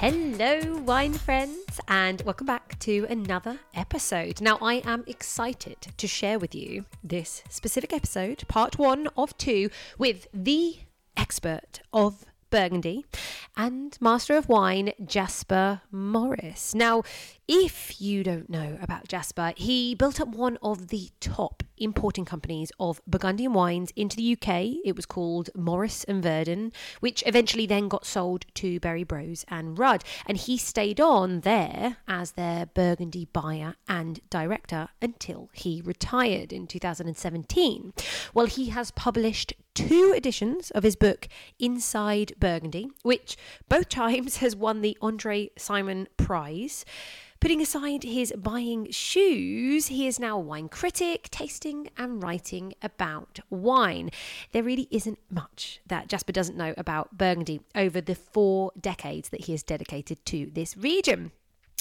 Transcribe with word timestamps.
Hello, 0.00 0.78
wine 0.78 1.12
friends, 1.12 1.78
and 1.86 2.22
welcome 2.22 2.46
back 2.46 2.78
to 2.78 3.06
another 3.10 3.60
episode. 3.74 4.40
Now, 4.40 4.56
I 4.62 4.76
am 4.76 5.04
excited 5.06 5.76
to 5.94 6.06
share 6.06 6.38
with 6.38 6.54
you 6.54 6.86
this 7.04 7.42
specific 7.50 7.92
episode, 7.92 8.48
part 8.48 8.78
one 8.78 9.08
of 9.14 9.36
two, 9.36 9.68
with 9.98 10.26
the 10.32 10.78
expert 11.18 11.80
of 11.92 12.24
Burgundy 12.50 13.04
and 13.56 13.96
Master 14.00 14.36
of 14.36 14.48
Wine, 14.48 14.92
Jasper 15.04 15.82
Morris. 15.90 16.74
Now, 16.74 17.02
if 17.48 18.00
you 18.00 18.22
don't 18.22 18.48
know 18.48 18.78
about 18.80 19.08
Jasper, 19.08 19.52
he 19.56 19.94
built 19.94 20.20
up 20.20 20.28
one 20.28 20.58
of 20.62 20.88
the 20.88 21.10
top 21.20 21.62
importing 21.78 22.24
companies 22.24 22.70
of 22.78 23.00
Burgundian 23.06 23.52
wines 23.52 23.92
into 23.96 24.16
the 24.16 24.32
UK. 24.32 24.76
It 24.84 24.94
was 24.94 25.06
called 25.06 25.50
Morris 25.56 26.04
and 26.04 26.22
Verdin, 26.22 26.72
which 27.00 27.24
eventually 27.26 27.66
then 27.66 27.88
got 27.88 28.06
sold 28.06 28.46
to 28.54 28.78
Berry 28.78 29.02
Bros 29.02 29.44
and 29.48 29.78
Rudd. 29.78 30.04
And 30.26 30.36
he 30.36 30.56
stayed 30.56 31.00
on 31.00 31.40
there 31.40 31.96
as 32.06 32.32
their 32.32 32.66
Burgundy 32.66 33.26
buyer 33.32 33.74
and 33.88 34.20
director 34.30 34.88
until 35.02 35.48
he 35.52 35.82
retired 35.84 36.52
in 36.52 36.66
2017. 36.66 37.92
Well, 38.34 38.46
he 38.46 38.68
has 38.68 38.90
published 38.92 39.54
two 39.88 40.12
editions 40.16 40.70
of 40.72 40.82
his 40.82 40.96
book 40.96 41.28
Inside 41.58 42.34
Burgundy, 42.38 42.90
which 43.02 43.36
both 43.68 43.88
times 44.00 44.36
has 44.38 44.54
won 44.54 44.80
the 44.80 44.96
Andre 45.00 45.50
Simon 45.56 46.08
Prize. 46.16 46.84
Putting 47.40 47.62
aside 47.62 48.02
his 48.02 48.34
buying 48.36 48.90
shoes, 48.90 49.86
he 49.86 50.06
is 50.06 50.20
now 50.20 50.36
a 50.36 50.40
wine 50.40 50.68
critic, 50.68 51.28
tasting 51.30 51.88
and 51.96 52.22
writing 52.22 52.74
about 52.82 53.40
wine. 53.48 54.10
There 54.52 54.62
really 54.62 54.88
isn't 54.90 55.18
much 55.30 55.80
that 55.86 56.08
Jasper 56.08 56.32
doesn't 56.32 56.58
know 56.58 56.74
about 56.76 57.16
Burgundy 57.16 57.62
over 57.74 58.02
the 58.02 58.14
four 58.14 58.72
decades 58.78 59.30
that 59.30 59.46
he 59.46 59.52
has 59.52 59.62
dedicated 59.62 60.24
to 60.26 60.50
this 60.52 60.76
region. 60.76 61.32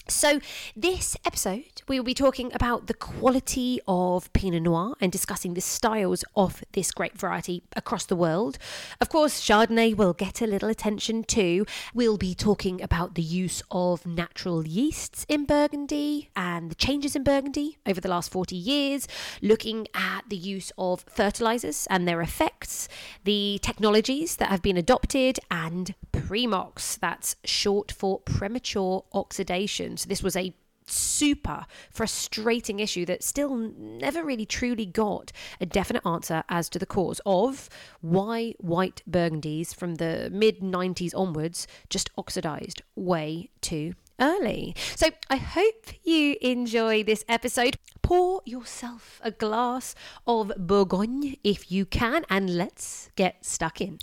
So, 0.08 0.40
this 0.76 1.16
episode, 1.26 1.84
we 1.88 2.00
will 2.00 2.06
be 2.06 2.14
talking 2.14 2.52
about 2.54 2.88
the 2.88 2.94
quality 2.94 3.80
of 3.88 4.32
Pinot 4.34 4.64
Noir 4.64 4.96
and 5.00 5.12
discussing 5.12 5.54
the 5.54 5.62
styles 5.62 6.24
of 6.36 6.64
this 6.72 6.92
grape 6.92 7.18
variety 7.18 7.64
across 7.76 8.06
the 8.06 8.16
world. 8.16 8.58
Of 9.00 9.10
course, 9.10 9.42
Chardonnay 9.42 9.96
will 9.96 10.14
get 10.14 10.42
a 10.42 10.48
little 10.48 10.70
attention 10.70 11.24
too. 11.24 11.66
We'll 11.94 12.18
be 12.18 12.34
talking 12.34 12.82
about 12.82 13.16
the 13.16 13.22
use 13.22 13.62
of 13.70 14.06
natural 14.06 14.66
yeasts 14.68 15.26
in 15.30 15.46
Burgundy 15.46 16.30
and 16.36 16.72
the 16.72 16.76
changes 16.76 17.16
in 17.16 17.24
Burgundy 17.24 17.78
over 17.86 18.02
the 18.02 18.10
last 18.10 18.32
40 18.32 18.56
years, 18.56 19.08
looking 19.42 19.88
at 19.94 20.24
the 20.30 20.38
use 20.38 20.72
of 20.78 21.06
fertilizers 21.08 21.88
and 21.90 22.08
their 22.08 22.22
effects, 22.22 22.88
the 23.26 23.60
technologies 23.62 24.38
that 24.38 24.50
have 24.50 24.62
been 24.62 24.78
adopted, 24.78 25.40
and 25.52 25.94
Premox, 26.12 27.00
that's 27.00 27.36
short 27.44 27.92
for 27.92 28.20
premature 28.20 29.04
oxidation. 29.14 29.89
So 29.98 30.08
this 30.08 30.24
was 30.24 30.36
a 30.36 30.54
super 30.90 31.66
frustrating 31.92 32.80
issue 32.80 33.06
that 33.06 33.24
still 33.24 33.56
never 33.56 34.24
really 34.24 34.46
truly 34.46 34.86
got 34.86 35.32
a 35.62 35.66
definite 35.66 36.06
answer 36.06 36.44
as 36.50 36.70
to 36.70 36.80
the 36.80 36.86
cause 36.86 37.22
of 37.26 37.70
why 38.02 38.54
white 38.60 39.04
burgundies 39.10 39.74
from 39.74 39.96
the 39.96 40.30
mid 40.32 40.60
90s 40.60 41.14
onwards 41.16 41.68
just 41.90 42.10
oxidized 42.18 42.82
way 42.96 43.50
too 43.62 43.94
early. 44.20 44.76
So 44.96 45.08
I 45.30 45.38
hope 45.38 45.88
you 46.04 46.36
enjoy 46.42 47.04
this 47.04 47.24
episode. 47.30 47.78
Pour 48.02 48.42
yourself 48.46 49.22
a 49.24 49.32
glass 49.32 49.94
of 50.26 50.52
Bourgogne 50.58 51.36
if 51.44 51.72
you 51.72 51.86
can, 51.86 52.26
and 52.30 52.58
let's 52.58 53.12
get 53.16 53.46
stuck 53.46 53.82
in. 53.82 54.00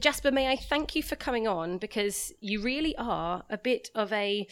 Jasper, 0.00 0.30
may 0.30 0.50
I 0.50 0.56
thank 0.56 0.94
you 0.94 1.02
for 1.02 1.16
coming 1.16 1.48
on 1.48 1.78
because 1.78 2.32
you 2.40 2.60
really 2.60 2.94
are 2.96 3.44
a 3.48 3.56
bit 3.56 3.90
of 3.94 4.12
a, 4.12 4.46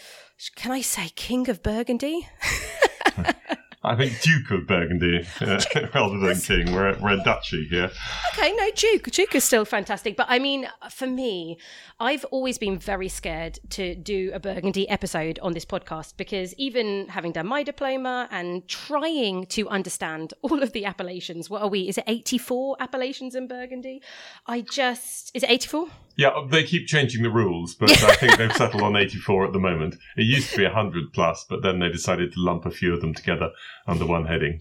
can 0.57 0.73
I 0.73 0.81
say, 0.81 1.11
king 1.15 1.51
of 1.51 1.63
Burgundy? 1.63 2.29
I 3.85 3.97
think 3.97 4.19
Duke 4.23 4.51
of 4.51 4.67
Burgundy 4.67 5.27
uh, 5.43 5.61
rather 5.95 6.19
than 6.19 6.41
King. 6.41 6.73
We're, 6.73 6.97
we're 6.99 7.21
a 7.21 7.23
duchy 7.23 7.67
here. 7.69 7.91
Okay, 8.33 8.53
no, 8.53 8.71
Duke. 8.75 9.11
Duke 9.11 9.35
is 9.35 9.45
still 9.45 9.67
fantastic. 9.67 10.17
But 10.17 10.27
I 10.31 10.39
mean, 10.39 10.67
for 10.91 11.07
me, 11.07 11.59
I've 12.01 12.25
always 12.27 12.57
been 12.57 12.79
very 12.79 13.09
scared 13.09 13.59
to 13.71 13.95
do 13.95 14.31
a 14.33 14.41
Burgundy 14.41 14.89
episode 14.89 15.39
on 15.43 15.53
this 15.53 15.67
podcast 15.67 16.17
because 16.17 16.55
even 16.55 17.09
having 17.09 17.33
done 17.33 17.47
my 17.47 17.63
diploma 17.63 18.27
and 18.31 18.67
trying 18.69 19.47
to 19.47 19.69
understand 19.69 20.33
all 20.41 20.63
of 20.63 20.73
the 20.73 20.87
appellations, 20.87 21.51
what 21.51 21.61
are 21.61 21.69
we? 21.69 21.87
Is 21.89 21.99
it 21.99 22.05
84 22.07 22.77
appellations 22.81 23.35
in 23.35 23.47
Burgundy? 23.47 24.03
I 24.47 24.63
just, 24.63 25.31
is 25.35 25.43
it 25.43 25.51
84? 25.51 25.89
Yeah, 26.17 26.31
they 26.49 26.63
keep 26.63 26.87
changing 26.87 27.23
the 27.23 27.31
rules, 27.31 27.75
but 27.75 27.91
I 27.91 28.15
think 28.15 28.39
they've 28.39 28.53
settled 28.53 28.83
on 28.83 28.97
84 28.97 29.47
at 29.47 29.53
the 29.53 29.59
moment. 29.59 29.97
It 30.17 30.23
used 30.23 30.51
to 30.53 30.59
be 30.59 30.65
100 30.65 31.13
plus, 31.13 31.45
but 31.49 31.63
then 31.63 31.81
they 31.81 31.89
decided 31.89 32.33
to 32.33 32.41
lump 32.41 32.65
a 32.67 32.71
few 32.71 32.95
of 32.95 33.01
them 33.01 33.13
together 33.13 33.51
under 33.87 34.07
one 34.07 34.27
heading. 34.27 34.61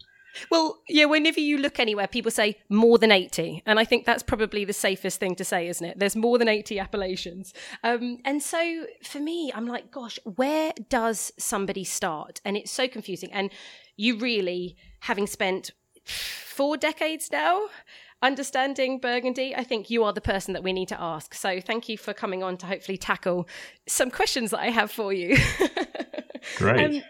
Well, 0.49 0.79
yeah, 0.89 1.05
whenever 1.05 1.39
you 1.39 1.57
look 1.57 1.79
anywhere, 1.79 2.07
people 2.07 2.31
say 2.31 2.57
more 2.69 2.97
than 2.97 3.11
80. 3.11 3.63
And 3.65 3.79
I 3.79 3.85
think 3.85 4.05
that's 4.05 4.23
probably 4.23 4.65
the 4.65 4.73
safest 4.73 5.19
thing 5.19 5.35
to 5.35 5.45
say, 5.45 5.67
isn't 5.67 5.85
it? 5.85 5.99
There's 5.99 6.15
more 6.15 6.37
than 6.37 6.47
80 6.47 6.79
appellations. 6.79 7.53
Um, 7.83 8.17
and 8.25 8.41
so 8.41 8.85
for 9.03 9.19
me, 9.19 9.51
I'm 9.53 9.67
like, 9.67 9.91
gosh, 9.91 10.17
where 10.23 10.73
does 10.89 11.31
somebody 11.37 11.83
start? 11.83 12.41
And 12.43 12.57
it's 12.57 12.71
so 12.71 12.87
confusing. 12.87 13.31
And 13.31 13.51
you 13.95 14.17
really, 14.17 14.75
having 15.01 15.27
spent 15.27 15.71
four 16.03 16.77
decades 16.77 17.29
now, 17.31 17.67
understanding 18.21 18.99
Burgundy, 18.99 19.55
I 19.55 19.63
think 19.63 19.89
you 19.89 20.03
are 20.03 20.13
the 20.13 20.21
person 20.21 20.53
that 20.53 20.63
we 20.63 20.73
need 20.73 20.87
to 20.87 20.99
ask. 20.99 21.33
So 21.33 21.61
thank 21.61 21.89
you 21.89 21.97
for 21.97 22.13
coming 22.13 22.41
on 22.41 22.57
to 22.57 22.65
hopefully 22.65 22.97
tackle 22.97 23.47
some 23.87 24.09
questions 24.09 24.51
that 24.51 24.61
I 24.61 24.69
have 24.69 24.89
for 24.89 25.13
you. 25.13 25.37
Great. 26.57 26.97
Um, 26.97 27.03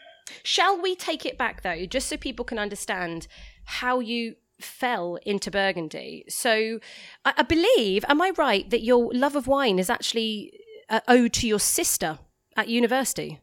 shall 0.43 0.81
we 0.81 0.95
take 0.95 1.25
it 1.25 1.37
back 1.37 1.63
though, 1.63 1.85
just 1.85 2.07
so 2.07 2.17
people 2.17 2.45
can 2.45 2.59
understand 2.59 3.27
how 3.65 3.99
you 3.99 4.35
fell 4.59 5.17
into 5.25 5.49
Burgundy? 5.49 6.25
So 6.29 6.79
I, 7.25 7.33
I 7.37 7.43
believe, 7.43 8.05
am 8.07 8.21
I 8.21 8.31
right, 8.37 8.69
that 8.69 8.83
your 8.83 9.11
love 9.13 9.35
of 9.35 9.47
wine 9.47 9.79
is 9.79 9.89
actually 9.89 10.53
uh, 10.89 11.01
owed 11.07 11.33
to 11.33 11.47
your 11.47 11.59
sister 11.59 12.19
at 12.55 12.67
university? 12.67 13.39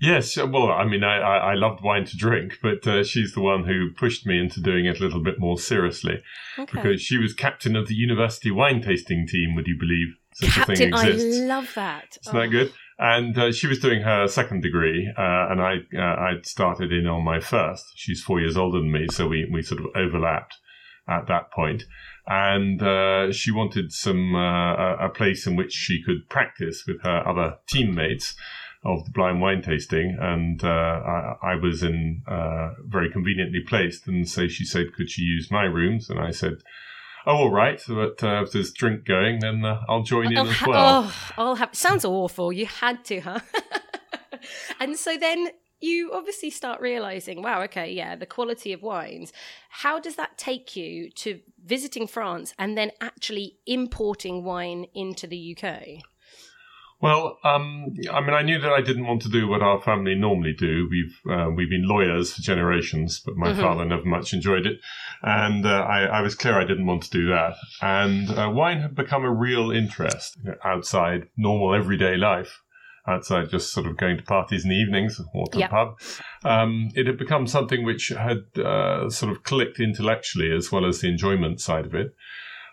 Yes, 0.00 0.38
uh, 0.38 0.46
well, 0.46 0.70
I 0.70 0.84
mean, 0.84 1.02
I, 1.02 1.18
I, 1.18 1.54
loved 1.54 1.82
wine 1.82 2.04
to 2.04 2.16
drink, 2.16 2.58
but 2.62 2.86
uh, 2.86 3.02
she's 3.02 3.34
the 3.34 3.40
one 3.40 3.64
who 3.64 3.90
pushed 3.90 4.26
me 4.26 4.38
into 4.38 4.60
doing 4.60 4.86
it 4.86 5.00
a 5.00 5.02
little 5.02 5.22
bit 5.22 5.40
more 5.40 5.58
seriously 5.58 6.22
okay. 6.56 6.70
because 6.72 7.02
she 7.02 7.18
was 7.18 7.34
captain 7.34 7.74
of 7.74 7.88
the 7.88 7.96
university 7.96 8.52
wine 8.52 8.80
tasting 8.80 9.26
team. 9.26 9.56
Would 9.56 9.66
you 9.66 9.76
believe 9.76 10.14
such 10.34 10.50
captain, 10.50 10.72
a 10.72 10.76
thing 10.76 11.10
exists? 11.10 11.40
I 11.40 11.44
love 11.46 11.72
that. 11.74 12.16
Isn't 12.22 12.36
oh. 12.36 12.40
that 12.40 12.48
good? 12.48 12.72
And 12.98 13.38
uh, 13.38 13.52
she 13.52 13.68
was 13.68 13.78
doing 13.78 14.02
her 14.02 14.26
second 14.26 14.62
degree, 14.62 15.08
uh, 15.16 15.46
and 15.50 15.60
I 15.60 15.76
uh, 15.96 16.00
I 16.00 16.32
started 16.42 16.92
in 16.92 17.06
on 17.06 17.22
my 17.24 17.38
first. 17.38 17.92
She's 17.94 18.22
four 18.22 18.40
years 18.40 18.56
older 18.56 18.78
than 18.80 18.90
me, 18.90 19.06
so 19.12 19.28
we 19.28 19.48
we 19.52 19.62
sort 19.62 19.80
of 19.80 19.86
overlapped 19.94 20.56
at 21.06 21.28
that 21.28 21.52
point. 21.52 21.84
and 22.26 22.82
uh, 22.82 23.32
she 23.32 23.50
wanted 23.50 23.92
some 23.92 24.34
a 24.34 25.08
place 25.14 25.46
in 25.46 25.56
which 25.56 25.72
she 25.72 26.02
could 26.02 26.28
practice 26.28 26.84
with 26.86 27.00
her 27.02 27.26
other 27.26 27.56
teammates 27.66 28.34
of 28.84 29.04
the 29.04 29.10
blind 29.10 29.40
wine 29.40 29.62
tasting, 29.62 30.16
and 30.20 30.62
uh, 30.62 30.68
I, 30.68 31.34
I, 31.42 31.54
was 31.56 31.82
in 31.82 32.22
uh, 32.28 32.74
very 32.86 33.10
conveniently 33.10 33.60
placed. 33.66 34.06
And 34.06 34.28
so 34.28 34.46
she 34.46 34.64
said, 34.64 34.92
"Could 34.94 35.10
she 35.10 35.22
use 35.22 35.50
my 35.50 35.64
rooms?" 35.64 36.10
And 36.10 36.20
I 36.20 36.30
said. 36.30 36.62
Oh, 37.26 37.36
all 37.36 37.50
right. 37.50 37.80
But 37.86 38.22
uh, 38.22 38.42
if 38.42 38.52
there's 38.52 38.72
drink 38.72 39.04
going, 39.04 39.40
then 39.40 39.64
uh, 39.64 39.82
I'll 39.88 40.02
join 40.02 40.32
in 40.32 40.38
as 40.38 40.62
well. 40.66 41.04
Oh, 41.04 41.30
I'll 41.36 41.54
have. 41.56 41.74
Sounds 41.74 42.04
awful. 42.04 42.52
You 42.52 42.66
had 42.66 43.04
to, 43.06 43.20
huh? 43.20 43.40
and 44.80 44.96
so 44.96 45.16
then 45.16 45.48
you 45.80 46.10
obviously 46.12 46.50
start 46.50 46.80
realizing, 46.80 47.42
wow, 47.42 47.62
okay, 47.62 47.92
yeah, 47.92 48.16
the 48.16 48.26
quality 48.26 48.72
of 48.72 48.82
wines. 48.82 49.32
How 49.70 50.00
does 50.00 50.16
that 50.16 50.36
take 50.36 50.74
you 50.76 51.10
to 51.10 51.40
visiting 51.64 52.06
France 52.06 52.52
and 52.58 52.76
then 52.76 52.90
actually 53.00 53.58
importing 53.66 54.44
wine 54.44 54.86
into 54.94 55.26
the 55.26 55.56
UK? 55.56 56.02
Well, 57.00 57.38
um, 57.44 57.94
I 58.10 58.20
mean, 58.20 58.34
I 58.34 58.42
knew 58.42 58.58
that 58.60 58.72
I 58.72 58.80
didn't 58.80 59.06
want 59.06 59.22
to 59.22 59.28
do 59.28 59.46
what 59.46 59.62
our 59.62 59.80
family 59.80 60.16
normally 60.16 60.52
do. 60.52 60.88
We've 60.90 61.32
uh, 61.32 61.48
we've 61.50 61.70
been 61.70 61.86
lawyers 61.86 62.32
for 62.32 62.42
generations, 62.42 63.20
but 63.24 63.36
my 63.36 63.52
mm-hmm. 63.52 63.60
father 63.60 63.84
never 63.84 64.04
much 64.04 64.32
enjoyed 64.32 64.66
it, 64.66 64.80
and 65.22 65.64
uh, 65.64 65.86
I, 65.88 66.06
I, 66.06 66.20
was 66.22 66.34
clear 66.34 66.58
I 66.58 66.64
didn't 66.64 66.86
want 66.86 67.04
to 67.04 67.10
do 67.10 67.28
that. 67.28 67.54
And 67.80 68.30
uh, 68.30 68.50
wine 68.52 68.80
had 68.80 68.96
become 68.96 69.24
a 69.24 69.32
real 69.32 69.70
interest 69.70 70.38
outside 70.64 71.28
normal 71.36 71.72
everyday 71.72 72.16
life. 72.16 72.62
outside 73.06 73.48
just 73.48 73.72
sort 73.72 73.86
of 73.86 73.96
going 73.96 74.16
to 74.16 74.24
parties 74.24 74.64
in 74.64 74.70
the 74.70 74.76
evenings 74.76 75.20
or 75.32 75.46
to 75.46 75.58
the 75.58 75.68
pub. 75.68 76.00
Um, 76.44 76.90
it 76.96 77.06
had 77.06 77.16
become 77.16 77.46
something 77.46 77.84
which 77.84 78.08
had 78.08 78.44
uh, 78.58 79.08
sort 79.08 79.30
of 79.30 79.44
clicked 79.44 79.78
intellectually 79.78 80.50
as 80.50 80.72
well 80.72 80.84
as 80.84 81.00
the 81.00 81.08
enjoyment 81.08 81.60
side 81.60 81.86
of 81.86 81.94
it. 81.94 82.14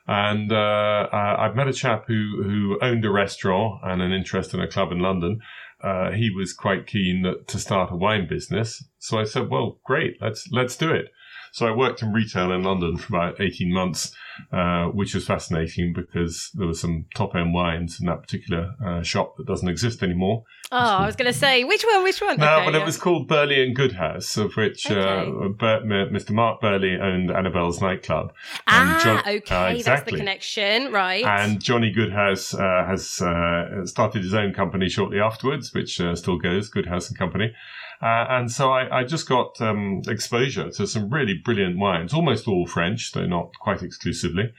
And 0.07 0.51
uh, 0.51 1.07
I- 1.11 1.45
I've 1.45 1.55
met 1.55 1.67
a 1.67 1.73
chap 1.73 2.05
who, 2.07 2.41
who 2.43 2.77
owned 2.81 3.05
a 3.05 3.11
restaurant 3.11 3.81
and 3.83 4.01
an 4.01 4.11
interest 4.11 4.53
in 4.53 4.59
a 4.59 4.67
club 4.67 4.91
in 4.91 4.99
London. 4.99 5.39
Uh, 5.83 6.11
he 6.11 6.29
was 6.29 6.53
quite 6.53 6.87
keen 6.87 7.25
to 7.47 7.59
start 7.59 7.91
a 7.91 7.95
wine 7.95 8.27
business. 8.27 8.83
So 8.99 9.19
I 9.19 9.23
said, 9.23 9.49
well, 9.49 9.79
great, 9.83 10.17
let's, 10.21 10.47
let's 10.51 10.75
do 10.77 10.91
it. 10.91 11.07
So 11.55 11.65
I 11.65 11.71
worked 11.71 12.01
in 12.01 12.11
retail 12.11 12.51
in 12.51 12.63
London 12.63 12.97
for 12.97 13.15
about 13.15 13.39
18 13.39 13.71
months, 13.73 14.13
uh, 14.51 14.87
which 14.87 15.15
was 15.15 15.25
fascinating 15.25 15.93
because 15.93 16.51
there 16.53 16.67
were 16.67 16.73
some 16.73 17.05
top 17.15 17.33
end 17.33 17.53
wines 17.53 17.97
in 17.97 18.07
that 18.07 18.21
particular 18.23 18.73
uh, 18.85 19.01
shop 19.03 19.37
that 19.37 19.47
doesn't 19.47 19.69
exist 19.69 20.03
anymore. 20.03 20.43
Oh, 20.73 20.77
I 20.77 21.05
was 21.05 21.15
going 21.15 21.31
to 21.31 21.39
say, 21.39 21.63
which 21.63 21.85
one? 21.85 22.03
Which 22.03 22.19
one? 22.19 22.35
No, 22.35 22.55
Okay, 22.57 22.65
but 22.65 22.73
yeah. 22.73 22.81
it 22.81 22.85
was 22.85 22.97
called 22.97 23.29
Birley 23.29 23.63
and 23.65 23.73
Goedhuis, 23.73 24.37
of 24.37 24.53
which 24.57 24.91
uh, 24.91 24.95
Okay. 24.95 25.65
M- 25.75 26.13
Mr. 26.13 26.31
Mark 26.31 26.59
Birley 26.59 26.99
owned 26.99 27.31
Annabel's 27.31 27.79
nightclub. 27.79 28.33
Ah, 28.67 28.99
John- 29.01 29.35
okay, 29.37 29.79
uh, 29.79 29.81
that's 29.81 30.11
the 30.11 30.17
connection, 30.17 30.91
right? 30.91 31.23
And 31.23 31.63
Johnny 31.63 31.93
Goedhuis 31.95 32.53
uh, 32.53 32.85
has 32.85 33.21
uh, 33.21 33.85
started 33.85 34.23
his 34.23 34.33
own 34.33 34.53
company 34.53 34.89
shortly 34.89 35.21
afterwards, 35.21 35.73
which 35.73 36.01
uh, 36.01 36.15
still 36.17 36.37
goes, 36.37 36.69
Goedhuis 36.69 37.07
and 37.07 37.17
Company. 37.17 37.53
Uh, 38.01 38.25
and 38.29 38.51
so 38.51 38.71
I, 38.71 38.99
I 38.99 39.03
just 39.03 39.27
got 39.27 39.59
um, 39.61 40.01
exposure 40.07 40.69
to 40.71 40.85
some 40.85 41.09
really 41.09 41.33
brilliant 41.33 41.77
wines, 41.77 42.13
almost 42.13 42.47
all 42.47 42.67
French, 42.67 43.11
though 43.13 43.25
not 43.25 43.51
quite 43.59 43.81
exclusively. 43.81 44.53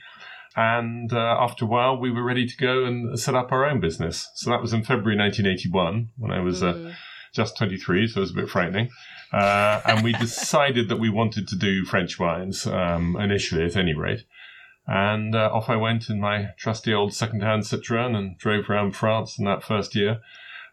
And 0.55 1.13
uh, 1.13 1.37
after 1.39 1.65
a 1.65 1.67
while, 1.67 1.97
we 1.99 2.09
were 2.09 2.23
ready 2.23 2.47
to 2.47 2.57
go 2.57 2.83
and 2.83 3.19
set 3.19 3.35
up 3.35 3.51
our 3.51 3.63
own 3.63 3.79
business. 3.79 4.27
So 4.33 4.49
that 4.49 4.61
was 4.61 4.73
in 4.73 4.81
February 4.83 5.17
1981 5.17 6.09
when 6.17 6.31
I 6.31 6.39
was 6.39 6.63
uh, 6.63 6.73
Mm. 6.73 6.95
just 7.33 7.57
23, 7.57 8.07
so 8.07 8.17
it 8.17 8.21
was 8.21 8.31
a 8.31 8.33
bit 8.33 8.49
frightening. 8.49 8.89
Uh, 9.31 9.81
and 9.85 10.03
we 10.03 10.13
decided 10.19 10.89
that 10.89 10.99
we 10.99 11.09
wanted 11.09 11.47
to 11.49 11.55
do 11.55 11.85
French 11.85 12.17
wines 12.17 12.65
um, 12.65 13.15
initially, 13.17 13.65
at 13.65 13.75
any 13.75 13.93
rate. 13.93 14.23
And 14.87 15.35
uh, 15.35 15.49
off 15.53 15.69
I 15.69 15.75
went 15.75 16.09
in 16.09 16.19
my 16.19 16.51
trusty 16.57 16.93
old 16.93 17.13
second-hand 17.13 17.63
Citroën 17.63 18.15
and 18.15 18.37
drove 18.39 18.69
around 18.69 18.95
France 18.95 19.37
in 19.37 19.45
that 19.45 19.61
first 19.61 19.93
year, 19.95 20.21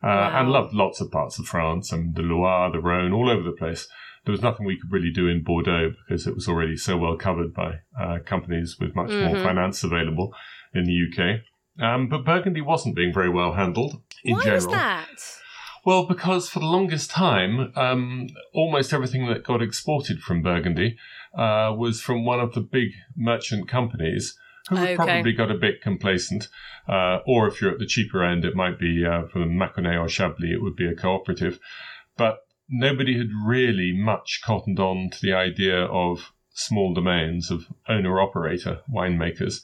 uh, 0.05 0.07
Wow. 0.07 0.41
and 0.41 0.51
loved 0.51 0.75
lots 0.75 1.01
of 1.01 1.11
parts 1.11 1.39
of 1.39 1.47
France 1.47 1.91
and 1.93 2.15
the 2.15 2.23
Loire, 2.23 2.71
the 2.71 2.81
Rhone, 2.81 3.13
all 3.13 3.31
over 3.31 3.43
the 3.43 3.53
place. 3.57 3.89
There 4.25 4.33
was 4.33 4.43
nothing 4.43 4.65
we 4.67 4.79
could 4.79 4.93
really 4.93 5.11
do 5.11 5.29
in 5.29 5.43
Bordeaux 5.43 5.93
because 6.07 6.27
it 6.27 6.35
was 6.35 6.49
already 6.49 6.77
so 6.77 6.97
well 6.97 7.17
covered 7.17 7.53
by 7.55 7.81
uh, 8.01 8.19
companies 8.25 8.77
with 8.81 8.95
much 8.95 9.11
more 9.11 9.37
Mhm. 9.37 9.43
finance 9.43 9.83
available 9.85 10.35
in 10.75 10.85
the 10.85 10.93
UK. 10.93 11.41
Um, 11.83 12.09
but 12.09 12.25
Burgundy 12.25 12.61
wasn't 12.61 12.95
being 12.97 13.13
very 13.13 13.29
well 13.29 13.53
handled 13.55 14.01
in 14.23 14.37
Why 14.37 14.45
general. 14.45 14.67
Why 14.69 14.73
was 14.73 15.09
that? 15.17 15.41
Well, 15.85 16.07
because 16.07 16.49
for 16.49 16.61
the 16.61 16.67
longest 16.67 17.11
time, 17.11 17.71
um, 17.77 18.29
almost 18.55 18.95
everything 18.95 19.27
that 19.27 19.45
got 19.45 19.61
exported 19.61 20.21
from 20.21 20.41
Burgundy 20.41 20.97
uh, 21.37 21.75
was 21.77 22.01
from 22.01 22.25
one 22.25 22.41
of 22.41 22.55
the 22.55 22.61
big 22.63 22.91
merchant 23.17 23.69
companies 23.69 24.39
who 24.69 24.77
had 24.77 24.85
Okay. 24.91 24.97
probably 24.97 25.33
got 25.33 25.51
a 25.51 25.55
bit 25.59 25.83
complacent. 25.83 26.49
Uh, 26.89 27.19
or 27.27 27.47
if 27.49 27.61
you're 27.61 27.73
at 27.73 27.79
the 27.79 27.87
cheaper 27.87 28.23
end, 28.25 28.45
it 28.45 28.55
might 28.55 28.79
be 28.79 29.05
uh, 29.05 29.27
from 29.27 29.57
Mâconnais 29.57 30.01
or 30.01 30.09
Chablis, 30.09 30.53
it 30.53 30.63
would 30.63 30.77
be 30.77 30.87
a 30.87 30.95
cooperative. 30.95 31.59
But 32.17 32.39
nobody 32.69 33.19
had 33.19 33.29
really 33.45 33.93
much 33.95 34.41
cottoned 34.45 34.79
on 34.81 35.11
to 35.11 35.19
the 35.21 35.33
idea 35.35 35.85
of 35.85 36.33
small 36.53 36.95
domains 36.95 37.51
of 37.51 37.67
owner 37.89 38.21
operator 38.21 38.81
winemakers. 38.93 39.61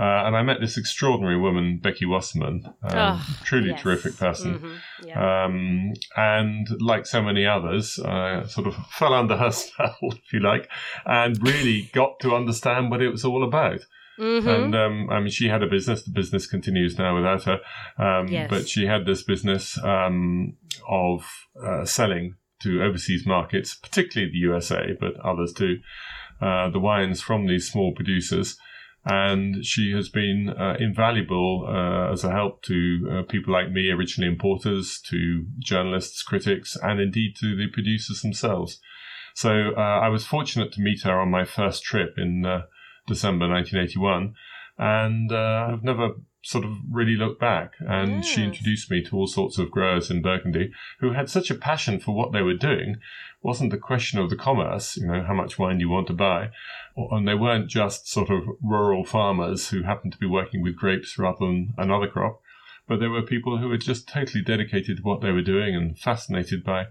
Uh, 0.00 0.24
and 0.26 0.34
I 0.34 0.42
met 0.42 0.58
this 0.60 0.78
extraordinary 0.78 1.38
woman, 1.38 1.78
Becky 1.80 2.06
Wasserman, 2.06 2.64
um, 2.82 3.20
Oh, 3.20 3.26
truly 3.44 3.68
yes. 3.68 3.82
terrific 3.82 4.16
person. 4.16 4.58
Mhm, 4.58 4.80
Yeah. 5.06 5.44
Um, 5.44 5.92
and 6.16 6.66
like 6.80 7.04
so 7.06 7.22
many 7.22 7.46
others, 7.46 7.98
uh, 7.98 8.46
sort 8.46 8.66
of 8.66 8.74
fell 8.86 9.12
under 9.12 9.36
her 9.36 9.50
spell, 9.52 9.96
if 10.02 10.32
you 10.32 10.40
like, 10.40 10.68
and 11.04 11.36
really 11.46 11.90
got 11.92 12.18
to 12.20 12.34
understand 12.34 12.90
what 12.90 13.02
it 13.02 13.10
was 13.10 13.24
all 13.24 13.44
about. 13.44 13.80
Mhm. 14.18 14.46
And 14.46 14.74
um, 14.74 15.10
I 15.10 15.20
mean, 15.20 15.30
she 15.30 15.48
had 15.48 15.62
a 15.62 15.66
business. 15.66 16.02
The 16.02 16.10
business 16.10 16.46
continues 16.46 16.98
now 16.98 17.14
without 17.16 17.44
her. 17.44 17.60
Um, 17.98 18.28
Yes. 18.28 18.50
But 18.50 18.68
she 18.68 18.86
had 18.86 19.06
this 19.06 19.22
business 19.22 19.78
um, 19.82 20.56
of 20.88 21.24
uh, 21.62 21.84
selling 21.84 22.36
to 22.62 22.82
overseas 22.82 23.26
markets, 23.26 23.74
particularly 23.74 24.30
the 24.32 24.38
USA, 24.38 24.96
but 24.98 25.16
others 25.20 25.52
too, 25.52 25.80
uh, 26.40 26.70
the 26.70 26.78
wines 26.78 27.20
from 27.20 27.46
these 27.46 27.70
small 27.70 27.92
producers. 27.92 28.56
And 29.04 29.66
she 29.66 29.92
has 29.92 30.08
been 30.08 30.50
uh, 30.50 30.76
invaluable 30.78 31.66
uh, 31.68 32.12
as 32.12 32.22
a 32.22 32.30
help 32.30 32.62
to 32.64 33.08
uh, 33.10 33.22
people 33.28 33.52
like 33.52 33.72
me, 33.72 33.90
originally 33.90 34.30
importers, 34.30 35.00
to 35.10 35.44
journalists, 35.58 36.22
critics, 36.22 36.76
and 36.80 37.00
indeed 37.00 37.34
to 37.40 37.56
the 37.56 37.66
producers 37.66 38.22
themselves. 38.22 38.80
So 39.34 39.72
uh, 39.76 39.80
I 39.80 40.08
was 40.08 40.24
fortunate 40.24 40.72
to 40.72 40.80
meet 40.80 41.02
her 41.02 41.18
on 41.18 41.30
my 41.30 41.44
first 41.44 41.82
trip 41.82 42.14
in 42.16 42.46
uh, 42.46 42.62
December 43.06 43.48
1981, 43.48 44.34
and 44.78 45.32
uh, 45.32 45.68
I've 45.70 45.84
never 45.84 46.14
sort 46.42 46.64
of 46.64 46.76
really 46.90 47.14
looked 47.14 47.40
back. 47.40 47.74
And 47.80 48.24
she 48.24 48.42
introduced 48.42 48.90
me 48.90 49.02
to 49.04 49.16
all 49.16 49.26
sorts 49.26 49.58
of 49.58 49.70
growers 49.70 50.10
in 50.10 50.22
Burgundy 50.22 50.72
who 50.98 51.12
had 51.12 51.30
such 51.30 51.50
a 51.50 51.54
passion 51.54 52.00
for 52.00 52.14
what 52.14 52.32
they 52.32 52.42
were 52.42 52.54
doing. 52.54 52.90
It 52.90 52.98
wasn't 53.42 53.70
the 53.70 53.78
question 53.78 54.18
of 54.18 54.28
the 54.28 54.36
commerce, 54.36 54.96
you 54.96 55.06
know, 55.06 55.22
how 55.22 55.34
much 55.34 55.58
wine 55.58 55.78
do 55.78 55.84
you 55.84 55.88
want 55.88 56.08
to 56.08 56.12
buy, 56.12 56.50
and 56.96 57.26
they 57.26 57.34
weren't 57.34 57.68
just 57.68 58.08
sort 58.08 58.30
of 58.30 58.42
rural 58.62 59.04
farmers 59.04 59.70
who 59.70 59.82
happened 59.82 60.12
to 60.12 60.18
be 60.18 60.26
working 60.26 60.62
with 60.62 60.76
grapes 60.76 61.18
rather 61.18 61.38
than 61.40 61.74
another 61.78 62.08
crop. 62.08 62.40
But 62.88 62.98
there 62.98 63.10
were 63.10 63.22
people 63.22 63.58
who 63.58 63.68
were 63.68 63.78
just 63.78 64.08
totally 64.08 64.42
dedicated 64.42 64.96
to 64.96 65.02
what 65.02 65.20
they 65.20 65.30
were 65.30 65.42
doing 65.42 65.76
and 65.76 65.96
fascinated 65.96 66.64
by 66.64 66.86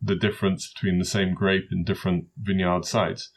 the 0.00 0.16
difference 0.16 0.72
between 0.72 0.98
the 0.98 1.04
same 1.04 1.34
grape 1.34 1.68
in 1.70 1.84
different 1.84 2.26
vineyard 2.36 2.84
sites. 2.84 3.30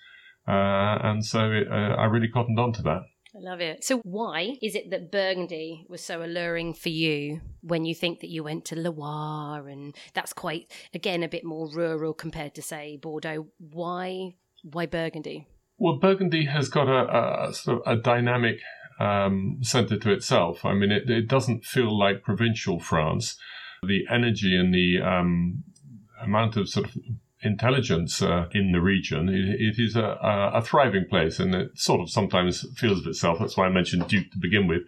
Uh, 0.48 0.98
and 1.04 1.26
so 1.26 1.52
it, 1.52 1.68
uh, 1.70 1.96
I 1.96 2.06
really 2.06 2.30
cottoned 2.30 2.60
on 2.60 2.74
to 2.74 2.82
that. 2.84 3.02
I 3.34 3.40
love 3.40 3.62
it. 3.62 3.84
So, 3.84 4.00
why 4.04 4.58
is 4.62 4.76
it 4.76 4.90
that 4.90 5.10
Burgundy 5.10 5.86
was 5.88 6.04
so 6.04 6.22
alluring 6.22 6.74
for 6.74 6.90
you 6.90 7.40
when 7.62 7.86
you 7.86 7.96
think 7.96 8.20
that 8.20 8.30
you 8.30 8.44
went 8.44 8.66
to 8.66 8.76
Loire 8.76 9.70
and 9.70 9.96
that's 10.14 10.34
quite, 10.34 10.70
again, 10.94 11.24
a 11.24 11.30
bit 11.30 11.46
more 11.46 11.70
rural 11.74 12.14
compared 12.14 12.56
to, 12.56 12.62
say, 12.62 12.98
Bordeaux? 13.02 13.48
Why, 13.58 14.36
why 14.64 14.86
Burgundy? 14.86 15.48
Well, 15.78 15.98
Burgundy 15.98 16.46
has 16.46 16.68
got 16.68 16.90
a, 16.90 17.48
a 17.50 17.54
sort 17.54 17.82
of 17.82 17.98
a 17.98 18.02
dynamic 18.02 18.60
um, 19.00 19.60
centre 19.62 19.98
to 19.98 20.12
itself. 20.12 20.66
I 20.66 20.74
mean, 20.74 20.92
it, 20.92 21.10
it 21.10 21.28
doesn't 21.28 21.64
feel 21.64 21.98
like 21.98 22.24
provincial 22.24 22.80
France. 22.80 23.38
The 23.82 24.02
energy 24.12 24.58
and 24.58 24.74
the 24.74 25.02
um, 25.02 25.64
amount 26.22 26.58
of 26.58 26.68
sort 26.68 26.88
of 26.88 26.98
intelligence 27.44 28.22
uh, 28.22 28.48
in 28.54 28.72
the 28.72 28.82
region, 28.82 29.30
it, 29.30 29.60
it 29.60 29.80
is 29.80 29.96
a, 29.96 30.04
a, 30.22 30.52
a 30.60 30.62
thriving 30.62 31.06
place, 31.10 31.40
and 31.40 31.54
it 31.56 31.78
sort 31.78 32.02
of 32.02 32.10
sometimes 32.10 32.66
feels 32.78 33.00
of 33.00 33.08
itself. 33.08 33.40
That's 33.40 33.58
why 33.58 33.66
I 33.66 33.70
mentioned 33.70 34.08
Duke 34.08 34.32
to 34.32 34.38
begin 34.40 34.68
with, 34.68 34.84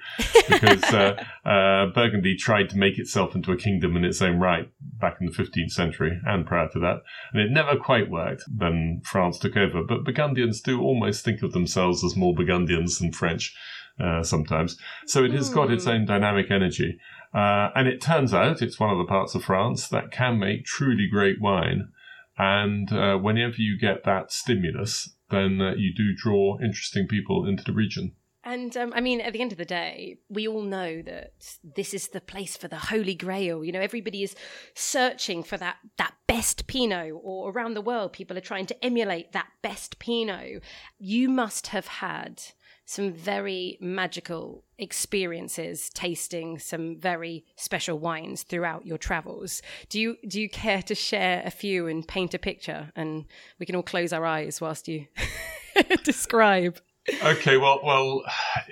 because 0.47 0.83
uh, 0.93 1.23
uh, 1.45 1.87
Burgundy 1.93 2.35
tried 2.35 2.69
to 2.69 2.77
make 2.77 2.97
itself 2.99 3.35
into 3.35 3.51
a 3.51 3.57
kingdom 3.57 3.95
in 3.97 4.05
its 4.05 4.21
own 4.21 4.39
right 4.39 4.69
back 4.99 5.17
in 5.19 5.27
the 5.27 5.33
15th 5.33 5.71
century 5.71 6.19
and 6.25 6.45
prior 6.45 6.69
to 6.69 6.79
that, 6.79 7.01
and 7.31 7.41
it 7.41 7.51
never 7.51 7.75
quite 7.75 8.09
worked. 8.09 8.43
Then 8.47 9.01
France 9.03 9.39
took 9.39 9.57
over, 9.57 9.83
but 9.83 10.03
Burgundians 10.03 10.61
do 10.61 10.81
almost 10.81 11.23
think 11.25 11.41
of 11.41 11.53
themselves 11.53 12.03
as 12.03 12.15
more 12.15 12.33
Burgundians 12.35 12.99
than 12.99 13.11
French. 13.11 13.55
Uh, 13.99 14.23
sometimes. 14.23 14.75
So 15.05 15.23
it 15.23 15.33
has 15.33 15.51
got 15.51 15.69
its 15.69 15.83
Hmm. 15.83 15.91
own 15.91 16.05
dynamic 16.05 16.49
energy. 16.49 16.97
Uh, 17.31 17.69
and 17.75 17.87
it 17.87 18.01
turns 18.01 18.33
out 18.33 18.59
it's 18.59 18.79
one 18.79 18.89
of 18.89 18.97
the 18.97 19.03
parts 19.05 19.35
of 19.35 19.43
France 19.43 19.87
that 19.89 20.09
can 20.09 20.39
make 20.39 20.65
truly 20.65 21.07
great 21.07 21.39
wine. 21.39 21.89
And 22.37 22.91
uh, 22.91 23.17
whenever 23.17 23.55
you 23.57 23.77
get 23.79 24.03
that 24.05 24.31
stimulus, 24.31 25.15
then 25.29 25.61
uh, 25.61 25.73
you 25.77 25.93
do 25.95 26.15
draw 26.15 26.57
interesting 26.59 27.07
people 27.07 27.47
into 27.47 27.63
the 27.63 27.73
region. 27.73 28.15
And 28.45 28.75
um, 28.75 28.91
I 28.93 28.99
mean, 28.99 29.21
at 29.21 29.31
the 29.31 29.41
end 29.41 29.53
of 29.53 29.57
the 29.57 29.65
day, 29.65 30.17
we 30.29 30.47
all 30.47 30.63
know 30.63 31.01
that 31.01 31.33
this 31.63 31.93
is 31.93 32.09
the 32.09 32.19
place 32.19 32.57
for 32.57 32.67
the 32.67 32.77
Holy 32.77 33.15
Grail. 33.15 33.63
You 33.63 33.71
know, 33.71 33.79
everybody 33.79 34.21
is 34.21 34.35
searching 34.75 35.43
for 35.43 35.55
that 35.57 35.77
that 35.97 36.15
best 36.27 36.67
Pinot, 36.67 37.13
or 37.13 37.51
around 37.51 37.73
the 37.73 37.81
world, 37.81 38.11
people 38.11 38.37
are 38.37 38.41
trying 38.41 38.65
to 38.65 38.85
emulate 38.85 39.31
that 39.31 39.47
best 39.61 39.97
Pinot. 39.97 40.61
You 40.99 41.29
must 41.29 41.67
have 41.67 41.87
had 41.87 42.41
some 42.85 43.13
very 43.13 43.77
magical 43.79 44.63
experiences 44.77 45.89
tasting 45.93 46.59
some 46.59 46.99
very 46.99 47.45
special 47.55 47.97
wines 47.99 48.43
throughout 48.43 48.85
your 48.85 48.97
travels. 48.97 49.61
Do 49.89 49.99
you 49.99 50.17
do 50.27 50.41
you 50.41 50.49
care 50.49 50.81
to 50.83 50.95
share 50.95 51.41
a 51.45 51.51
few 51.51 51.87
and 51.87 52.07
paint 52.07 52.33
a 52.33 52.39
picture? 52.39 52.91
And 52.95 53.25
we 53.59 53.65
can 53.65 53.75
all 53.75 53.83
close 53.83 54.11
our 54.11 54.25
eyes 54.25 54.59
whilst 54.59 54.87
you 54.87 55.07
describe. 56.03 56.79
Okay, 57.21 57.57
well, 57.57 57.81
well, 57.83 58.23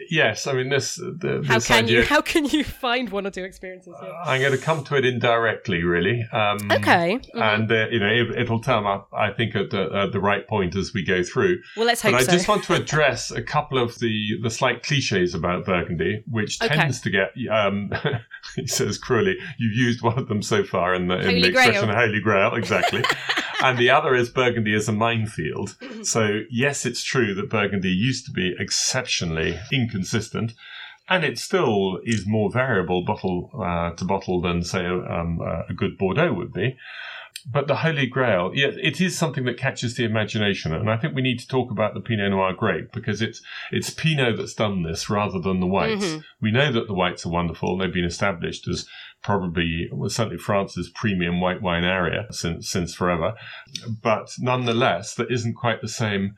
yes. 0.10 0.48
I 0.48 0.54
mean, 0.54 0.70
this, 0.70 0.96
the, 0.96 1.44
How 1.46 1.56
this 1.56 1.68
can 1.68 1.84
idea. 1.84 2.00
you 2.00 2.06
how 2.06 2.22
can 2.22 2.46
you 2.46 2.64
find 2.64 3.10
one 3.10 3.28
or 3.28 3.30
two 3.30 3.44
experiences? 3.44 3.94
Yeah. 4.02 4.10
I'm 4.26 4.40
going 4.40 4.54
to 4.54 4.58
come 4.58 4.86
to 4.86 4.96
it 4.96 5.04
indirectly, 5.06 5.84
really. 5.84 6.24
Um, 6.32 6.58
Okay. 6.72 7.20
Mhm. 7.36 7.42
And 7.42 7.70
uh, 7.72 7.88
you 7.90 8.00
know, 8.00 8.08
it, 8.08 8.40
it'll 8.40 8.62
turn 8.62 8.86
up, 8.86 9.10
I 9.14 9.32
think, 9.32 9.56
at 9.56 9.70
the, 9.72 9.90
at 9.94 10.14
the 10.14 10.22
right 10.22 10.48
point 10.48 10.78
as 10.78 10.94
we 10.94 11.04
go 11.04 11.24
through. 11.24 11.60
well, 11.76 11.86
let's 11.86 12.02
hope 12.02 12.14
But 12.14 12.22
I 12.22 12.24
so. 12.24 12.32
just 12.32 12.48
want 12.48 12.64
to 12.66 12.74
address 12.82 13.32
a 13.32 13.42
couple 13.42 13.78
of 13.78 14.00
the, 14.00 14.38
the 14.42 14.50
slight 14.50 14.82
cliches 14.84 15.36
about 15.36 15.66
Burgundy, 15.66 16.24
which 16.30 16.62
Okay. 16.62 16.74
tends 16.74 17.02
to 17.02 17.10
get 17.10 17.32
um, 17.52 17.92
he 18.56 18.66
says 18.66 18.98
cruelly, 18.98 19.36
you've 19.58 19.74
used 19.76 20.02
one 20.02 20.18
of 20.18 20.30
them 20.30 20.42
so 20.42 20.64
far 20.64 20.94
in 20.96 21.08
the, 21.08 21.18
in 21.18 21.26
Holy 21.26 21.42
the 21.42 21.48
expression 21.50 21.86
Grail. 21.90 21.98
Holy 21.98 22.22
Grail, 22.22 22.56
exactly. 22.56 23.04
and 23.62 23.77
the 23.77 23.89
other 23.89 24.15
is 24.15 24.30
Burgundy 24.30 24.74
as 24.74 24.88
a 24.88 24.91
minefield. 24.91 25.75
So, 26.03 26.41
yes, 26.50 26.86
it's 26.86 27.03
true 27.03 27.34
that 27.36 27.50
Burgundy 27.50 27.89
used 27.89 28.25
to 28.25 28.32
be 28.32 28.56
exceptionally 28.60 29.60
inconsistent. 29.72 30.53
And 31.10 31.24
it 31.25 31.38
still 31.38 32.00
is 32.06 32.25
more 32.25 32.50
variable 32.51 33.03
bottle 33.03 33.51
uh, 33.53 33.91
to 33.96 34.06
bottle 34.06 34.39
than, 34.39 34.63
say, 34.63 34.86
um, 34.86 35.39
uh, 35.41 35.63
a 35.68 35.74
good 35.74 35.98
Bordeaux 35.98 36.34
would 36.34 36.53
be. 36.53 36.77
But 37.51 37.68
the 37.68 37.77
Holy 37.77 38.06
Grail, 38.06 38.51
yeah, 38.53 38.68
it 38.68 39.01
is 39.01 39.18
something 39.18 39.46
that 39.46 39.58
catches 39.58 39.96
the 39.96 40.03
imagination, 40.03 40.74
and 40.74 40.89
I 40.91 40.98
think 40.98 41.15
we 41.15 41.24
need 41.24 41.39
to 41.39 41.48
talk 41.48 41.72
about 41.72 41.96
the 41.96 42.00
Pinot 42.00 42.30
Noir 42.30 42.53
grape 42.53 42.91
because 42.91 43.20
it's 43.22 43.41
it's 43.72 43.89
Pinot 43.89 44.38
that's 44.38 44.53
done 44.53 44.84
this 44.84 45.10
rather 45.10 45.39
than 45.39 45.60
the 45.60 45.65
whites. 45.65 46.06
Mhm. 46.06 46.24
We 46.39 46.51
know 46.51 46.72
that 46.72 46.86
the 46.88 46.94
whites 46.94 47.25
are 47.25 47.30
wonderful; 47.32 47.72
and 47.72 47.82
they've 47.82 47.94
been 47.94 48.06
established 48.06 48.68
as 48.68 48.88
probably 49.22 49.90
well, 49.92 50.10
certainly 50.10 50.38
France's 50.38 50.90
premium 50.90 51.40
white 51.40 51.62
wine 51.62 51.84
area 51.84 52.28
since 52.32 52.70
since 52.70 52.94
forever. 52.94 53.34
But 54.01 54.32
nonetheless, 54.40 55.16
there 55.16 55.32
isn't 55.32 55.56
quite 55.56 55.82
the 55.82 55.88
same 55.88 56.36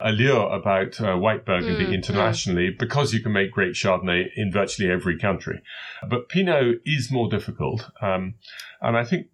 allure 0.00 0.52
about 0.54 1.00
uh, 1.00 1.16
white 1.16 1.44
Burgundy 1.44 1.84
Mm, 1.84 1.90
mm. 1.90 1.94
internationally 1.94 2.70
because 2.70 3.12
you 3.12 3.22
can 3.22 3.32
make 3.32 3.52
great 3.52 3.74
Chardonnay 3.74 4.28
in 4.34 4.50
virtually 4.50 4.90
every 4.90 5.18
country. 5.18 5.60
But 6.08 6.28
Pinot 6.28 6.80
is 6.84 7.10
more 7.10 7.28
difficult. 7.28 7.90
Um, 8.00 8.34
and 8.80 8.96
I 8.96 9.04
think 9.04 9.26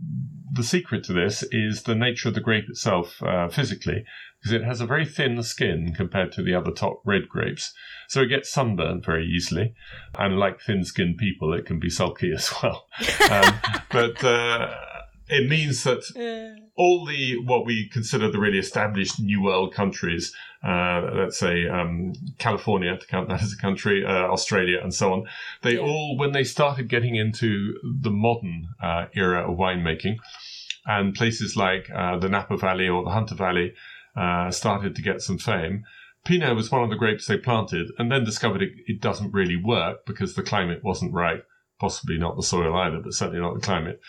the 0.53 0.65
secret 0.65 1.05
to 1.05 1.13
this 1.13 1.45
is 1.53 1.85
the 1.85 1.95
nature 1.95 2.29
of 2.29 2.35
the 2.35 2.41
grape 2.41 2.69
itself 2.69 3.23
uh, 3.23 3.49
physically, 3.49 4.05
because 4.47 4.63
it 4.63 4.65
has 4.65 4.81
a 4.81 4.87
very 4.87 5.05
thin 5.05 5.43
skin 5.43 5.93
compared 5.93 6.31
to 6.31 6.41
the 6.43 6.55
other 6.55 6.71
top 6.71 7.01
red 7.05 7.29
grapes. 7.29 7.75
So 8.07 8.21
it 8.23 8.27
gets 8.29 8.49
sunburned 8.53 9.05
very 9.05 9.27
easily. 9.27 9.75
And 10.17 10.39
like 10.39 10.61
thin 10.61 10.85
skinned 10.85 11.19
people, 11.19 11.53
it 11.53 11.67
can 11.67 11.81
be 11.81 11.91
sulky 11.91 12.33
as 12.35 12.53
well. 12.63 12.87
Um, 13.29 13.55
but 13.91 14.23
uh, 14.23 14.73
it 15.29 15.49
means 15.51 15.83
that 15.83 16.61
all 16.77 17.05
the 17.07 17.39
what 17.45 17.67
we 17.67 17.89
consider 17.89 18.31
the 18.31 18.39
really 18.39 18.59
established 18.59 19.19
New 19.19 19.43
World 19.43 19.75
countries, 19.75 20.33
uh, 20.65 21.11
let's 21.13 21.39
say 21.39 21.67
um, 21.67 22.13
California 22.39 22.97
to 22.97 23.07
count 23.09 23.29
that 23.29 23.43
as 23.43 23.53
a 23.53 23.59
country, 23.59 24.05
uh, 24.07 24.29
Australia, 24.31 24.79
and 24.81 24.95
so 24.95 25.13
on, 25.13 25.25
they 25.63 25.75
Yeah. 25.75 25.81
all 25.81 26.17
when 26.17 26.31
they 26.31 26.45
started 26.45 26.89
getting 26.89 27.17
into 27.17 27.75
the 27.83 28.11
modern 28.13 28.69
uh, 28.81 29.07
era 29.13 29.51
of 29.51 29.59
winemaking, 29.59 30.19
and 30.85 31.17
places 31.17 31.57
like 31.57 31.91
uh, 31.91 32.17
the 32.17 32.29
Napa 32.29 32.57
Valley 32.57 32.89
or 32.89 33.03
the 33.03 33.11
Hunter 33.11 33.35
Valley 33.35 33.75
uh, 34.17 34.51
started 34.51 34.97
to 34.97 35.03
get 35.03 35.21
some 35.23 35.39
fame. 35.39 35.85
Pinot 36.25 36.57
was 36.57 36.71
one 36.71 36.83
of 36.83 36.91
the 36.91 36.97
grapes 36.97 37.27
they 37.27 37.37
planted, 37.37 37.93
and 37.99 38.11
then 38.11 38.25
discovered 38.25 38.63
it, 38.63 38.73
it 38.87 39.01
doesn't 39.01 39.33
really 39.33 39.57
work 39.57 40.05
because 40.07 40.35
the 40.35 40.43
climate 40.43 40.83
wasn't 40.83 41.13
right. 41.13 41.43
Possibly 41.79 42.19
not 42.19 42.37
the 42.37 42.43
soil 42.43 42.75
either, 42.75 42.99
but 42.99 43.13
certainly 43.13 43.41
not 43.41 43.55
the 43.55 43.61
climate. 43.61 44.01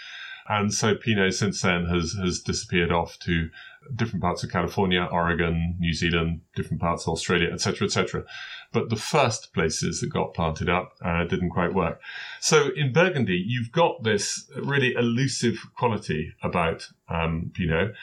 And 0.50 0.74
so 0.74 0.96
Pinot 0.96 1.34
since 1.34 1.62
then 1.62 1.86
has, 1.86 2.14
has 2.14 2.40
disappeared 2.40 2.92
off 2.92 3.20
to 3.20 3.50
different 3.96 4.22
parts 4.22 4.44
of 4.44 4.52
California, 4.52 5.08
Oregon, 5.12 5.76
New 5.80 5.94
Zealand, 5.94 6.42
different 6.56 6.82
parts 6.82 7.06
of 7.06 7.14
Australia, 7.14 7.50
etc., 7.52 7.86
etc. 7.86 8.24
But 8.72 8.90
the 8.90 8.96
first 8.96 9.54
places 9.54 10.02
that 10.02 10.08
got 10.08 10.34
planted 10.34 10.70
up 10.70 10.94
uh, 11.04 11.26
didn't 11.26 11.50
quite 11.50 11.74
work. 11.74 12.00
So 12.40 12.70
in 12.76 12.94
Burgundy, 12.94 13.44
you've 13.46 13.72
got 13.72 14.04
this 14.04 14.50
really 14.56 14.94
elusive 14.94 15.58
quality 15.76 16.34
about 16.42 16.88
um, 17.10 17.52
Pinot. 17.54 17.94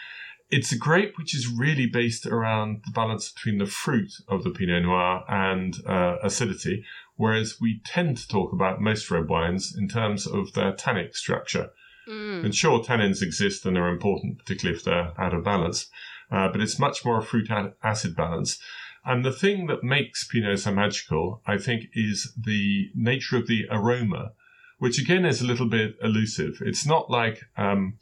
It's 0.56 0.70
a 0.70 0.78
grape 0.78 1.18
which 1.18 1.34
is 1.34 1.48
really 1.48 1.86
based 1.86 2.26
around 2.26 2.82
the 2.86 2.92
balance 2.92 3.28
between 3.28 3.58
the 3.58 3.66
fruit 3.66 4.12
of 4.28 4.44
the 4.44 4.50
Pinot 4.50 4.84
Noir 4.84 5.24
and 5.28 5.74
uh, 5.84 6.18
acidity, 6.22 6.84
whereas 7.16 7.60
we 7.60 7.80
tend 7.84 8.18
to 8.18 8.28
talk 8.28 8.52
about 8.52 8.80
most 8.80 9.10
red 9.10 9.28
wines 9.28 9.74
in 9.76 9.88
terms 9.88 10.28
of 10.28 10.52
their 10.52 10.72
tannic 10.72 11.16
structure. 11.16 11.70
Mm. 12.08 12.44
And 12.44 12.54
sure, 12.54 12.78
tannins 12.84 13.20
exist 13.20 13.66
and 13.66 13.76
are 13.76 13.88
important, 13.88 14.38
particularly 14.38 14.78
if 14.78 14.84
they're 14.84 15.12
out 15.18 15.34
of 15.34 15.42
balance, 15.42 15.90
uh, 16.30 16.46
but 16.52 16.60
it's 16.60 16.78
much 16.78 17.04
more 17.04 17.18
a 17.18 17.24
fruit 17.24 17.50
acid 17.82 18.14
balance. 18.14 18.56
And 19.04 19.24
the 19.24 19.32
thing 19.32 19.66
that 19.66 19.82
makes 19.82 20.24
Pinot 20.24 20.60
so 20.60 20.72
magical, 20.72 21.42
I 21.48 21.58
think, 21.58 21.86
is 21.94 22.32
the 22.40 22.90
nature 22.94 23.38
of 23.38 23.48
the 23.48 23.66
aroma, 23.72 24.34
which 24.78 25.00
again 25.00 25.24
is 25.24 25.40
a 25.40 25.46
little 25.46 25.68
bit 25.68 25.96
elusive. 26.00 26.58
It's 26.60 26.86
not 26.86 27.10
like 27.10 27.40
um, 27.56 27.98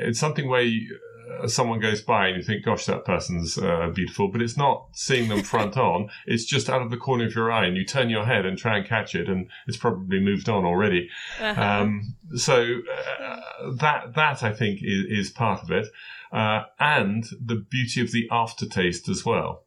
it's 0.00 0.20
something 0.20 0.48
where 0.48 0.60
you, 0.62 0.98
someone 1.46 1.80
goes 1.80 2.00
by 2.02 2.28
and 2.28 2.36
you 2.36 2.42
think, 2.42 2.64
"Gosh, 2.64 2.86
that 2.86 3.04
person's 3.04 3.58
uh, 3.58 3.90
beautiful," 3.94 4.28
but 4.28 4.42
it's 4.42 4.56
not 4.56 4.88
seeing 4.92 5.28
them 5.28 5.42
front 5.42 5.76
on. 5.76 6.08
It's 6.26 6.44
just 6.44 6.68
out 6.70 6.82
of 6.82 6.90
the 6.90 6.96
corner 6.96 7.26
of 7.26 7.34
your 7.34 7.50
eye, 7.50 7.66
and 7.66 7.76
you 7.76 7.84
turn 7.84 8.10
your 8.10 8.24
head 8.24 8.46
and 8.46 8.56
try 8.56 8.76
and 8.78 8.86
catch 8.86 9.14
it, 9.14 9.28
and 9.28 9.48
it's 9.66 9.76
probably 9.76 10.20
moved 10.20 10.48
on 10.48 10.64
already. 10.64 11.08
Uh-huh. 11.40 11.60
Um, 11.60 12.14
so 12.36 12.80
uh, 13.20 13.40
that 13.80 14.14
that 14.14 14.42
I 14.42 14.52
think 14.52 14.80
is, 14.82 15.26
is 15.26 15.30
part 15.30 15.62
of 15.62 15.70
it, 15.70 15.88
uh, 16.32 16.62
and 16.78 17.24
the 17.44 17.56
beauty 17.56 18.00
of 18.00 18.12
the 18.12 18.28
aftertaste 18.30 19.08
as 19.08 19.24
well. 19.24 19.64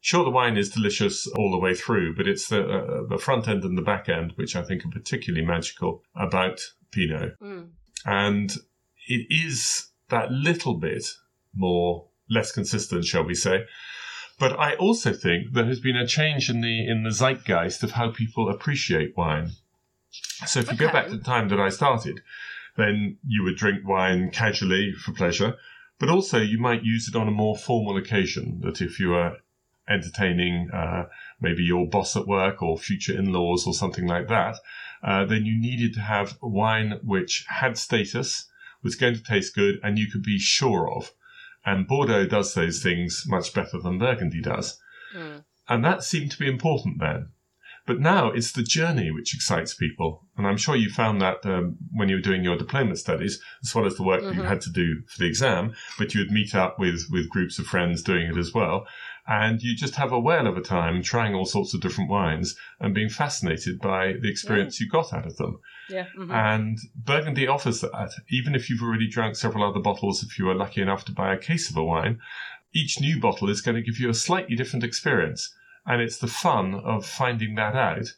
Sure, 0.00 0.22
the 0.24 0.30
wine 0.30 0.58
is 0.58 0.68
delicious 0.68 1.26
all 1.28 1.50
the 1.50 1.58
way 1.58 1.74
through, 1.74 2.14
but 2.14 2.28
it's 2.28 2.48
the 2.48 2.62
uh, 2.62 3.06
the 3.08 3.18
front 3.18 3.48
end 3.48 3.64
and 3.64 3.78
the 3.78 3.82
back 3.82 4.08
end 4.08 4.32
which 4.36 4.54
I 4.54 4.62
think 4.62 4.84
are 4.84 4.90
particularly 4.90 5.46
magical 5.46 6.02
about 6.14 6.60
Pinot, 6.92 7.38
Mm. 7.40 7.68
and 8.04 8.54
it 9.08 9.26
is 9.30 9.88
that 10.14 10.30
little 10.30 10.74
bit 10.74 11.04
more 11.54 12.06
less 12.28 12.52
consistent, 12.52 13.04
shall 13.04 13.24
we 13.24 13.34
say. 13.34 13.64
But 14.38 14.58
I 14.58 14.74
also 14.74 15.12
think 15.12 15.52
there 15.52 15.66
has 15.66 15.80
been 15.80 15.96
a 15.96 16.06
change 16.06 16.50
in 16.50 16.60
the 16.60 16.76
in 16.92 17.04
the 17.04 17.10
zeitgeist 17.10 17.82
of 17.82 17.92
how 17.92 18.10
people 18.10 18.48
appreciate 18.48 19.16
wine. 19.16 19.50
So 20.46 20.60
if 20.60 20.70
you 20.70 20.78
go 20.78 20.92
back 20.92 21.06
to 21.06 21.16
the 21.16 21.24
time 21.32 21.48
that 21.50 21.60
I 21.60 21.68
started, 21.68 22.20
then 22.76 23.18
you 23.26 23.42
would 23.44 23.56
drink 23.56 23.86
wine 23.86 24.30
casually 24.30 24.92
for 24.92 25.12
pleasure, 25.12 25.54
but 26.00 26.08
also 26.08 26.38
you 26.38 26.58
might 26.58 26.82
use 26.82 27.08
it 27.08 27.16
on 27.16 27.28
a 27.28 27.38
more 27.42 27.56
formal 27.56 27.96
occasion. 27.96 28.60
That 28.64 28.80
if 28.80 28.98
you 28.98 29.10
were 29.10 29.36
entertaining 29.88 30.70
uh, 30.72 31.04
maybe 31.40 31.62
your 31.62 31.86
boss 31.86 32.16
at 32.16 32.26
work 32.26 32.62
or 32.62 32.78
future 32.78 33.16
in-laws 33.16 33.66
or 33.66 33.74
something 33.74 34.06
like 34.06 34.28
that, 34.28 34.56
uh, 35.02 35.24
then 35.24 35.44
you 35.44 35.60
needed 35.60 35.94
to 35.94 36.00
have 36.00 36.38
wine 36.40 36.98
which 37.02 37.44
had 37.48 37.76
status, 37.78 38.46
was 38.84 38.94
going 38.94 39.14
to 39.14 39.22
taste 39.22 39.54
good, 39.54 39.80
and 39.82 39.98
you 39.98 40.06
could 40.10 40.22
be 40.22 40.38
sure 40.38 40.88
of. 40.94 41.12
And 41.66 41.88
Bordeaux 41.88 42.26
does 42.26 42.54
those 42.54 42.82
things 42.82 43.24
much 43.26 43.54
better 43.54 43.80
than 43.80 43.98
Burgundy 43.98 44.42
does. 44.42 44.78
Mm. 45.16 45.44
And 45.68 45.84
that 45.84 46.04
seemed 46.04 46.30
to 46.32 46.38
be 46.38 46.46
important 46.46 47.00
then. 47.00 47.30
But 47.86 48.00
now 48.00 48.30
it's 48.30 48.52
the 48.52 48.62
journey 48.62 49.10
which 49.10 49.34
excites 49.34 49.74
people. 49.74 50.26
And 50.36 50.46
I'm 50.46 50.56
sure 50.56 50.74
you 50.74 50.88
found 50.88 51.20
that 51.20 51.44
um, 51.44 51.76
when 51.92 52.08
you 52.08 52.16
were 52.16 52.22
doing 52.22 52.42
your 52.42 52.56
diploma 52.56 52.96
studies, 52.96 53.40
as 53.62 53.74
well 53.74 53.84
as 53.84 53.96
the 53.96 54.02
work 54.02 54.22
that 54.22 54.34
you 54.34 54.42
had 54.42 54.62
to 54.62 54.70
do 54.70 55.02
for 55.06 55.18
the 55.18 55.26
exam, 55.26 55.74
but 55.98 56.14
you 56.14 56.20
would 56.20 56.30
meet 56.30 56.54
up 56.54 56.78
with, 56.78 57.06
with 57.10 57.28
groups 57.28 57.58
of 57.58 57.66
friends 57.66 58.02
doing 58.02 58.26
it 58.26 58.38
as 58.38 58.54
well. 58.54 58.86
And 59.26 59.62
you 59.62 59.74
just 59.74 59.94
have 59.94 60.12
a 60.12 60.20
whale 60.20 60.46
of 60.46 60.56
a 60.58 60.60
time 60.60 61.02
trying 61.02 61.34
all 61.34 61.46
sorts 61.46 61.72
of 61.72 61.80
different 61.80 62.10
wines 62.10 62.56
and 62.78 62.94
being 62.94 63.08
fascinated 63.08 63.80
by 63.80 64.14
the 64.20 64.28
experience 64.28 64.80
you 64.80 64.88
got 64.88 65.14
out 65.14 65.26
of 65.26 65.36
them. 65.38 65.60
Yeah. 65.88 66.06
mhm. 66.16 66.30
And 66.30 66.78
Burgundy 66.94 67.46
offers 67.46 67.80
that. 67.80 68.12
Even 68.28 68.54
if 68.54 68.68
you've 68.68 68.82
already 68.82 69.08
drunk 69.08 69.36
several 69.36 69.64
other 69.64 69.80
bottles, 69.80 70.22
if 70.22 70.38
you 70.38 70.44
were 70.44 70.54
lucky 70.54 70.82
enough 70.82 71.04
to 71.06 71.12
buy 71.12 71.32
a 71.32 71.38
case 71.38 71.70
of 71.70 71.76
a 71.76 71.84
wine, 71.84 72.20
each 72.74 73.00
new 73.00 73.18
bottle 73.18 73.48
is 73.48 73.62
going 73.62 73.76
to 73.76 73.82
give 73.82 73.98
you 73.98 74.10
a 74.10 74.14
slightly 74.14 74.56
different 74.56 74.84
experience. 74.84 75.54
And 75.86 76.02
it's 76.02 76.18
the 76.18 76.26
fun 76.26 76.74
of 76.74 77.06
finding 77.06 77.54
that 77.54 77.74
out 77.74 78.12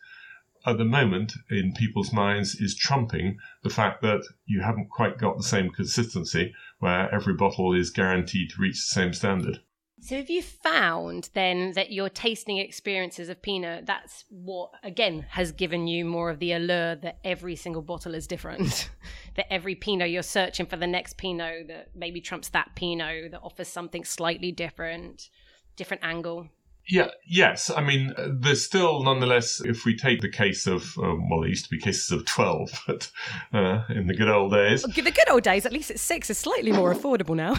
at 0.66 0.78
the 0.78 0.84
moment 0.84 1.32
in 1.48 1.72
people's 1.72 2.12
minds 2.12 2.56
is 2.56 2.74
trumping 2.74 3.38
the 3.62 3.70
fact 3.70 4.02
that 4.02 4.22
you 4.46 4.62
haven't 4.62 4.90
quite 4.90 5.16
got 5.16 5.36
the 5.36 5.44
same 5.44 5.70
consistency 5.70 6.52
where 6.80 7.12
every 7.14 7.34
bottle 7.34 7.72
is 7.72 7.90
guaranteed 7.90 8.50
to 8.50 8.60
reach 8.60 8.74
the 8.74 8.92
same 8.92 9.12
standard. 9.12 9.60
So 10.00 10.16
have 10.16 10.28
you 10.28 10.42
found 10.42 11.30
then 11.32 11.72
that 11.72 11.90
your 11.90 12.10
tasting 12.10 12.58
experiences 12.58 13.28
of 13.28 13.40
Pinot, 13.40 13.86
that's 13.86 14.24
what 14.28 14.70
again 14.82 15.26
has 15.30 15.52
given 15.52 15.86
you 15.86 16.04
more 16.04 16.28
of 16.30 16.38
the 16.38 16.52
allure 16.52 16.96
that 16.96 17.18
every 17.24 17.56
single 17.56 17.82
bottle 17.82 18.14
is 18.14 18.26
different. 18.26 18.90
that 19.36 19.50
every 19.52 19.74
Pinot 19.74 20.10
you're 20.10 20.22
searching 20.22 20.66
for 20.66 20.76
the 20.76 20.86
next 20.86 21.16
Pinot 21.16 21.68
that 21.68 21.90
maybe 21.94 22.20
trumps 22.20 22.50
that 22.50 22.72
Pinot 22.76 23.30
that 23.32 23.40
offers 23.42 23.68
something 23.68 24.04
slightly 24.04 24.52
different, 24.52 25.30
different 25.76 26.04
angle. 26.04 26.48
Yeah, 26.88 27.08
yes. 27.26 27.68
I 27.68 27.82
mean, 27.82 28.14
uh, 28.16 28.28
there's 28.30 28.64
still, 28.64 29.02
nonetheless, 29.02 29.60
if 29.64 29.84
we 29.84 29.96
take 29.96 30.20
the 30.20 30.28
case 30.28 30.68
of, 30.68 30.96
um, 30.98 31.28
well, 31.28 31.42
it 31.42 31.48
used 31.48 31.64
to 31.64 31.70
be 31.70 31.78
cases 31.78 32.12
of 32.12 32.24
12, 32.26 32.82
but 32.86 33.10
uh, 33.52 33.82
in 33.88 34.06
the 34.06 34.14
good 34.14 34.28
old 34.28 34.52
days. 34.52 34.82
The 34.82 35.02
good 35.02 35.28
old 35.28 35.42
days, 35.42 35.66
at 35.66 35.72
least 35.72 35.90
it's 35.90 36.02
six, 36.02 36.30
is 36.30 36.38
slightly 36.38 36.70
more 36.70 36.94
affordable 36.94 37.34
now. 37.34 37.56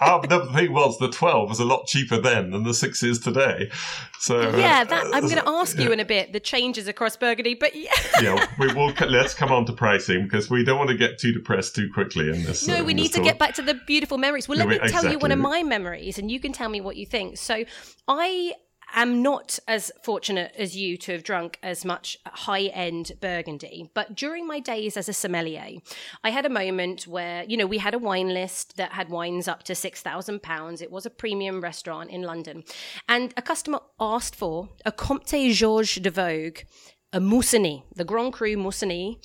But 0.00 0.26
the 0.28 0.46
thing 0.52 0.72
was, 0.72 0.98
the 0.98 1.10
12 1.10 1.48
was 1.48 1.60
a 1.60 1.64
lot 1.64 1.86
cheaper 1.86 2.20
then 2.20 2.50
than 2.50 2.64
the 2.64 2.74
6 2.74 3.02
is 3.04 3.20
today. 3.20 3.70
So 4.18 4.40
uh, 4.40 4.56
yeah, 4.56 4.82
that 4.82 5.04
I'm 5.14 5.22
going 5.22 5.36
to 5.36 5.48
ask 5.48 5.78
you 5.78 5.92
in 5.92 6.00
a 6.00 6.04
bit 6.04 6.32
the 6.32 6.40
changes 6.40 6.88
across 6.88 7.16
Burgundy, 7.16 7.54
but 7.54 7.76
yeah. 7.76 7.92
yeah, 8.20 8.46
we 8.58 8.66
will. 8.74 8.92
Let's 9.08 9.34
come 9.34 9.52
on 9.52 9.66
to 9.66 9.72
pricing 9.72 10.24
because 10.24 10.50
we 10.50 10.64
don't 10.64 10.78
want 10.78 10.90
to 10.90 10.96
get 10.96 11.18
too 11.18 11.32
depressed 11.32 11.76
too 11.76 11.88
quickly 11.92 12.30
in 12.30 12.42
this. 12.42 12.66
No, 12.66 12.80
uh, 12.80 12.84
we 12.84 12.94
need 12.94 13.08
to 13.08 13.18
talk. 13.18 13.24
get 13.24 13.38
back 13.38 13.54
to 13.54 13.62
the 13.62 13.74
beautiful 13.86 14.18
memories. 14.18 14.48
Well, 14.48 14.58
let 14.58 14.66
Yeah, 14.68 14.74
me 14.74 14.80
we- 14.82 14.88
tell 14.88 15.10
you 15.10 15.18
one 15.18 15.30
of 15.32 15.38
my 15.38 15.62
memories, 15.62 16.18
and 16.18 16.30
you 16.30 16.40
can 16.40 16.52
tell 16.52 16.68
me 16.68 16.80
what 16.80 16.96
you 16.96 17.06
think. 17.06 17.36
So, 17.36 17.64
I 18.08 18.54
am 18.94 19.22
not 19.22 19.58
as 19.66 19.92
fortunate 20.02 20.52
as 20.56 20.76
you 20.76 20.96
to 20.98 21.12
have 21.12 21.22
drunk 21.22 21.58
as 21.62 21.84
much 21.84 22.18
high 22.26 22.66
end 22.66 23.12
Burgundy, 23.20 23.90
but 23.94 24.14
during 24.14 24.46
my 24.46 24.60
days 24.60 24.96
as 24.96 25.08
a 25.08 25.12
sommelier, 25.12 25.80
I 26.24 26.30
had 26.30 26.46
a 26.46 26.50
moment 26.50 27.06
where, 27.06 27.44
you 27.44 27.56
know, 27.56 27.66
we 27.66 27.78
had 27.78 27.94
a 27.94 27.98
wine 27.98 28.28
list 28.28 28.76
that 28.76 28.92
had 28.92 29.08
wines 29.08 29.48
up 29.48 29.62
to 29.64 29.72
£6,000. 29.72 30.82
It 30.82 30.90
was 30.90 31.06
a 31.06 31.10
premium 31.10 31.60
restaurant 31.60 32.10
in 32.10 32.22
London. 32.22 32.64
And 33.08 33.32
a 33.36 33.42
customer 33.42 33.80
asked 34.00 34.36
for 34.36 34.68
a 34.84 34.92
Comte 34.92 35.52
Georges 35.52 36.02
de 36.02 36.10
Vogüé, 36.10 36.64
a 37.12 37.20
Musigny, 37.20 37.82
the 37.94 38.04
Grand 38.04 38.32
Cru 38.32 38.56
Musigny. 38.56 39.16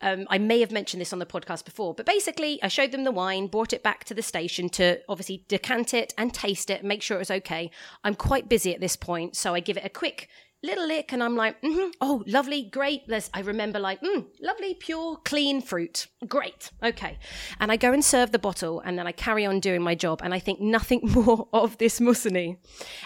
Um, 0.00 0.26
I 0.30 0.38
may 0.38 0.60
have 0.60 0.70
mentioned 0.70 1.00
this 1.00 1.12
on 1.12 1.18
the 1.18 1.26
podcast 1.26 1.64
before, 1.64 1.94
but 1.94 2.06
basically, 2.06 2.62
I 2.62 2.68
showed 2.68 2.92
them 2.92 3.04
the 3.04 3.12
wine, 3.12 3.46
brought 3.46 3.72
it 3.72 3.82
back 3.82 4.04
to 4.04 4.14
the 4.14 4.22
station 4.22 4.68
to 4.70 5.00
obviously 5.08 5.44
decant 5.48 5.94
it 5.94 6.14
and 6.16 6.32
taste 6.32 6.70
it, 6.70 6.84
make 6.84 7.02
sure 7.02 7.16
it 7.16 7.20
was 7.20 7.30
okay. 7.30 7.70
I'm 8.04 8.14
quite 8.14 8.48
busy 8.48 8.74
at 8.74 8.80
this 8.80 8.96
point, 8.96 9.36
so 9.36 9.54
I 9.54 9.60
give 9.60 9.76
it 9.76 9.84
a 9.84 9.90
quick 9.90 10.28
little 10.62 10.86
lick 10.86 11.12
and 11.12 11.22
I'm 11.22 11.36
like, 11.36 11.60
mm-hmm, 11.62 11.90
oh, 12.00 12.22
lovely, 12.26 12.64
great. 12.64 13.06
There's, 13.06 13.30
I 13.32 13.40
remember 13.40 13.78
like, 13.78 14.00
mm, 14.00 14.26
lovely, 14.40 14.74
pure, 14.74 15.16
clean 15.24 15.60
fruit. 15.60 16.08
Great. 16.26 16.70
Okay. 16.82 17.18
And 17.60 17.70
I 17.70 17.76
go 17.76 17.92
and 17.92 18.04
serve 18.04 18.32
the 18.32 18.38
bottle 18.38 18.80
and 18.80 18.98
then 18.98 19.06
I 19.06 19.12
carry 19.12 19.46
on 19.46 19.60
doing 19.60 19.82
my 19.82 19.94
job 19.94 20.20
and 20.22 20.34
I 20.34 20.38
think 20.38 20.60
nothing 20.60 21.00
more 21.14 21.48
of 21.52 21.78
this 21.78 22.00
Musigny. 22.00 22.58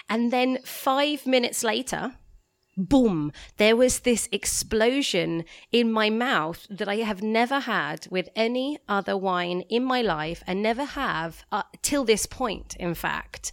And 0.08 0.32
then 0.32 0.58
five 0.64 1.26
minutes 1.26 1.62
later, 1.62 2.14
boom, 2.76 3.32
there 3.56 3.76
was 3.76 4.00
this 4.00 4.28
explosion 4.32 5.44
in 5.70 5.92
my 5.92 6.10
mouth 6.10 6.66
that 6.70 6.88
I 6.88 6.96
have 6.96 7.22
never 7.22 7.60
had 7.60 8.06
with 8.10 8.28
any 8.34 8.78
other 8.88 9.16
wine 9.16 9.62
in 9.68 9.84
my 9.84 10.02
life 10.02 10.42
and 10.46 10.62
never 10.62 10.84
have 10.84 11.44
uh, 11.52 11.62
till 11.82 12.04
this 12.04 12.26
point, 12.26 12.76
in 12.76 12.94
fact. 12.94 13.52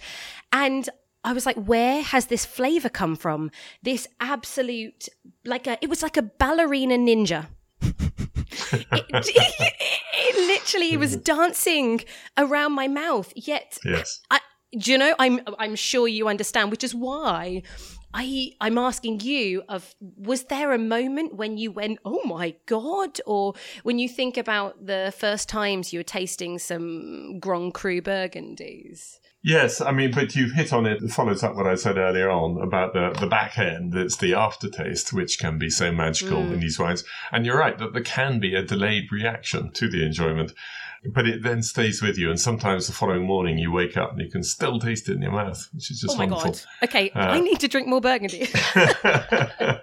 And 0.52 0.90
I 1.24 1.34
was 1.34 1.46
like, 1.46 1.58
where 1.58 2.02
has 2.02 2.28
this 2.28 2.46
flavor 2.46 2.90
come 2.90 3.16
from? 3.16 3.52
This 3.84 4.08
absolute, 4.20 5.10
like 5.44 5.68
a, 5.68 5.78
it 5.82 5.90
was 5.90 6.02
like 6.02 6.18
a 6.18 6.22
ballerina 6.22 6.98
ninja. 6.98 7.48
it, 7.82 8.88
it, 8.92 9.24
it, 10.14 10.48
literally 10.48 10.96
was 10.98 11.18
dancing 11.18 12.02
around 12.38 12.74
my 12.74 12.88
mouth. 12.88 13.34
Yet, 13.36 13.78
yes. 13.84 14.22
I, 14.32 14.40
do 14.78 14.92
you 14.92 14.98
know? 14.98 15.16
I'm 15.18 15.40
I'm 15.58 15.76
sure 15.76 16.08
you 16.08 16.28
understand, 16.28 16.70
which 16.72 16.84
is 16.84 16.94
why 16.94 17.64
I 18.14 18.54
I'm 18.60 18.78
asking 18.78 19.22
you 19.22 19.64
of 19.70 19.96
was 20.00 20.46
there 20.46 20.74
a 20.74 20.78
moment 20.78 21.36
when 21.36 21.58
you 21.58 21.72
went 21.72 22.00
oh 22.06 22.22
my 22.26 22.56
god 22.66 23.20
or 23.26 23.54
when 23.84 24.00
you 24.00 24.10
think 24.10 24.38
about 24.38 24.86
the 24.86 25.14
first 25.18 25.48
times 25.48 25.94
you 25.94 26.00
were 26.00 26.04
tasting 26.04 26.58
some 26.60 27.40
Grand 27.40 27.74
Cru 27.74 28.02
Burgundies? 28.02 29.20
Yes, 29.42 29.80
I 29.80 29.94
mean, 29.94 30.12
but 30.12 30.36
you've 30.36 30.52
hit 30.52 30.74
on 30.74 30.86
it. 30.86 31.02
It 31.02 31.12
follows 31.12 31.44
up 31.44 31.56
what 31.56 31.66
I 31.66 31.76
said 31.76 31.98
earlier 31.98 32.30
on 32.30 32.62
about 32.62 32.92
the, 32.92 33.18
the 33.22 33.28
back 33.28 33.58
end. 33.58 33.96
It's 33.96 34.18
the 34.18 34.34
aftertaste, 34.34 35.14
which 35.14 35.40
can 35.40 35.58
be 35.58 35.70
so 35.70 35.94
magical 35.94 36.40
mm. 36.44 36.54
in 36.54 36.60
these 36.60 36.78
wines. 36.78 37.06
And 37.32 37.46
you're 37.46 37.58
right 37.58 37.78
that 37.78 37.94
there 37.94 38.04
can 38.04 38.42
be 38.42 38.54
a 38.54 38.66
delayed 38.66 39.14
reaction 39.14 39.72
to 39.72 39.88
the 39.88 40.06
enjoyment 40.06 40.52
but 41.14 41.28
it 41.28 41.44
then 41.44 41.64
stays 41.64 42.02
with 42.02 42.18
you. 42.18 42.30
And 42.30 42.40
sometimes 42.40 42.88
the 42.88 42.94
following 42.94 43.26
morning 43.26 43.58
you 43.58 43.72
wake 43.72 43.98
up 43.98 44.12
and 44.12 44.22
you 44.22 44.30
can 44.30 44.44
still 44.44 44.80
taste 44.80 45.10
it 45.10 45.14
in 45.14 45.22
your 45.22 45.32
mouth, 45.32 45.68
which 45.74 45.92
is 45.92 46.02
just 46.02 46.16
oh 46.16 46.18
my 46.18 46.26
wonderful. 46.26 46.52
God. 46.52 46.90
Okay, 46.90 47.10
uh, 47.12 47.20
I 47.20 47.40
need 47.40 47.60
to 47.60 47.68
drink 47.68 47.88
more 47.88 48.02
Burgundy. 48.02 48.48
uh, 48.76 49.80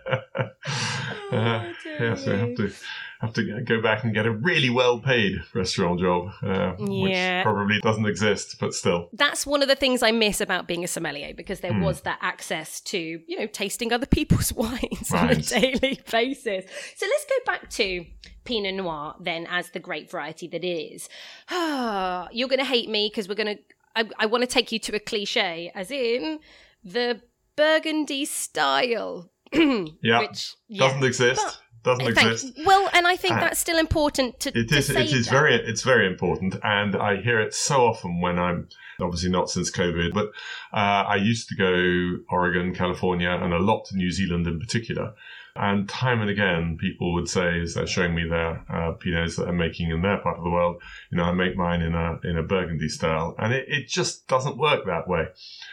yes, 1.98 2.26
we 2.26 2.32
have 2.32 2.56
to 2.56 2.72
have 3.20 3.32
to 3.32 3.62
go 3.62 3.80
back 3.80 4.04
and 4.04 4.12
get 4.12 4.26
a 4.26 4.30
really 4.30 4.70
well 4.70 4.98
paid 4.98 5.36
restaurant 5.54 6.00
job, 6.00 6.28
uh, 6.42 6.74
yeah. 6.78 7.38
which 7.38 7.44
probably 7.44 7.80
doesn't 7.80 8.06
exist, 8.06 8.56
but 8.60 8.74
still. 8.74 9.08
That's 9.12 9.46
one 9.46 9.62
of 9.62 9.68
the 9.68 9.76
things 9.76 10.02
I 10.02 10.12
miss 10.12 10.40
about 10.40 10.66
being 10.66 10.84
a 10.84 10.88
sommelier 10.88 11.32
because 11.34 11.60
there 11.60 11.72
mm. 11.72 11.82
was 11.82 12.02
that 12.02 12.18
access 12.20 12.80
to, 12.82 12.98
you 12.98 13.38
know, 13.38 13.46
tasting 13.46 13.92
other 13.92 14.06
people's 14.06 14.52
wines 14.56 15.10
right. 15.10 15.22
on 15.22 15.30
a 15.30 15.36
daily 15.36 16.00
basis. 16.10 16.64
So 16.96 17.06
let's 17.06 17.24
go 17.24 17.36
back 17.46 17.70
to 17.70 18.04
Pinot 18.46 18.74
Noir 18.74 19.14
then 19.20 19.46
as 19.50 19.70
the 19.70 19.80
great 19.80 20.10
variety 20.10 20.48
that 20.48 20.64
is. 20.64 21.08
You're 21.50 22.48
going 22.48 22.58
to 22.58 22.64
hate 22.64 22.88
me 22.88 23.08
because 23.10 23.28
we're 23.28 23.34
going 23.34 23.56
to, 23.56 23.62
I, 23.94 24.08
I 24.20 24.26
want 24.26 24.42
to 24.42 24.48
take 24.48 24.72
you 24.72 24.78
to 24.80 24.96
a 24.96 25.00
cliche, 25.00 25.70
as 25.74 25.90
in 25.90 26.40
the 26.84 27.20
Burgundy 27.56 28.24
style. 28.24 29.30
yeah. 29.52 30.20
Which 30.20 30.54
yeah, 30.68 30.86
doesn't 30.86 31.04
exist. 31.04 31.60
doesn't 31.82 32.06
exist. 32.06 32.52
Well, 32.64 32.88
and 32.92 33.06
I 33.06 33.16
think 33.16 33.36
uh, 33.36 33.40
that's 33.40 33.60
still 33.60 33.78
important 33.78 34.40
to. 34.40 34.58
It 34.58 34.72
is. 34.72 34.88
To 34.88 35.00
it 35.00 35.12
is 35.12 35.26
that. 35.26 35.30
very. 35.30 35.54
It's 35.54 35.82
very 35.82 36.06
important, 36.06 36.56
and 36.62 36.96
I 36.96 37.16
hear 37.16 37.40
it 37.40 37.54
so 37.54 37.86
often 37.86 38.20
when 38.20 38.38
I'm 38.38 38.68
obviously 39.00 39.30
not 39.30 39.50
since 39.50 39.70
COVID, 39.70 40.12
but 40.12 40.26
uh, 40.72 41.04
I 41.06 41.16
used 41.16 41.48
to 41.48 41.56
go 41.56 42.24
Oregon, 42.30 42.74
California, 42.74 43.30
and 43.30 43.52
a 43.52 43.58
lot 43.58 43.84
to 43.86 43.96
New 43.96 44.10
Zealand 44.10 44.46
in 44.46 44.58
particular. 44.58 45.14
And 45.58 45.88
time 45.88 46.20
and 46.20 46.30
again, 46.30 46.76
people 46.78 47.14
would 47.14 47.28
say, 47.28 47.60
as 47.60 47.74
they're 47.74 47.86
showing 47.86 48.14
me 48.14 48.28
their 48.28 48.64
uh, 48.68 48.92
pinots 48.94 49.36
that 49.36 49.44
they're 49.44 49.52
making 49.52 49.90
in 49.90 50.02
their 50.02 50.18
part 50.18 50.38
of 50.38 50.44
the 50.44 50.50
world, 50.50 50.82
you 51.10 51.18
know, 51.18 51.24
I 51.24 51.32
make 51.32 51.56
mine 51.56 51.82
in 51.82 51.94
a 51.94 52.18
in 52.24 52.36
a 52.36 52.42
Burgundy 52.42 52.88
style, 52.88 53.34
and 53.38 53.52
it, 53.52 53.66
it 53.68 53.88
just 53.88 54.26
doesn't 54.28 54.58
work 54.58 54.86
that 54.86 55.08
way. 55.08 55.26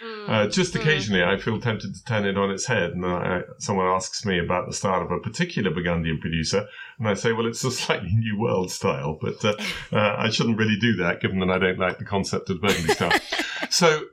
Mm. 0.04 0.30
Uh, 0.30 0.48
just 0.48 0.74
mm. 0.74 0.82
occasionally. 0.82 1.24
I 1.24 1.38
feel 1.38 1.60
tempted 1.60 1.94
to 1.94 2.04
turn 2.06 2.26
it 2.26 2.38
on 2.38 2.52
its 2.52 2.66
head, 2.66 2.92
and 2.92 3.06
I, 3.06 3.42
someone 3.60 3.88
asks 3.88 4.26
me 4.26 4.40
about 4.40 4.68
the 4.68 4.74
style 4.74 5.02
of 5.02 5.12
a 5.12 5.20
particular 5.20 5.72
Burgundian 5.72 6.20
producer, 6.20 6.66
and 7.00 7.08
I 7.08 7.14
say, 7.14 7.34
well, 7.34 7.48
it's 7.48 7.64
a 7.64 7.72
slightly 7.72 8.12
new 8.14 8.40
world 8.40 8.72
style, 8.72 9.18
but 9.22 9.44
uh, 9.44 9.56
uh 9.92 10.16
I 10.18 10.30
shouldn't 10.30 10.58
really 10.58 10.78
do 10.80 10.96
that, 10.98 11.22
given 11.22 11.40
that 11.40 11.50
I 11.50 11.60
don't 11.60 11.80
like 11.80 12.00
the 12.00 12.06
concept 12.06 12.50
of 12.50 12.62
Burgundy 12.62 12.94
style. 12.94 13.20
so. 13.70 14.06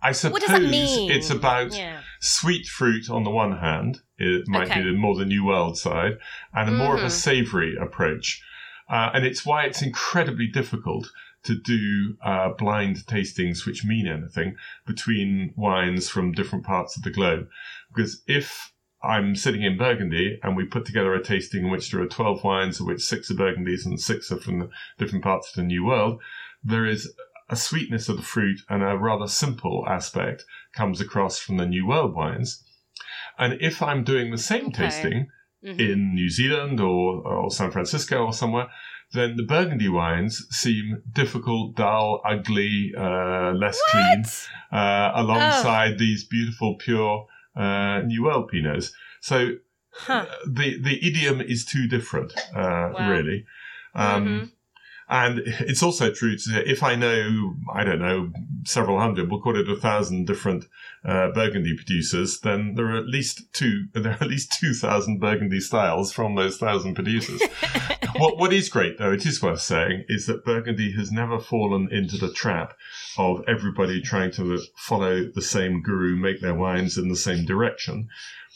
I 0.00 0.12
suppose 0.12 0.42
it's 0.46 1.30
about 1.30 1.74
yeah. 1.74 2.02
Sweet 2.20 2.66
fruit 2.66 3.10
on 3.10 3.24
the 3.24 3.30
one 3.30 3.58
hand, 3.58 4.00
it 4.16 4.48
might 4.48 4.70
okay. 4.70 4.80
be 4.80 4.90
the 4.90 4.96
more 4.96 5.16
the 5.16 5.24
New 5.24 5.44
World 5.44 5.78
side, 5.78 6.18
and 6.52 6.68
a 6.68 6.72
more 6.72 6.88
mm-hmm. 6.88 6.96
of 6.96 7.02
a 7.02 7.06
mm-hmm. 7.06 7.10
savory 7.10 7.76
approach. 7.76 8.42
Uh, 8.88 9.10
and 9.12 9.26
it's 9.26 9.44
why 9.44 9.64
it's 9.64 9.82
incredibly 9.82 10.46
difficult 10.46 11.10
to 11.44 11.54
do 11.54 12.16
uh, 12.24 12.50
blind 12.50 13.06
tastings 13.06 13.64
which 13.64 13.84
mean 13.84 14.06
anything 14.06 14.56
between 14.86 15.52
wines 15.56 16.08
from 16.08 16.32
different 16.32 16.64
parts 16.64 16.96
of 16.96 17.02
the 17.02 17.10
globe. 17.10 17.48
Because 17.94 18.22
if 18.26 18.72
I'm 19.02 19.36
sitting 19.36 19.62
in 19.62 19.78
Burgundy 19.78 20.40
and 20.42 20.56
we 20.56 20.64
put 20.64 20.84
together 20.84 21.14
a 21.14 21.22
tasting 21.22 21.66
in 21.66 21.70
which 21.70 21.90
there 21.90 22.02
are 22.02 22.08
12 22.08 22.42
wines, 22.42 22.80
of 22.80 22.86
which 22.86 23.02
six 23.02 23.30
are 23.30 23.34
Burgundies 23.34 23.86
and 23.86 24.00
six 24.00 24.32
are 24.32 24.40
from 24.40 24.58
the 24.58 24.70
different 24.98 25.22
parts 25.22 25.50
of 25.50 25.54
the 25.54 25.62
New 25.62 25.84
World, 25.84 26.20
there 26.64 26.86
is 26.86 27.12
a 27.48 27.56
sweetness 27.56 28.08
of 28.08 28.16
the 28.16 28.22
fruit 28.22 28.60
and 28.68 28.82
a 28.82 28.96
rather 28.96 29.26
simple 29.26 29.84
aspect 29.88 30.44
comes 30.74 31.00
across 31.00 31.38
from 31.38 31.56
the 31.56 31.66
New 31.66 31.86
World 31.86 32.14
wines. 32.14 32.62
And 33.38 33.58
if 33.60 33.82
I'm 33.82 34.04
doing 34.04 34.30
the 34.30 34.38
same 34.38 34.66
okay. 34.66 34.84
tasting 34.84 35.28
mm-hmm. 35.64 35.80
in 35.80 36.14
New 36.14 36.28
Zealand 36.28 36.80
or, 36.80 37.26
or 37.26 37.50
San 37.50 37.70
Francisco 37.70 38.26
or 38.26 38.32
somewhere, 38.32 38.68
then 39.12 39.36
the 39.36 39.42
Burgundy 39.42 39.88
wines 39.88 40.46
seem 40.50 41.02
difficult, 41.10 41.74
dull, 41.74 42.20
ugly, 42.26 42.92
uh, 42.96 43.52
less 43.52 43.78
what? 43.78 43.90
clean, 43.90 44.24
uh, 44.70 45.12
alongside 45.14 45.94
oh. 45.94 45.98
these 45.98 46.24
beautiful, 46.24 46.76
pure 46.76 47.26
uh, 47.56 48.00
New 48.04 48.24
World 48.24 48.50
Pinots. 48.52 48.92
So 49.20 49.52
huh. 49.92 50.26
the 50.46 50.78
the 50.80 50.98
idiom 51.06 51.40
is 51.40 51.64
too 51.64 51.86
different, 51.88 52.34
uh, 52.54 52.92
wow. 52.92 53.10
really. 53.10 53.46
Um, 53.94 54.26
mm-hmm. 54.26 54.44
And 55.10 55.40
it's 55.44 55.82
also 55.82 56.12
true 56.12 56.34
to 56.36 56.38
say, 56.38 56.62
if 56.66 56.82
I 56.82 56.94
know, 56.94 57.54
I 57.72 57.82
don't 57.82 58.00
know, 58.00 58.30
several 58.64 59.00
hundred, 59.00 59.30
we'll 59.30 59.40
call 59.40 59.58
it 59.58 59.68
a 59.68 59.76
thousand 59.76 60.26
different 60.26 60.66
uh, 61.02 61.30
Burgundy 61.32 61.74
producers, 61.74 62.40
then 62.40 62.74
there 62.74 62.86
are 62.86 62.98
at 62.98 63.06
least 63.06 63.50
two, 63.54 63.86
there 63.94 64.12
are 64.12 64.22
at 64.22 64.28
least 64.28 64.54
2,000 64.60 65.18
Burgundy 65.18 65.60
styles 65.60 66.12
from 66.12 66.34
those 66.34 66.58
thousand 66.58 66.94
producers. 66.94 67.40
what, 68.16 68.36
what 68.36 68.52
is 68.52 68.68
great 68.68 68.98
though, 68.98 69.12
it 69.12 69.24
is 69.24 69.42
worth 69.42 69.62
saying, 69.62 70.04
is 70.08 70.26
that 70.26 70.44
Burgundy 70.44 70.92
has 70.92 71.10
never 71.10 71.38
fallen 71.38 71.88
into 71.90 72.18
the 72.18 72.32
trap 72.32 72.74
of 73.16 73.42
everybody 73.48 74.02
trying 74.02 74.30
to 74.32 74.60
follow 74.76 75.24
the 75.34 75.42
same 75.42 75.82
guru, 75.82 76.16
make 76.16 76.42
their 76.42 76.54
wines 76.54 76.98
in 76.98 77.08
the 77.08 77.16
same 77.16 77.46
direction, 77.46 78.08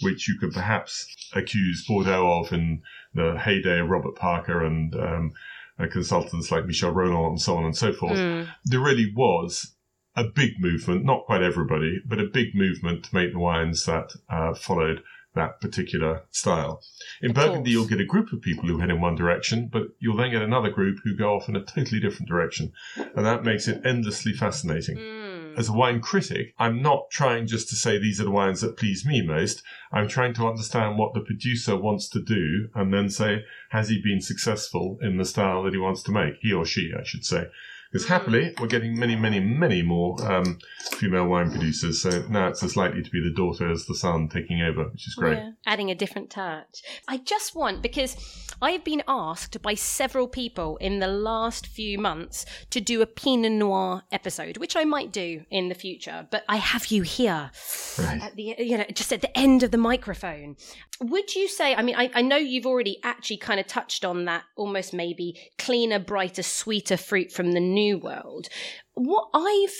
which 0.02 0.28
you 0.28 0.38
could 0.38 0.52
perhaps 0.52 1.06
accuse 1.34 1.86
Bordeaux 1.86 2.40
of 2.40 2.52
in 2.52 2.82
the 3.14 3.38
heyday 3.38 3.80
of 3.80 3.88
Robert 3.88 4.16
Parker 4.16 4.62
and, 4.62 4.94
um, 4.94 5.32
uh, 5.78 5.86
consultants 5.90 6.50
like 6.50 6.66
Michel 6.66 6.90
Rolland 6.90 7.32
and 7.32 7.40
so 7.40 7.56
on 7.56 7.64
and 7.64 7.76
so 7.76 7.92
forth. 7.92 8.18
Mm. 8.18 8.48
There 8.64 8.80
really 8.80 9.12
was 9.14 9.74
a 10.14 10.24
big 10.24 10.60
movement, 10.60 11.04
not 11.04 11.24
quite 11.24 11.42
everybody, 11.42 12.00
but 12.06 12.18
a 12.18 12.26
big 12.26 12.54
movement 12.54 13.04
to 13.04 13.14
make 13.14 13.32
the 13.32 13.38
wines 13.38 13.86
that 13.86 14.12
uh, 14.28 14.54
followed 14.54 15.02
that 15.34 15.60
particular 15.62 16.24
style. 16.30 16.82
In 17.22 17.30
of 17.30 17.36
Burgundy, 17.36 17.56
course. 17.56 17.72
you'll 17.72 17.88
get 17.88 18.00
a 18.00 18.06
group 18.06 18.32
of 18.32 18.42
people 18.42 18.68
who 18.68 18.78
head 18.78 18.90
in 18.90 19.00
one 19.00 19.14
direction, 19.14 19.70
but 19.72 19.84
you'll 19.98 20.16
then 20.16 20.30
get 20.30 20.42
another 20.42 20.68
group 20.68 20.98
who 21.02 21.16
go 21.16 21.34
off 21.36 21.48
in 21.48 21.56
a 21.56 21.64
totally 21.64 22.00
different 22.00 22.28
direction. 22.28 22.72
And 22.96 23.24
that 23.24 23.42
makes 23.42 23.66
it 23.66 23.80
endlessly 23.86 24.34
fascinating. 24.34 24.98
Mm 24.98 25.21
as 25.56 25.68
a 25.68 25.72
wine 25.72 26.00
critic, 26.00 26.54
I'm 26.58 26.82
not 26.82 27.10
trying 27.10 27.46
just 27.46 27.68
to 27.70 27.76
say 27.76 27.98
these 27.98 28.20
are 28.20 28.24
the 28.24 28.30
wines 28.30 28.60
that 28.60 28.76
please 28.76 29.04
me 29.04 29.22
most. 29.22 29.62
I'm 29.92 30.08
trying 30.08 30.34
to 30.34 30.46
understand 30.46 30.98
what 30.98 31.14
the 31.14 31.20
producer 31.20 31.76
wants 31.76 32.08
to 32.10 32.22
do 32.22 32.68
and 32.74 32.92
then 32.92 33.10
say, 33.10 33.44
has 33.70 33.88
he 33.88 34.00
been 34.00 34.20
successful 34.20 34.98
in 35.02 35.16
the 35.16 35.24
style 35.24 35.62
that 35.64 35.74
he 35.74 35.78
wants 35.78 36.02
to 36.04 36.12
make? 36.12 36.34
He 36.40 36.52
or 36.52 36.64
she, 36.64 36.92
I 36.98 37.04
should 37.04 37.24
say. 37.24 37.46
Because 37.92 38.08
happily, 38.08 38.54
we're 38.58 38.68
getting 38.68 38.98
many, 38.98 39.16
many, 39.16 39.38
many 39.38 39.82
more 39.82 40.16
um, 40.30 40.58
female 40.92 41.26
wine 41.26 41.50
producers. 41.50 42.00
So 42.00 42.24
now 42.30 42.48
it's 42.48 42.62
as 42.62 42.74
likely 42.74 43.02
to 43.02 43.10
be 43.10 43.20
the 43.22 43.34
daughter 43.34 43.70
as 43.70 43.84
the 43.84 43.94
son 43.94 44.30
taking 44.30 44.62
over, 44.62 44.88
which 44.88 45.06
is 45.06 45.14
great. 45.14 45.36
Yeah, 45.36 45.50
adding 45.66 45.90
a 45.90 45.94
different 45.94 46.30
touch. 46.30 46.82
I 47.06 47.18
just 47.18 47.54
want, 47.54 47.82
because 47.82 48.16
I 48.62 48.70
have 48.70 48.82
been 48.82 49.02
asked 49.06 49.60
by 49.60 49.74
several 49.74 50.26
people 50.26 50.78
in 50.78 51.00
the 51.00 51.06
last 51.06 51.66
few 51.66 51.98
months 51.98 52.46
to 52.70 52.80
do 52.80 53.02
a 53.02 53.06
Pinot 53.06 53.52
Noir 53.52 54.02
episode, 54.10 54.56
which 54.56 54.74
I 54.74 54.84
might 54.84 55.12
do 55.12 55.44
in 55.50 55.68
the 55.68 55.74
future, 55.74 56.26
but 56.30 56.44
I 56.48 56.56
have 56.56 56.86
you 56.86 57.02
here 57.02 57.50
right. 57.98 58.22
at 58.22 58.36
the, 58.36 58.54
you 58.56 58.78
know, 58.78 58.86
just 58.94 59.12
at 59.12 59.20
the 59.20 59.36
end 59.36 59.62
of 59.64 59.70
the 59.70 59.78
microphone. 59.78 60.56
Would 61.00 61.34
you 61.34 61.48
say, 61.48 61.74
I 61.74 61.82
mean, 61.82 61.96
I, 61.96 62.10
I 62.14 62.22
know 62.22 62.36
you've 62.36 62.66
already 62.66 62.98
actually 63.02 63.38
kind 63.38 63.58
of 63.58 63.66
touched 63.66 64.04
on 64.04 64.26
that 64.26 64.44
almost 64.56 64.94
maybe 64.94 65.36
cleaner, 65.58 65.98
brighter, 65.98 66.44
sweeter 66.44 66.96
fruit 66.96 67.32
from 67.32 67.52
the 67.52 67.60
New 67.60 67.81
New 67.82 67.98
world. 67.98 68.48
What 68.94 69.28
I've 69.34 69.78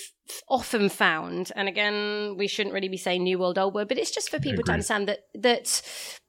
often 0.48 0.88
found, 0.88 1.52
and 1.54 1.68
again, 1.68 2.36
we 2.36 2.48
shouldn't 2.48 2.74
really 2.74 2.88
be 2.88 2.96
saying 2.96 3.22
New 3.22 3.38
World, 3.38 3.58
Old 3.58 3.74
World, 3.74 3.88
but 3.88 3.98
it's 3.98 4.10
just 4.10 4.30
for 4.30 4.38
people 4.40 4.64
to 4.64 4.72
understand 4.72 5.08
that 5.08 5.20
that 5.34 5.82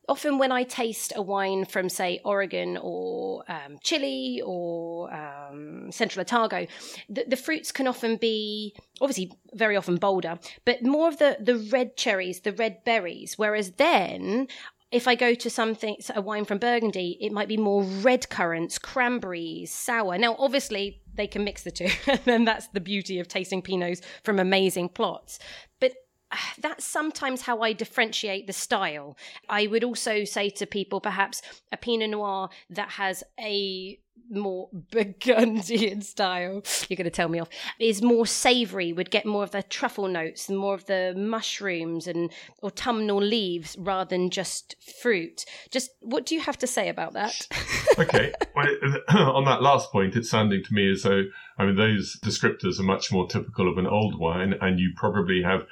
often 0.09 0.37
when 0.37 0.51
I 0.51 0.63
taste 0.63 1.13
a 1.15 1.21
wine 1.21 1.65
from, 1.65 1.89
say, 1.89 2.19
Oregon 2.25 2.77
or 2.81 3.43
um, 3.47 3.77
Chile 3.83 4.41
or 4.45 5.13
um, 5.13 5.91
Central 5.91 6.21
Otago, 6.21 6.67
the, 7.09 7.25
the, 7.27 7.37
fruits 7.37 7.71
can 7.71 7.87
often 7.87 8.17
be 8.17 8.75
obviously 9.01 9.31
very 9.53 9.77
often 9.77 9.95
bolder, 9.95 10.39
but 10.65 10.83
more 10.83 11.07
of 11.07 11.17
the 11.17 11.37
the 11.39 11.57
red 11.57 11.95
cherries, 11.95 12.41
the 12.41 12.53
red 12.53 12.83
berries. 12.83 13.37
Whereas 13.37 13.71
then 13.71 14.47
if 14.93 15.07
I 15.07 15.15
go 15.15 15.33
to 15.33 15.49
something, 15.49 15.97
a 16.15 16.21
wine 16.21 16.45
from 16.45 16.59
Burgundy, 16.59 17.17
it 17.19 17.31
might 17.31 17.47
be 17.47 17.57
more 17.57 17.83
red 17.83 18.29
currants, 18.29 18.77
cranberries, 18.77 19.71
sour. 19.71 20.19
Now, 20.19 20.35
obviously, 20.37 21.01
they 21.15 21.25
can 21.25 21.43
mix 21.43 21.63
the 21.63 21.71
two, 21.71 21.89
and 22.27 22.47
that's 22.47 22.67
the 22.67 22.79
beauty 22.79 23.19
of 23.19 23.27
tasting 23.27 23.63
Pinots 23.63 24.01
from 24.23 24.39
amazing 24.39 24.89
plots. 24.89 25.39
But 25.79 25.93
uh, 26.31 26.37
that's 26.61 26.85
sometimes 26.85 27.41
how 27.41 27.61
I 27.61 27.73
differentiate 27.73 28.45
the 28.45 28.53
style. 28.53 29.17
I 29.49 29.65
would 29.65 29.83
also 29.83 30.25
say 30.25 30.49
to 30.51 30.67
people, 30.67 31.01
perhaps 31.01 31.41
a 31.71 31.77
Pinot 31.77 32.11
Noir 32.11 32.49
that 32.69 32.91
has 32.91 33.23
a 33.39 33.97
more 34.29 34.69
Burgundian 34.91 36.01
style, 36.01 36.63
you're 36.89 36.97
going 36.97 37.05
to 37.05 37.09
tell 37.09 37.29
me 37.29 37.39
off, 37.39 37.49
is 37.79 38.01
more 38.01 38.25
savoury, 38.25 38.93
would 38.93 39.11
get 39.11 39.25
more 39.25 39.43
of 39.43 39.51
the 39.51 39.63
truffle 39.63 40.07
notes 40.07 40.49
and 40.49 40.57
more 40.57 40.73
of 40.73 40.85
the 40.85 41.13
mushrooms 41.15 42.07
and 42.07 42.31
autumnal 42.61 43.21
leaves 43.21 43.75
rather 43.79 44.09
than 44.09 44.29
just 44.29 44.75
fruit. 45.01 45.45
Just 45.71 45.91
what 46.01 46.25
do 46.25 46.35
you 46.35 46.41
have 46.41 46.57
to 46.59 46.67
say 46.67 46.89
about 46.89 47.13
that? 47.13 47.47
okay. 47.99 48.33
Well, 48.55 48.67
on 49.35 49.45
that 49.45 49.61
last 49.61 49.91
point, 49.91 50.15
it's 50.15 50.29
sounding 50.29 50.63
to 50.63 50.73
me 50.73 50.91
as 50.91 51.03
though, 51.03 51.23
I 51.57 51.65
mean, 51.65 51.75
those 51.75 52.17
descriptors 52.23 52.79
are 52.79 52.83
much 52.83 53.11
more 53.11 53.27
typical 53.27 53.69
of 53.69 53.77
an 53.77 53.87
old 53.87 54.19
wine, 54.19 54.53
and 54.61 54.79
you 54.79 54.91
probably 54.95 55.43
have 55.43 55.65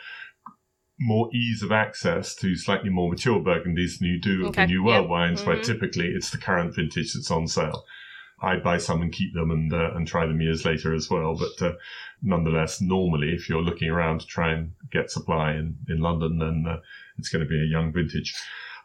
more 0.99 1.29
ease 1.33 1.63
of 1.63 1.71
access 1.71 2.35
to 2.35 2.55
slightly 2.55 2.91
more 2.91 3.09
mature 3.09 3.39
Burgundies 3.39 3.97
than 3.97 4.07
you 4.07 4.21
do 4.21 4.45
okay. 4.47 4.65
the 4.65 4.67
New 4.67 4.83
World 4.83 5.05
yep. 5.05 5.09
wines, 5.09 5.41
mm-hmm. 5.41 5.49
where 5.49 5.61
typically 5.61 6.09
it's 6.09 6.29
the 6.29 6.37
current 6.37 6.75
vintage 6.75 7.13
that's 7.13 7.31
on 7.31 7.47
sale. 7.47 7.85
I 8.41 8.57
buy 8.57 8.77
some 8.77 9.01
and 9.01 9.11
keep 9.11 9.33
them 9.33 9.51
and 9.51 9.73
uh, 9.73 9.91
and 9.93 10.07
try 10.07 10.25
them 10.25 10.41
years 10.41 10.65
later 10.65 10.93
as 10.93 11.09
well. 11.09 11.37
But 11.37 11.65
uh, 11.65 11.73
nonetheless, 12.21 12.81
normally, 12.81 13.29
if 13.29 13.47
you're 13.47 13.61
looking 13.61 13.89
around 13.89 14.21
to 14.21 14.25
try 14.25 14.53
and 14.53 14.73
get 14.91 15.11
supply 15.11 15.51
in, 15.51 15.77
in 15.87 15.99
London, 15.99 16.39
then 16.39 16.65
uh, 16.67 16.79
it's 17.17 17.29
going 17.29 17.43
to 17.43 17.49
be 17.49 17.61
a 17.61 17.71
young 17.71 17.93
vintage. 17.93 18.33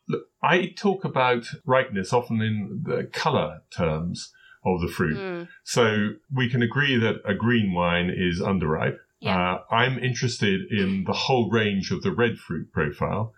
Look, 0.08 0.26
I 0.42 0.72
talk 0.76 1.04
about 1.04 1.46
ripeness 1.64 2.12
often 2.12 2.40
in 2.40 2.82
the 2.84 3.08
colour 3.12 3.62
terms 3.70 4.32
of 4.64 4.80
the 4.80 4.88
fruit. 4.88 5.16
Mm. 5.16 5.48
So 5.64 6.10
we 6.32 6.50
can 6.50 6.62
agree 6.62 6.96
that 6.98 7.16
a 7.24 7.34
green 7.34 7.72
wine 7.72 8.10
is 8.14 8.40
underripe. 8.40 8.98
Yeah. 9.20 9.54
Uh, 9.70 9.74
I'm 9.74 9.98
interested 9.98 10.60
in 10.70 11.04
the 11.04 11.12
whole 11.12 11.50
range 11.50 11.90
of 11.90 12.02
the 12.02 12.12
red 12.12 12.36
fruit 12.36 12.70
profile. 12.72 13.32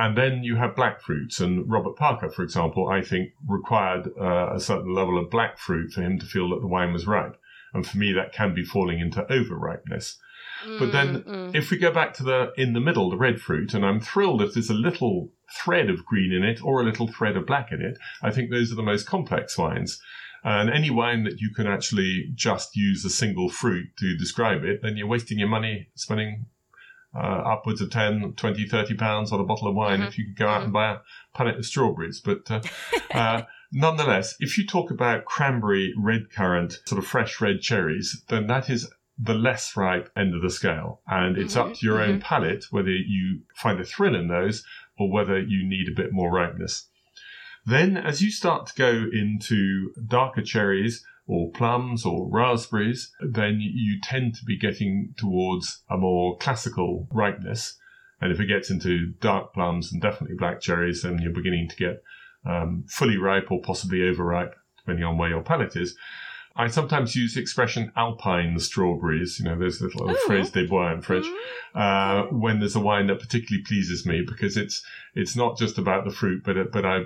And 0.00 0.16
then 0.16 0.42
you 0.42 0.56
have 0.56 0.74
black 0.74 1.02
fruits. 1.02 1.40
And 1.40 1.70
Robert 1.70 1.94
Parker, 1.94 2.30
for 2.30 2.42
example, 2.42 2.88
I 2.88 3.02
think 3.02 3.34
required 3.46 4.08
uh, 4.18 4.54
a 4.54 4.58
certain 4.58 4.94
level 4.94 5.18
of 5.18 5.30
black 5.30 5.58
fruit 5.58 5.92
for 5.92 6.00
him 6.00 6.18
to 6.18 6.24
feel 6.24 6.48
that 6.50 6.62
the 6.62 6.66
wine 6.66 6.94
was 6.94 7.06
ripe. 7.06 7.36
And 7.74 7.86
for 7.86 7.98
me, 7.98 8.14
that 8.14 8.32
can 8.32 8.54
be 8.54 8.64
falling 8.64 8.98
into 8.98 9.30
over 9.30 9.54
ripeness. 9.58 10.16
Mm, 10.66 10.78
but 10.78 10.92
then 10.92 11.22
mm. 11.22 11.54
if 11.54 11.70
we 11.70 11.76
go 11.76 11.92
back 11.92 12.14
to 12.14 12.22
the 12.22 12.50
in 12.56 12.72
the 12.72 12.80
middle, 12.80 13.10
the 13.10 13.18
red 13.18 13.42
fruit, 13.42 13.74
and 13.74 13.84
I'm 13.84 14.00
thrilled 14.00 14.40
if 14.40 14.54
there's 14.54 14.70
a 14.70 14.74
little 14.74 15.32
thread 15.62 15.90
of 15.90 16.06
green 16.06 16.32
in 16.32 16.44
it 16.44 16.64
or 16.64 16.80
a 16.80 16.84
little 16.84 17.06
thread 17.06 17.36
of 17.36 17.44
black 17.44 17.70
in 17.70 17.82
it, 17.82 17.98
I 18.22 18.30
think 18.30 18.50
those 18.50 18.72
are 18.72 18.76
the 18.76 18.82
most 18.82 19.06
complex 19.06 19.58
wines. 19.58 20.00
And 20.42 20.70
any 20.70 20.88
wine 20.88 21.24
that 21.24 21.40
you 21.40 21.52
can 21.54 21.66
actually 21.66 22.30
just 22.34 22.74
use 22.74 23.04
a 23.04 23.10
single 23.10 23.50
fruit 23.50 23.88
to 23.98 24.16
describe 24.16 24.64
it, 24.64 24.80
then 24.82 24.96
you're 24.96 25.06
wasting 25.06 25.38
your 25.38 25.48
money 25.48 25.88
spending 25.94 26.46
uh, 27.14 27.18
upwards 27.18 27.80
of 27.80 27.90
10, 27.90 28.34
20, 28.36 28.66
30 28.66 28.94
pounds 28.94 29.32
on 29.32 29.40
a 29.40 29.44
bottle 29.44 29.68
of 29.68 29.74
wine 29.74 29.98
mm-hmm. 29.98 30.08
if 30.08 30.18
you 30.18 30.26
could 30.26 30.36
go 30.36 30.48
out 30.48 30.56
mm-hmm. 30.58 30.64
and 30.64 30.72
buy 30.72 30.92
a 30.92 30.98
pallet 31.34 31.56
of 31.56 31.66
strawberries. 31.66 32.20
But 32.20 32.50
uh, 32.50 32.60
uh, 33.10 33.42
nonetheless, 33.72 34.36
if 34.40 34.56
you 34.56 34.66
talk 34.66 34.90
about 34.90 35.24
cranberry, 35.24 35.92
red 35.98 36.30
currant, 36.30 36.80
sort 36.86 36.98
of 36.98 37.06
fresh 37.06 37.40
red 37.40 37.60
cherries, 37.60 38.22
then 38.28 38.46
that 38.46 38.70
is 38.70 38.88
the 39.18 39.34
less 39.34 39.76
ripe 39.76 40.10
end 40.16 40.34
of 40.34 40.42
the 40.42 40.50
scale. 40.50 41.00
And 41.06 41.36
it's 41.36 41.54
mm-hmm. 41.54 41.70
up 41.70 41.76
to 41.76 41.86
your 41.86 41.98
mm-hmm. 41.98 42.12
own 42.12 42.20
palate 42.20 42.64
whether 42.70 42.90
you 42.90 43.40
find 43.54 43.80
a 43.80 43.84
thrill 43.84 44.14
in 44.14 44.28
those 44.28 44.64
or 44.98 45.10
whether 45.10 45.38
you 45.38 45.66
need 45.66 45.88
a 45.88 45.96
bit 45.96 46.12
more 46.12 46.32
ripeness. 46.32 46.86
Then, 47.66 47.96
as 47.96 48.22
you 48.22 48.30
start 48.30 48.66
to 48.68 48.74
go 48.74 48.88
into 48.90 49.92
darker 50.06 50.42
cherries 50.42 51.04
or 51.26 51.50
plums 51.52 52.04
or 52.04 52.28
raspberries, 52.30 53.12
then 53.20 53.58
you 53.60 54.00
tend 54.02 54.34
to 54.34 54.44
be 54.44 54.58
getting 54.58 55.14
towards 55.16 55.82
a 55.90 55.96
more 55.96 56.36
classical 56.38 57.06
ripeness. 57.12 57.76
And 58.20 58.32
if 58.32 58.40
it 58.40 58.46
gets 58.46 58.70
into 58.70 59.12
dark 59.20 59.54
plums 59.54 59.92
and 59.92 60.02
definitely 60.02 60.36
black 60.36 60.60
cherries, 60.60 61.02
then 61.02 61.18
you're 61.22 61.32
beginning 61.32 61.68
to 61.68 61.76
get 61.76 62.02
um, 62.44 62.84
fully 62.88 63.16
ripe 63.16 63.50
or 63.50 63.60
possibly 63.62 64.02
overripe, 64.02 64.54
depending 64.78 65.04
on 65.04 65.18
where 65.18 65.30
your 65.30 65.42
palate 65.42 65.76
is. 65.76 65.96
I 66.56 66.66
sometimes 66.66 67.14
use 67.14 67.34
the 67.34 67.40
expression 67.40 67.92
alpine 67.96 68.58
strawberries, 68.58 69.38
you 69.38 69.44
know, 69.44 69.58
those 69.58 69.80
little 69.80 70.10
oh. 70.10 70.14
fraises 70.26 70.52
des 70.52 70.66
bois 70.66 70.92
in 70.92 71.00
French, 71.00 71.24
mm-hmm. 71.24 71.78
uh, 71.78 72.36
when 72.36 72.58
there's 72.58 72.76
a 72.76 72.80
wine 72.80 73.06
that 73.06 73.20
particularly 73.20 73.64
pleases 73.64 74.04
me 74.04 74.22
because 74.26 74.56
it's 74.56 74.82
it's 75.14 75.36
not 75.36 75.56
just 75.56 75.78
about 75.78 76.04
the 76.04 76.10
fruit, 76.10 76.42
but 76.44 76.56
it, 76.56 76.72
but 76.72 76.84
I, 76.84 77.00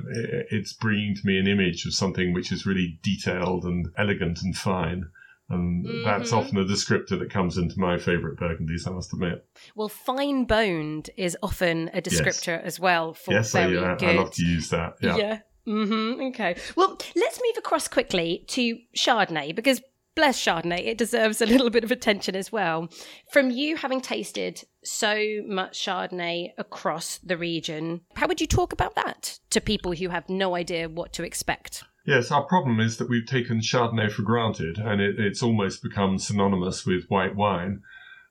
it's 0.51 0.73
bringing 0.73 1.15
to 1.15 1.27
me 1.27 1.39
an 1.39 1.47
image 1.47 1.85
of 1.87 1.95
something 1.95 2.33
which 2.33 2.53
is 2.53 2.67
really 2.67 2.99
detailed 3.03 3.65
and 3.65 3.89
elegant 3.99 4.43
and 4.43 4.57
fine. 4.57 5.11
And 5.51 5.85
mm-hmm. 5.85 6.05
that's 6.05 6.33
often 6.33 6.57
a 6.59 6.65
descriptor 6.65 7.19
that 7.19 7.31
comes 7.31 7.59
into 7.59 7.79
my 7.79 7.99
favourite 7.99 8.39
Burgundies, 8.39 8.89
I 8.89 8.93
must 8.93 9.13
admit. 9.13 9.47
Well, 9.75 9.91
fine 9.91 10.47
boned 10.47 11.11
is 11.19 11.37
often 11.43 11.91
a 11.93 12.01
descriptor 12.01 12.57
yes. 12.57 12.63
as 12.65 12.81
well 12.81 13.13
for 13.13 13.33
yes, 13.33 13.53
very 13.53 13.79
I, 13.79 13.95
good. 13.97 14.09
I 14.09 14.13
love 14.15 14.31
to 14.33 14.45
use 14.45 14.71
that. 14.71 14.95
Yeah. 15.03 15.17
yeah. 15.17 15.39
Mm-hmm. 15.67 16.23
Okay. 16.29 16.57
Well, 16.77 16.99
let's 17.17 17.41
move 17.43 17.57
across 17.57 17.89
quickly 17.89 18.45
to 18.49 18.79
Chardonnay 18.97 19.55
because 19.55 19.81
bless 20.15 20.41
Chardonnay, 20.41 20.87
it 20.87 20.99
deserves 20.99 21.41
a 21.41 21.47
little 21.55 21.71
bit 21.71 21.85
of 21.85 21.91
attention 21.91 22.37
as 22.37 22.53
well. 22.53 22.89
From 23.33 23.51
you 23.51 23.77
having 23.77 24.01
tasted 24.01 24.65
so 24.83 25.43
much 25.47 25.79
Chardonnay 25.79 26.53
across 26.59 27.19
the 27.19 27.37
region, 27.37 28.03
how 28.15 28.27
would 28.27 28.41
you 28.41 28.47
talk 28.47 28.73
about 28.73 28.95
that 28.95 29.39
to 29.51 29.61
people 29.61 29.93
who 29.93 30.09
have 30.09 30.29
no 30.29 30.55
idea 30.55 30.89
what 30.89 31.13
to 31.15 31.25
expect? 31.25 31.85
Yes, 32.07 32.31
our 32.31 32.45
problem 32.45 32.81
is 32.81 32.99
that 32.99 33.09
we've 33.09 33.27
taken 33.27 33.61
Chardonnay 33.61 34.13
for 34.13 34.23
granted 34.23 34.79
and 34.79 35.01
it, 35.01 35.19
it's 35.19 35.43
almost 35.43 35.83
become 35.83 36.19
synonymous 36.19 36.85
with 36.85 37.07
white 37.09 37.35
wine 37.35 37.81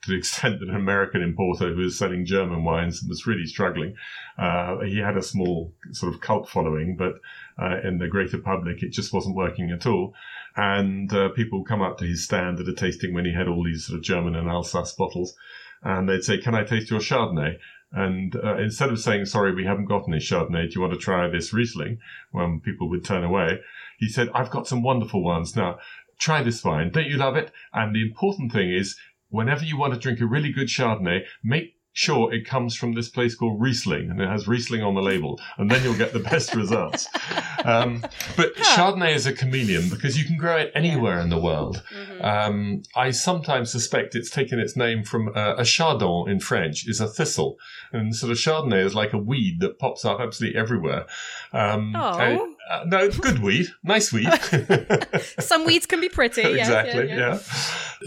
to 0.04 0.12
the 0.12 0.18
extent 0.18 0.60
that 0.60 0.70
an 0.70 0.76
American 0.76 1.22
importer 1.22 1.74
who 1.74 1.82
was 1.82 1.98
selling 1.98 2.26
German 2.26 2.64
wines 2.64 3.04
was 3.08 3.26
really 3.26 3.46
struggling. 3.46 3.96
Uh, 4.38 4.80
he 4.82 4.98
had 4.98 5.18
a 5.18 5.22
small 5.22 5.74
sort 5.92 6.14
of 6.14 6.22
cult 6.22 6.50
following, 6.50 6.96
but 6.98 7.14
uh, 7.62 7.80
in 7.88 7.98
the 7.98 8.08
greater 8.08 8.38
public, 8.38 8.84
it 8.84 8.92
just 8.92 9.14
wasn't 9.14 9.36
working 9.36 9.72
at 9.72 9.86
all. 9.86 10.14
And 10.56 11.12
uh, 11.14 11.30
people 11.30 11.64
come 11.64 11.82
up 11.82 11.98
to 12.00 12.06
his 12.06 12.24
stand 12.24 12.60
at 12.60 12.68
a 12.68 12.74
tasting 12.74 13.14
when 13.14 13.26
he 13.26 13.34
had 13.34 13.48
all 13.48 13.64
these 13.64 13.86
sort 13.86 13.98
of 13.98 14.04
German 14.04 14.36
and 14.36 14.50
Alsace 14.50 14.94
bottles, 14.94 15.36
and 15.82 16.08
they'd 16.08 16.24
say, 16.24 16.38
"Can 16.38 16.56
I 16.56 16.64
taste 16.64 16.92
your 16.92 17.00
Chardonnay?" 17.00 17.58
And 17.94 18.36
uh, 18.36 18.58
instead 18.58 18.90
of 18.90 19.00
saying, 19.00 19.26
sorry, 19.26 19.54
we 19.54 19.66
haven't 19.66 19.86
got 19.86 20.08
any 20.08 20.18
Chardonnay, 20.18 20.68
do 20.68 20.74
you 20.74 20.82
want 20.82 20.94
to 20.94 21.00
try 21.00 21.28
this 21.30 21.54
Riesling? 21.54 22.00
When 22.32 22.60
people 22.60 22.90
would 22.90 23.06
turn 23.06 23.24
away, 23.24 23.60
he 24.00 24.10
said, 24.10 24.30
I've 24.34 24.50
got 24.50 24.68
some 24.68 24.82
wonderful 24.82 25.24
ones. 25.24 25.56
Now, 25.56 25.78
try 26.18 26.42
this 26.42 26.64
wine. 26.64 26.92
Don't 26.92 27.08
you 27.08 27.18
love 27.18 27.36
it? 27.36 27.52
And 27.72 27.96
the 27.96 28.02
important 28.02 28.52
thing 28.52 28.72
is, 28.72 28.98
whenever 29.34 29.66
you 29.66 29.78
want 29.78 29.94
to 29.94 30.00
drink 30.00 30.22
a 30.22 30.26
really 30.26 30.52
good 30.52 30.68
Chardonnay, 30.68 31.26
make 31.44 31.76
sure 31.94 32.34
it 32.34 32.46
comes 32.46 32.76
from 32.76 32.94
this 32.94 33.08
place 33.08 33.36
called 33.36 33.62
Riesling 33.62 34.10
and 34.10 34.20
it 34.20 34.28
has 34.28 34.48
Riesling 34.48 34.82
on 34.82 34.96
the 34.96 35.02
label, 35.02 35.40
and 35.58 35.70
then 35.70 35.84
you'll 35.84 35.98
get 35.98 36.14
the 36.14 36.20
best 36.20 36.56
results. 36.56 37.08
Um, 37.66 38.02
but 38.36 38.56
Chardonnay 38.56 39.14
is 39.14 39.26
a 39.26 39.34
chameleon 39.34 39.90
because 39.90 40.18
you 40.18 40.26
can 40.26 40.38
grow 40.38 40.58
it 40.58 40.72
anywhere 40.76 41.20
in 41.20 41.30
the 41.30 41.40
world. 41.40 41.84
Mm-hmm. 41.96 42.26
Um, 42.26 42.84
I 42.96 43.12
sometimes 43.12 43.72
suspect 43.72 44.16
it's 44.16 44.30
taken 44.30 44.60
its 44.60 44.76
name 44.76 45.04
from 45.04 45.30
uh, 45.30 45.56
a 45.58 45.64
chardon 45.64 46.30
in 46.30 46.40
French 46.40 46.88
is 46.88 47.00
a 47.00 47.08
thistle, 47.08 47.58
and 47.92 48.16
sort 48.16 48.32
of 48.32 48.38
Chardonnay 48.38 48.84
is 48.86 48.96
like 48.96 49.14
a 49.14 49.18
weed 49.18 49.60
that 49.62 49.80
pops 49.80 50.04
up 50.04 50.20
absolutely 50.20 50.60
everywhere. 50.60 51.06
Um, 51.54 51.96
oh. 51.96 52.50
Uh, 52.70 52.86
no, 52.86 53.10
good 53.10 53.40
weed, 53.40 53.68
nice 53.84 54.14
weed. 54.14 54.30
Some 55.40 55.66
weeds 55.66 55.86
can 55.86 56.00
be 56.00 56.08
pretty. 56.08 56.42
yes, 56.42 56.68
exactly, 56.68 57.10
yeah, 57.10 57.18
yeah. 57.18 57.34
yeah. 57.34 57.40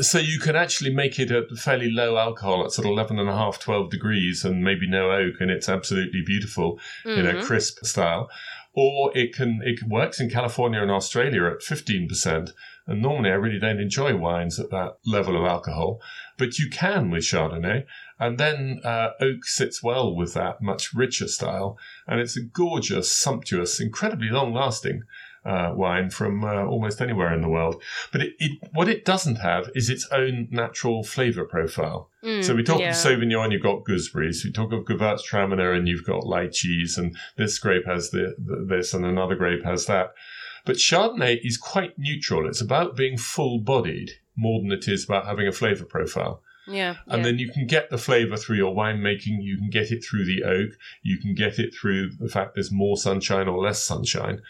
So 0.00 0.18
you 0.18 0.38
can 0.38 0.56
actually 0.56 0.94
make 0.94 1.18
it 1.18 1.30
at 1.30 1.50
fairly 1.56 1.90
low 1.90 2.16
alcohol 2.16 2.64
at 2.64 2.72
sort 2.72 2.86
of 2.86 2.92
11 2.92 3.18
and 3.18 3.28
a 3.28 3.36
half, 3.36 3.58
12 3.58 3.90
degrees 3.90 4.44
and 4.44 4.62
maybe 4.62 4.88
no 4.88 5.10
oak 5.10 5.40
and 5.40 5.50
it's 5.50 5.68
absolutely 5.68 6.22
beautiful 6.22 6.78
in 7.04 7.26
a 7.26 7.42
crisp 7.44 7.84
style. 7.84 8.28
Or 8.74 9.16
it 9.16 9.34
can, 9.34 9.62
it 9.64 9.82
works 9.88 10.20
in 10.20 10.28
California 10.28 10.82
and 10.82 10.90
Australia 10.90 11.46
at 11.46 11.60
15%. 11.60 12.52
And 12.86 13.02
normally 13.02 13.30
I 13.30 13.34
really 13.34 13.58
don't 13.58 13.80
enjoy 13.80 14.14
wines 14.16 14.60
at 14.60 14.70
that 14.70 14.98
level 15.06 15.36
of 15.36 15.44
alcohol, 15.44 16.00
but 16.36 16.58
you 16.58 16.68
can 16.70 17.10
with 17.10 17.24
Chardonnay. 17.24 17.84
And 18.20 18.38
then 18.38 18.80
uh, 18.84 19.10
oak 19.20 19.44
sits 19.44 19.82
well 19.82 20.14
with 20.14 20.34
that 20.34 20.62
much 20.62 20.94
richer 20.94 21.26
style. 21.26 21.78
And 22.06 22.20
it's 22.20 22.36
a 22.36 22.42
gorgeous, 22.42 23.10
sumptuous, 23.10 23.80
incredibly 23.80 24.28
long 24.28 24.52
lasting 24.52 25.02
uh, 25.46 25.72
wine 25.74 26.10
from 26.10 26.44
uh, 26.44 26.64
almost 26.64 27.00
anywhere 27.00 27.32
in 27.32 27.40
the 27.40 27.48
world. 27.48 27.82
But 28.12 28.22
it, 28.22 28.34
it, 28.38 28.58
what 28.72 28.88
it 28.88 29.04
doesn't 29.04 29.36
have 29.36 29.70
is 29.74 29.88
its 29.88 30.06
own 30.10 30.48
natural 30.50 31.04
flavor 31.04 31.44
profile. 31.44 32.10
Mm, 32.24 32.44
So 32.44 32.54
we 32.54 32.62
talk 32.62 32.80
yeah. 32.80 32.90
of 32.90 32.96
Sauvignon, 32.96 33.52
you've 33.52 33.62
got 33.62 33.84
gooseberries. 33.84 34.44
We 34.44 34.52
talk 34.52 34.72
of 34.72 34.84
Gewürztraminer, 34.84 35.76
and 35.76 35.86
you've 35.86 36.06
got 36.06 36.24
lychees, 36.24 36.98
and 36.98 37.16
this 37.36 37.58
grape 37.58 37.86
has 37.86 38.10
the, 38.10 38.34
the, 38.38 38.66
this, 38.68 38.92
and 38.92 39.04
another 39.04 39.36
grape 39.36 39.64
has 39.64 39.86
that. 39.86 40.14
But 40.64 40.76
Chardonnay 40.76 41.38
is 41.44 41.56
quite 41.56 41.96
neutral. 41.96 42.48
It's 42.48 42.60
about 42.60 42.96
being 42.96 43.16
full-bodied 43.16 44.10
more 44.36 44.60
than 44.60 44.72
it 44.72 44.88
is 44.88 45.04
about 45.04 45.26
having 45.26 45.46
a 45.46 45.52
flavor 45.52 45.84
profile. 45.84 46.42
Yeah. 46.66 46.96
And 47.06 47.18
yeah. 47.18 47.24
then 47.24 47.38
you 47.38 47.52
can 47.52 47.66
get 47.66 47.90
the 47.90 47.98
flavor 47.98 48.36
through 48.36 48.56
your 48.56 48.74
winemaking. 48.74 49.38
You 49.40 49.56
can 49.56 49.70
get 49.70 49.92
it 49.92 50.04
through 50.04 50.24
the 50.24 50.42
oak. 50.42 50.70
You 51.02 51.18
can 51.18 51.34
get 51.34 51.58
it 51.58 51.72
through 51.72 52.10
the 52.18 52.28
fact 52.28 52.54
there's 52.54 52.72
more 52.72 52.96
sunshine 52.96 53.46
or 53.48 53.58
less 53.62 53.82
sunshine. 53.82 54.42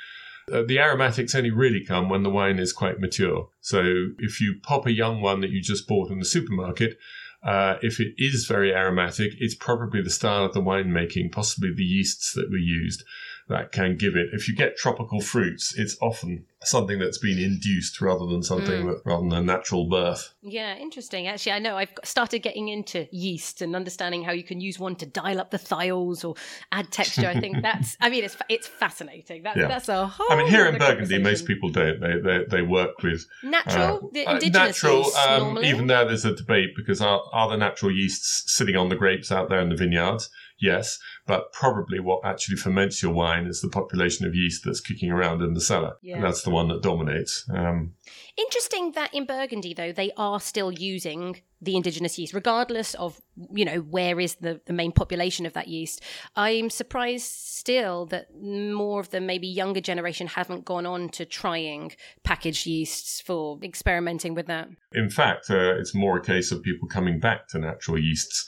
Uh, 0.52 0.62
the 0.66 0.78
aromatics 0.78 1.34
only 1.34 1.50
really 1.50 1.84
come 1.84 2.08
when 2.08 2.22
the 2.22 2.30
wine 2.30 2.58
is 2.58 2.72
quite 2.72 3.00
mature. 3.00 3.48
So 3.60 4.10
if 4.18 4.40
you 4.40 4.60
pop 4.62 4.86
a 4.86 4.92
young 4.92 5.20
one 5.20 5.40
that 5.40 5.50
you 5.50 5.60
just 5.60 5.88
bought 5.88 6.10
in 6.10 6.20
the 6.20 6.24
supermarket, 6.24 6.98
uh, 7.42 7.76
if 7.82 7.98
it 8.00 8.14
is 8.16 8.46
very 8.46 8.72
aromatic, 8.72 9.32
it's 9.38 9.54
probably 9.54 10.02
the 10.02 10.10
style 10.10 10.44
of 10.44 10.52
the 10.52 10.60
winemaking, 10.60 11.32
possibly 11.32 11.72
the 11.74 11.84
yeasts 11.84 12.32
that 12.34 12.50
were 12.50 12.56
used, 12.56 13.04
that 13.48 13.70
can 13.72 13.96
give 13.96 14.16
it. 14.16 14.30
If 14.32 14.48
you 14.48 14.56
get 14.56 14.76
tropical 14.76 15.20
fruits, 15.20 15.74
it's 15.78 15.96
often 16.02 16.46
something 16.64 16.98
that's 16.98 17.18
been 17.18 17.38
induced 17.38 18.00
rather 18.00 18.26
than 18.26 18.42
something 18.42 18.86
that, 18.88 19.00
rather 19.04 19.22
than 19.22 19.32
a 19.32 19.42
natural 19.42 19.88
birth. 19.88 20.34
Yeah, 20.42 20.74
interesting. 20.76 21.28
Actually, 21.28 21.52
I 21.52 21.58
know 21.60 21.76
I've 21.76 21.92
started 22.02 22.40
getting 22.40 22.66
into 22.68 23.06
yeast 23.12 23.62
and 23.62 23.76
understanding 23.76 24.24
how 24.24 24.32
you 24.32 24.42
can 24.42 24.60
use 24.60 24.80
one 24.80 24.96
to 24.96 25.06
dial 25.06 25.40
up 25.40 25.52
the 25.52 25.58
thiols 25.58 26.24
or 26.28 26.34
add 26.72 26.90
texture. 26.90 27.28
I 27.28 27.38
think 27.38 27.58
that's. 27.62 27.96
I 28.00 28.10
mean, 28.10 28.24
it's 28.24 28.36
it's 28.48 28.66
fascinating. 28.66 29.44
That's 29.44 29.56
Yeah. 29.58 29.68
that's 29.68 29.88
a 29.88 30.06
whole. 30.08 30.26
I 30.28 30.36
mean, 30.36 30.48
here 30.48 30.66
in 30.66 30.76
Burgundy, 30.78 31.18
most 31.18 31.46
people 31.46 31.70
don't. 31.70 32.00
They 32.00 32.18
they, 32.20 32.44
they 32.50 32.62
work 32.62 33.00
with 33.02 33.26
natural, 33.44 33.96
uh, 34.06 34.08
the 34.12 34.26
uh, 34.26 34.32
indigenous 34.34 34.82
natural. 34.82 34.98
yeast 35.04 35.18
Um, 35.18 35.40
normally. 35.42 35.68
even 35.68 35.86
there, 35.86 36.04
there's 36.04 36.24
a 36.24 36.34
debate 36.34 36.70
because 36.76 37.00
are 37.00 37.22
are 37.32 37.48
the 37.48 37.56
natural 37.56 37.92
yeasts 37.92 38.42
sitting 38.52 38.74
on 38.74 38.88
the 38.88 38.96
grapes 38.96 39.30
out 39.30 39.48
there 39.50 39.60
in 39.60 39.68
the 39.68 39.76
vineyards? 39.76 40.30
Yes, 40.58 40.98
but 41.26 41.52
probably 41.52 42.00
what 42.00 42.24
actually 42.24 42.56
ferments 42.56 43.02
your 43.02 43.12
wine 43.12 43.46
is 43.46 43.60
the 43.60 43.68
population 43.68 44.26
of 44.26 44.34
yeast 44.34 44.62
that's 44.64 44.80
kicking 44.80 45.10
around 45.10 45.42
in 45.42 45.52
the 45.54 45.60
cellar, 45.60 45.96
Yeah. 46.02 46.16
and 46.16 46.24
that's 46.24 46.42
the 46.42 46.50
one 46.50 46.68
that 46.68 46.82
dominates. 46.82 47.44
Um, 47.52 47.94
Interesting 48.38 48.92
that 48.92 49.12
in 49.14 49.26
Burgundy, 49.26 49.74
though, 49.74 49.92
they 49.92 50.10
are 50.16 50.40
still 50.40 50.70
using 50.72 51.40
the 51.60 51.74
indigenous 51.76 52.18
yeast, 52.18 52.34
regardless 52.34 52.94
of 52.94 53.20
you 53.52 53.64
know 53.64 53.78
where 53.80 54.18
is 54.20 54.36
the, 54.36 54.60
the 54.66 54.72
main 54.72 54.92
population 54.92 55.46
of 55.46 55.52
that 55.54 55.68
yeast. 55.68 56.02
I'm 56.36 56.68
surprised 56.70 57.24
still 57.32 58.06
that 58.06 58.28
more 58.34 59.00
of 59.00 59.10
the 59.10 59.20
maybe 59.20 59.46
younger 59.48 59.80
generation 59.80 60.26
haven't 60.26 60.64
gone 60.64 60.86
on 60.86 61.08
to 61.10 61.24
trying 61.24 61.92
packaged 62.24 62.66
yeasts 62.66 63.20
for 63.20 63.58
experimenting 63.62 64.34
with 64.34 64.46
that. 64.46 64.68
in 64.92 65.10
fact, 65.10 65.50
uh, 65.50 65.74
it's 65.78 65.94
more 65.94 66.16
a 66.18 66.22
case 66.22 66.50
of 66.52 66.62
people 66.62 66.88
coming 66.88 67.18
back 67.20 67.48
to 67.48 67.58
natural 67.58 67.98
yeasts 67.98 68.44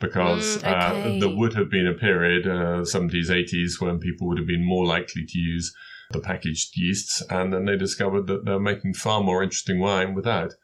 because 0.00 0.58
Mm, 0.58 0.64
uh, 0.64 1.18
there 1.20 1.36
would 1.36 1.54
have 1.54 1.70
been 1.70 1.86
a 1.86 1.94
period, 1.94 2.46
uh, 2.46 2.84
70s, 2.84 3.30
80s, 3.30 3.80
when 3.80 3.98
people 3.98 4.28
would 4.28 4.38
have 4.38 4.46
been 4.46 4.64
more 4.64 4.86
likely 4.86 5.24
to 5.26 5.38
use 5.38 5.74
the 6.10 6.20
packaged 6.20 6.76
yeasts, 6.76 7.22
and 7.28 7.52
then 7.52 7.66
they 7.66 7.76
discovered 7.76 8.26
that 8.28 8.44
they're 8.44 8.60
making 8.60 8.94
far 8.94 9.22
more 9.22 9.42
interesting 9.42 9.78
wine 9.78 10.14
without. 10.14 10.54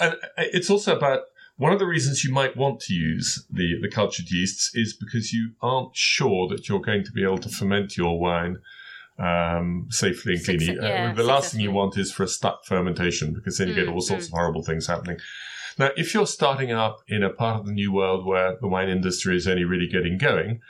And 0.00 0.16
it's 0.38 0.70
also 0.70 0.96
about 0.96 1.22
one 1.56 1.72
of 1.72 1.78
the 1.78 1.86
reasons 1.86 2.24
you 2.24 2.32
might 2.32 2.56
want 2.56 2.80
to 2.80 2.94
use 2.94 3.46
the, 3.50 3.78
the 3.80 3.90
cultured 3.90 4.30
yeasts 4.30 4.70
is 4.74 4.94
because 4.94 5.32
you 5.32 5.52
aren't 5.60 5.96
sure 5.96 6.48
that 6.48 6.68
you're 6.68 6.80
going 6.80 7.04
to 7.04 7.12
be 7.12 7.24
able 7.24 7.38
to 7.38 7.48
ferment 7.48 7.96
your 7.96 8.18
wine 8.20 8.58
um, 9.18 9.86
safely 9.90 10.34
and 10.34 10.44
cleanly. 10.44 10.78
Uh, 10.78 10.86
yeah, 10.86 11.12
the 11.12 11.22
last 11.22 11.52
thing 11.52 11.60
you 11.60 11.70
want 11.70 11.96
is 11.96 12.12
for 12.12 12.24
a 12.24 12.28
stuck 12.28 12.64
fermentation 12.64 13.32
because 13.32 13.58
then 13.58 13.68
you 13.68 13.74
get 13.74 13.86
Mm, 13.86 13.94
all 13.94 14.00
sorts 14.00 14.26
mm. 14.26 14.28
of 14.28 14.32
horrible 14.32 14.62
things 14.62 14.86
happening. 14.86 15.18
Now, 15.78 15.90
if 15.96 16.14
you're 16.14 16.26
starting 16.26 16.72
up 16.72 17.00
in 17.08 17.22
a 17.22 17.30
part 17.30 17.60
of 17.60 17.66
the 17.66 17.72
new 17.72 17.92
world 17.92 18.26
where 18.26 18.56
the 18.60 18.68
wine 18.68 18.88
industry 18.88 19.36
is 19.36 19.46
only 19.46 19.64
really 19.64 19.86
getting 19.88 20.16
going, 20.18 20.60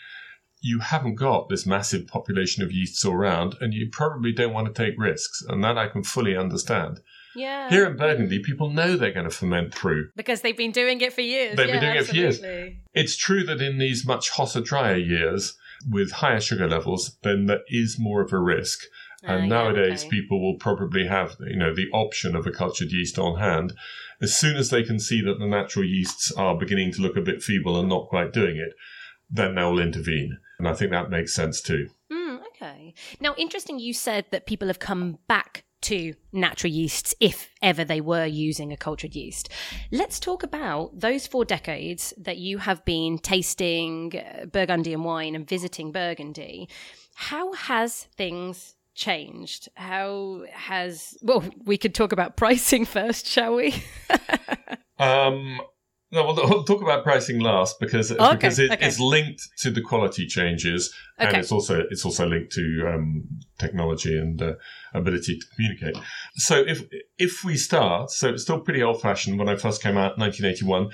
you 0.61 0.81
haven't 0.81 1.15
got 1.15 1.49
this 1.49 1.67
massive 1.67 2.07
population 2.07 2.63
of 2.65 2.73
yeasts 2.73 3.05
all 3.05 3.13
around, 3.15 3.55
and 3.61 3.73
you 3.73 3.89
probably 3.91 4.33
don't 4.33 4.53
want 4.53 4.67
to 4.67 4.73
take 4.73 4.99
risks, 4.99 5.43
and 5.49 5.63
that 5.63 5.79
I 5.79 5.87
can 5.89 6.03
fully 6.03 6.37
understand. 6.37 7.01
Yeah. 7.37 7.69
Here 7.69 7.87
in 7.87 7.97
Burgundy, 7.97 8.39
people 8.43 8.71
know 8.71 8.97
they're 8.97 9.13
going 9.13 9.29
to 9.29 9.31
ferment 9.31 9.75
through. 9.75 10.09
because 10.17 10.41
they've 10.41 10.57
been 10.57 10.73
doing 10.73 11.01
it 11.03 11.13
for 11.13 11.21
years. 11.21 11.57
They've 11.57 11.67
been 11.67 11.75
Yeah, 11.77 11.81
doing 11.93 11.97
it 11.97 12.07
for 12.07 12.17
years. 12.17 12.41
It's 12.95 13.17
true 13.17 13.45
that 13.45 13.61
in 13.61 13.79
these 13.79 14.07
much 14.07 14.31
hotter, 14.31 14.61
drier 14.61 14.97
years, 14.97 15.57
with 15.89 16.11
higher 16.11 16.41
sugar 16.41 16.67
levels, 16.67 17.19
then 17.23 17.47
there 17.47 17.61
is 17.69 17.99
more 17.99 18.23
of 18.23 18.33
a 18.33 18.39
risk. 18.39 18.81
Ah, 19.23 19.35
And 19.35 19.43
yeah, 19.45 19.49
nowadays, 19.49 20.01
okay. 20.01 20.11
people 20.11 20.41
will 20.41 20.57
probably 20.59 21.07
have, 21.07 21.37
you 21.41 21.57
know, 21.57 21.75
the 21.75 21.91
option 21.93 22.35
of 22.35 22.47
a 22.47 22.51
cultured 22.51 22.91
yeast 22.91 23.19
on 23.19 23.39
hand. 23.39 23.75
As 24.21 24.35
soon 24.35 24.57
as 24.57 24.71
they 24.71 24.83
can 24.83 24.99
see 24.99 25.21
that 25.23 25.39
the 25.39 25.47
natural 25.47 25.85
yeasts 25.85 26.33
are 26.33 26.59
beginning 26.59 26.93
to 26.93 27.03
look 27.03 27.17
a 27.17 27.23
bit 27.23 27.43
feeble 27.43 27.79
and 27.79 27.89
not 27.89 28.09
quite 28.09 28.33
doing 28.33 28.57
it, 28.57 28.73
then 29.31 29.55
they'll 29.55 29.79
intervene. 29.79 30.39
And 30.59 30.69
I 30.69 30.75
think 30.75 30.91
that 30.91 31.11
makes 31.11 31.35
sense 31.35 31.61
too. 31.61 31.89
Mm, 32.11 32.41
okay. 32.49 32.95
Now, 33.21 33.35
interesting. 33.37 33.79
You 33.79 33.93
said 33.93 34.27
that 34.31 34.47
people 34.47 34.69
have 34.69 34.79
come 34.79 35.19
back 35.29 35.65
to 35.83 36.15
natural 36.33 36.73
yeasts 36.73 37.15
if 37.21 37.51
ever 37.61 37.85
they 37.85 38.01
were 38.01 38.25
using 38.25 38.73
a 38.73 38.77
cultured 38.77 39.15
yeast. 39.15 39.51
Let's 39.93 40.19
talk 40.19 40.43
about 40.43 40.99
those 40.99 41.27
four 41.27 41.45
decades 41.45 42.15
that 42.17 42.39
you 42.39 42.59
have 42.59 42.85
been 42.85 43.19
tasting 43.19 44.13
uh, 44.17 44.47
Burgundian 44.47 45.05
wine 45.05 45.35
and 45.35 45.47
visiting 45.47 45.93
Burgundy. 45.93 46.69
How 47.15 47.53
has 47.53 48.05
things 48.17 48.76
changed? 48.97 49.69
How 49.75 50.45
has 50.53 51.17
well, 51.23 51.45
we 51.65 51.79
could 51.79 51.95
talk 51.95 52.13
about 52.13 52.37
pricing 52.37 52.85
first, 52.97 53.27
shall 53.27 53.55
we? 53.55 53.85
Um, 54.99 55.61
no, 56.17 56.25
we'll, 56.25 56.49
we'll 56.49 56.65
talk 56.65 56.83
about 56.83 57.05
pricing 57.05 57.41
last 57.41 57.79
because 57.79 58.11
Okay, 58.11 58.35
because 58.35 58.59
it, 58.59 58.71
okay. 58.73 58.87
it's 58.87 58.99
linked 58.99 59.49
to 59.59 59.71
the 59.71 59.83
quality 59.83 60.27
changes, 60.27 60.93
and 61.19 61.37
it's 61.37 61.53
also 61.53 61.85
it's 61.91 62.05
also 62.05 62.27
linked 62.27 62.53
to 62.53 62.91
um, 62.93 63.25
technology 63.59 64.19
and 64.19 64.41
uh, 64.41 64.55
ability 64.95 65.39
to 65.39 65.47
communicate. 65.55 65.97
So 66.37 66.65
if 66.67 66.85
if 67.19 67.45
we 67.45 67.57
start, 67.57 68.11
so 68.11 68.31
it's 68.31 68.43
still 68.43 68.61
pretty 68.61 68.83
old 68.83 69.03
fashioned. 69.03 69.39
When 69.39 69.49
I 69.49 69.57
first 69.57 69.83
came 69.83 69.99
out, 69.99 70.17
in 70.17 70.23
1981, 70.23 70.91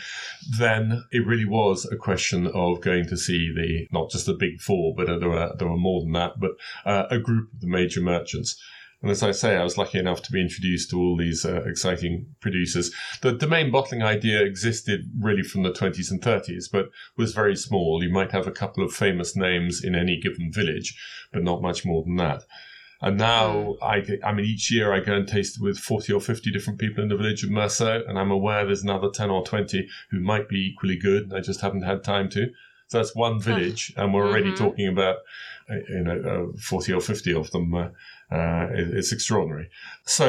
then 0.58 1.04
it 1.12 1.26
really 1.26 1.46
was 1.46 1.86
a 1.90 1.96
question 1.96 2.48
of 2.48 2.80
going 2.80 3.06
to 3.06 3.16
see 3.16 3.52
the 3.54 3.86
not 3.92 4.10
just 4.10 4.26
the 4.26 4.34
big 4.34 4.60
four, 4.60 4.94
but 4.94 5.08
uh, 5.08 5.18
there 5.18 5.28
were 5.28 5.54
there 5.56 5.68
were 5.68 5.76
more 5.76 6.00
than 6.02 6.12
that, 6.12 6.40
but 6.40 6.52
uh, 6.84 7.06
a 7.10 7.18
group 7.18 7.52
of 7.52 7.60
the 7.60 7.68
major 7.68 8.00
merchants. 8.00 8.60
And 9.02 9.10
as 9.10 9.22
I 9.22 9.32
say, 9.32 9.56
I 9.56 9.64
was 9.64 9.76
lucky 9.76 9.98
enough 9.98 10.22
to 10.22 10.32
be 10.32 10.40
introduced 10.40 10.90
to 10.90 10.98
all 10.98 11.16
these 11.16 11.44
uh, 11.44 11.62
exciting 11.66 12.26
producers. 12.40 12.92
The 13.20 13.32
domain 13.32 13.72
bottling 13.72 14.02
idea 14.02 14.42
existed 14.42 15.10
really 15.18 15.42
from 15.42 15.64
the 15.64 15.72
20s 15.72 16.10
and 16.12 16.22
30s, 16.22 16.70
but 16.70 16.88
was 17.16 17.34
very 17.34 17.56
small. 17.56 18.02
You 18.02 18.10
might 18.10 18.30
have 18.30 18.46
a 18.46 18.52
couple 18.52 18.84
of 18.84 18.92
famous 18.94 19.34
names 19.34 19.82
in 19.82 19.96
any 19.96 20.20
given 20.20 20.52
village, 20.52 20.96
but 21.32 21.42
not 21.42 21.62
much 21.62 21.84
more 21.84 22.04
than 22.04 22.14
that. 22.16 22.44
And 23.00 23.18
now, 23.18 23.74
I, 23.82 24.06
I 24.22 24.32
mean, 24.32 24.46
each 24.46 24.70
year 24.70 24.92
I 24.92 25.00
go 25.00 25.14
and 25.16 25.26
taste 25.26 25.60
with 25.60 25.76
40 25.78 26.12
or 26.12 26.20
50 26.20 26.52
different 26.52 26.78
people 26.78 27.02
in 27.02 27.08
the 27.08 27.16
village 27.16 27.42
of 27.42 27.50
Meursault, 27.50 28.08
and 28.08 28.16
I'm 28.16 28.30
aware 28.30 28.64
there's 28.64 28.84
another 28.84 29.10
10 29.10 29.28
or 29.28 29.42
20 29.44 29.88
who 30.12 30.20
might 30.20 30.48
be 30.48 30.68
equally 30.68 30.96
good. 30.96 31.24
and 31.24 31.34
I 31.34 31.40
just 31.40 31.60
haven't 31.62 31.82
had 31.82 32.04
time 32.04 32.28
to. 32.30 32.46
So 32.86 32.98
that's 32.98 33.16
one 33.16 33.40
village, 33.40 33.92
and 33.96 34.14
we're 34.14 34.28
already 34.28 34.52
Mhm. 34.52 34.56
talking 34.56 34.86
about, 34.86 35.16
uh, 35.68 35.76
you 35.88 36.04
know, 36.04 36.52
uh, 36.54 36.58
40 36.60 36.92
or 36.92 37.00
50 37.00 37.32
of 37.34 37.50
them. 37.50 37.74
Uh, 37.74 37.88
uh, 38.32 38.66
it- 38.80 38.94
it's 38.98 39.12
extraordinary. 39.12 39.68
So 40.06 40.26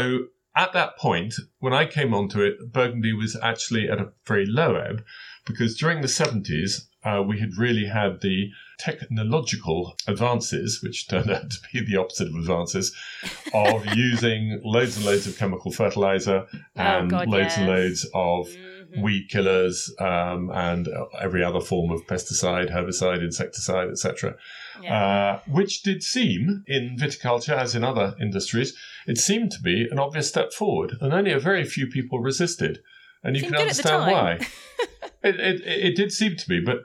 at 0.56 0.74
that 0.74 0.98
point, 0.98 1.34
when 1.60 1.74
I 1.74 1.86
came 1.86 2.14
onto 2.14 2.42
it, 2.42 2.56
Burgundy 2.72 3.14
was 3.14 3.36
actually 3.42 3.90
at 3.90 4.00
a 4.00 4.12
very 4.28 4.46
low 4.46 4.76
ebb 4.76 5.04
because 5.46 5.78
during 5.78 6.02
the 6.02 6.08
70s, 6.22 6.88
uh, 7.04 7.22
we 7.30 7.40
had 7.40 7.58
really 7.58 7.86
had 7.88 8.22
the 8.22 8.50
technological 8.80 9.96
advances, 10.08 10.82
which 10.84 11.08
turned 11.08 11.30
out 11.36 11.50
to 11.52 11.58
be 11.72 11.84
the 11.86 11.98
opposite 11.98 12.28
of 12.28 12.36
advances, 12.36 12.96
of 13.54 13.86
using 13.96 14.60
loads 14.64 14.98
and 14.98 15.06
loads 15.06 15.28
of 15.28 15.38
chemical 15.38 15.72
fertilizer 15.72 16.46
and 16.76 17.06
Oh, 17.08 17.18
God, 17.18 17.28
loads 17.28 17.58
and 17.58 17.68
loads 17.68 18.08
of 18.14 18.48
weed 18.98 19.28
killers 19.30 19.94
um, 20.00 20.52
and 20.54 20.88
every 21.20 21.44
other 21.44 21.60
form 21.60 21.92
of 21.92 22.06
pesticide, 22.08 22.72
herbicide, 22.72 23.24
insecticide, 23.24 23.90
etc. 23.90 24.36
Yeah. 24.82 24.96
Uh, 24.96 25.40
which 25.52 25.84
did 25.84 26.04
seem, 26.04 26.64
in 26.68 26.98
viticulture 27.00 27.58
as 27.58 27.76
in 27.76 27.84
other 27.84 28.16
industries, 28.20 28.76
it 29.08 29.18
seemed 29.18 29.52
to 29.52 29.62
be 29.62 29.88
an 29.90 30.00
obvious 30.00 30.30
step 30.30 30.54
forward, 30.54 30.94
and 31.02 31.14
only 31.14 31.32
a 31.32 31.40
very 31.40 31.66
few 31.66 31.88
people 31.88 32.20
resisted. 32.20 32.80
And 33.24 33.36
you 33.36 33.42
Seemed 33.44 33.56
can 33.56 33.66
good 33.66 33.70
at 33.70 33.84
the 33.84 33.94
understand 33.94 34.12
why. 34.12 34.34
it, 35.24 35.40
it, 35.40 35.62
it 35.66 35.96
did 35.96 36.12
seem 36.12 36.36
to 36.36 36.48
be, 36.48 36.60
but 36.60 36.80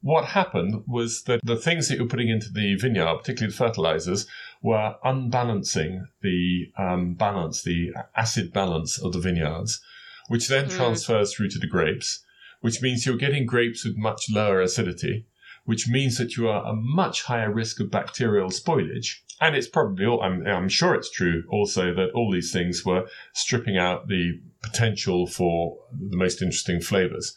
what 0.00 0.26
happened 0.26 0.84
was 0.86 1.22
that 1.24 1.40
the 1.42 1.56
things 1.56 1.88
that 1.88 1.96
you're 1.96 2.06
putting 2.06 2.28
into 2.28 2.52
the 2.52 2.76
vineyard, 2.76 3.18
particularly 3.18 3.50
the 3.50 3.56
fertilizers, 3.56 4.26
were 4.62 4.94
unbalancing 5.04 6.06
the 6.22 6.70
um, 6.78 7.14
balance, 7.14 7.62
the 7.62 7.92
acid 8.16 8.52
balance 8.52 9.02
of 9.02 9.12
the 9.12 9.18
vineyards, 9.18 9.80
which 10.28 10.48
then 10.48 10.66
Mm. 10.66 10.76
transfers 10.76 11.34
through 11.34 11.50
to 11.50 11.58
the 11.58 11.66
grapes, 11.66 12.24
which 12.60 12.82
means 12.82 13.04
you're 13.06 13.16
getting 13.16 13.46
grapes 13.46 13.84
with 13.84 13.96
much 13.96 14.26
lower 14.30 14.60
acidity, 14.60 15.26
which 15.64 15.88
means 15.88 16.16
that 16.18 16.36
you 16.36 16.48
are 16.48 16.64
a 16.64 16.74
much 16.74 17.22
higher 17.24 17.52
risk 17.52 17.80
of 17.80 17.90
bacterial 17.90 18.50
spoilage. 18.50 19.20
And 19.40 19.54
it's 19.54 19.68
probably, 19.68 20.06
all, 20.06 20.22
I'm, 20.22 20.46
I'm 20.46 20.68
sure 20.68 20.94
it's 20.94 21.10
true 21.10 21.44
also 21.50 21.92
that 21.94 22.10
all 22.14 22.30
these 22.32 22.52
things 22.52 22.84
were 22.84 23.06
stripping 23.34 23.76
out 23.76 24.08
the 24.08 24.40
potential 24.62 25.26
for 25.26 25.76
the 25.92 26.16
most 26.16 26.40
interesting 26.40 26.80
flavors. 26.80 27.34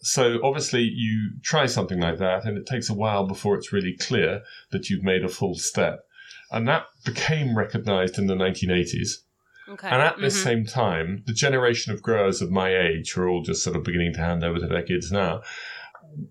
So 0.00 0.38
obviously 0.44 0.82
you 0.82 1.32
try 1.42 1.66
something 1.66 1.98
like 2.00 2.18
that 2.18 2.44
and 2.44 2.56
it 2.58 2.66
takes 2.66 2.88
a 2.90 2.94
while 2.94 3.26
before 3.26 3.56
it's 3.56 3.72
really 3.72 3.96
clear 3.96 4.42
that 4.70 4.90
you've 4.90 5.02
made 5.02 5.24
a 5.24 5.28
full 5.28 5.56
step. 5.56 6.04
And 6.50 6.68
that 6.68 6.86
became 7.04 7.56
recognized 7.56 8.18
in 8.18 8.26
the 8.26 8.34
1980s. 8.34 9.18
Okay. 9.68 9.88
And 9.88 10.00
at 10.02 10.18
this 10.18 10.38
Mhm. 10.38 10.44
same 10.44 10.64
time, 10.66 11.22
the 11.26 11.32
generation 11.32 11.92
of 11.92 12.02
growers 12.02 12.40
of 12.40 12.50
my 12.50 12.76
age, 12.76 13.12
who 13.12 13.22
are 13.22 13.28
all 13.28 13.42
just 13.42 13.62
sort 13.62 13.76
of 13.76 13.84
beginning 13.84 14.12
to 14.14 14.20
hand 14.20 14.42
over 14.44 14.58
to 14.58 14.66
their 14.66 14.82
kids 14.82 15.12
now, 15.12 15.42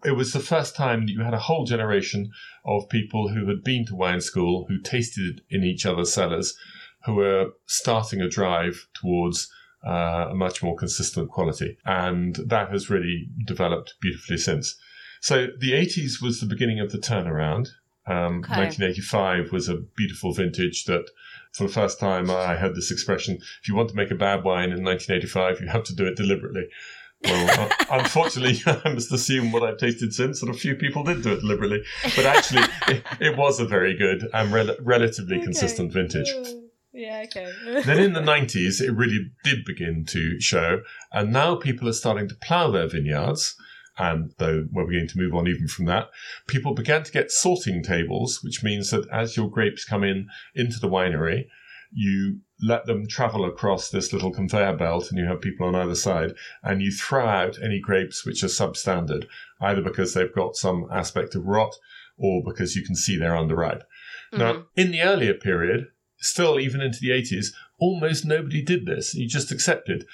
it 0.03 0.11
was 0.11 0.33
the 0.33 0.39
first 0.39 0.75
time 0.75 1.05
that 1.05 1.11
you 1.11 1.21
had 1.21 1.33
a 1.33 1.39
whole 1.39 1.65
generation 1.65 2.31
of 2.65 2.89
people 2.89 3.29
who 3.29 3.47
had 3.47 3.63
been 3.63 3.85
to 3.85 3.95
wine 3.95 4.21
school, 4.21 4.65
who 4.67 4.79
tasted 4.81 5.41
in 5.49 5.63
each 5.63 5.85
other's 5.85 6.11
cellars, 6.13 6.57
who 7.05 7.13
were 7.15 7.51
starting 7.65 8.21
a 8.21 8.27
drive 8.29 8.87
towards 8.93 9.51
uh, 9.85 10.27
a 10.31 10.35
much 10.35 10.61
more 10.63 10.75
consistent 10.75 11.29
quality. 11.29 11.77
And 11.85 12.35
that 12.47 12.69
has 12.71 12.89
really 12.89 13.29
developed 13.45 13.93
beautifully 14.01 14.37
since. 14.37 14.75
So 15.21 15.47
the 15.59 15.71
80s 15.73 16.21
was 16.21 16.39
the 16.39 16.47
beginning 16.47 16.79
of 16.79 16.91
the 16.91 16.97
turnaround. 16.97 17.69
Um, 18.07 18.39
Okay. 18.39 18.55
1985 18.55 19.51
was 19.51 19.69
a 19.69 19.77
beautiful 19.95 20.33
vintage 20.33 20.85
that, 20.85 21.05
for 21.57 21.63
the 21.63 21.73
first 21.73 21.99
time, 21.99 22.29
I 22.29 22.55
heard 22.55 22.75
this 22.75 22.91
expression 22.91 23.37
if 23.61 23.67
you 23.67 23.75
want 23.75 23.89
to 23.89 23.95
make 23.95 24.11
a 24.11 24.15
bad 24.15 24.43
wine 24.43 24.71
in 24.71 24.83
1985, 24.83 25.61
you 25.61 25.67
have 25.67 25.83
to 25.85 25.95
do 25.95 26.05
it 26.05 26.15
deliberately. 26.15 26.67
Well, 27.23 27.69
unfortunately, 27.91 28.61
I 28.85 28.89
must 28.93 29.11
assume 29.11 29.51
what 29.51 29.63
I've 29.63 29.77
tasted 29.79 30.13
since 30.13 30.39
that 30.41 30.49
a 30.49 30.53
few 30.53 30.75
people 30.75 31.03
did 31.03 31.23
do 31.23 31.33
it 31.33 31.41
deliberately. 31.41 31.83
But 32.15 32.25
actually, 32.25 32.63
it, 32.87 33.03
it 33.19 33.37
was 33.37 33.59
a 33.59 33.65
very 33.65 33.97
good 33.97 34.29
and 34.33 34.51
rel- 34.53 34.75
relatively 34.81 35.37
Okay. 35.37 35.45
consistent 35.45 35.91
vintage. 35.91 36.31
Oh, 36.35 36.63
yeah, 36.93 37.25
okay. 37.25 37.51
Then 37.85 37.99
in 37.99 38.13
the 38.13 38.21
90s, 38.21 38.81
it 38.81 38.91
really 38.91 39.31
did 39.43 39.65
begin 39.65 40.05
to 40.09 40.39
show. 40.39 40.81
And 41.11 41.31
now 41.31 41.55
people 41.55 41.87
are 41.89 41.93
starting 41.93 42.27
to 42.29 42.35
plough 42.35 42.71
their 42.71 42.87
vineyards. 42.87 43.55
And 43.99 44.31
though 44.37 44.67
we're 44.71 44.85
beginning 44.85 45.09
to 45.09 45.17
move 45.17 45.33
on 45.33 45.47
even 45.47 45.67
from 45.67 45.85
that, 45.85 46.09
people 46.47 46.73
began 46.73 47.03
to 47.03 47.11
get 47.11 47.31
sorting 47.31 47.81
tables, 47.83 48.43
which 48.43 48.63
means 48.63 48.91
that 48.91 49.07
as 49.09 49.35
your 49.35 49.49
grapes 49.49 49.85
come 49.85 50.03
in 50.03 50.27
into 50.53 50.79
the 50.79 50.89
winery, 50.89 51.47
you 51.91 52.41
let 52.61 52.85
them 52.85 53.07
travel 53.07 53.45
across 53.45 53.89
this 53.89 54.11
little 54.11 54.31
conveyor 54.31 54.75
belt 54.75 55.09
and 55.09 55.17
you 55.17 55.25
have 55.25 55.41
people 55.41 55.65
on 55.67 55.75
either 55.75 55.95
side 55.95 56.33
and 56.61 56.81
you 56.81 56.91
throw 56.91 57.25
out 57.25 57.57
any 57.63 57.79
grapes 57.79 58.25
which 58.25 58.43
are 58.43 58.47
substandard, 58.47 59.25
either 59.61 59.81
because 59.81 60.13
they've 60.13 60.35
got 60.35 60.55
some 60.55 60.85
aspect 60.91 61.33
of 61.33 61.45
rot 61.45 61.73
or 62.17 62.43
because 62.43 62.75
you 62.75 62.83
can 62.83 62.95
see 62.95 63.17
they're 63.17 63.31
underripe. 63.31 63.83
Now, 64.33 64.53
Mhm. 64.53 64.65
in 64.75 64.91
the 64.91 65.01
earlier 65.01 65.33
period, 65.33 65.87
still 66.17 66.59
even 66.59 66.81
into 66.81 66.99
the 66.99 67.11
80s, 67.11 67.53
almost 67.79 68.25
nobody 68.25 68.61
did 68.61 68.85
this. 68.85 69.13
You 69.13 69.27
just 69.27 69.51
accepted 69.51 70.05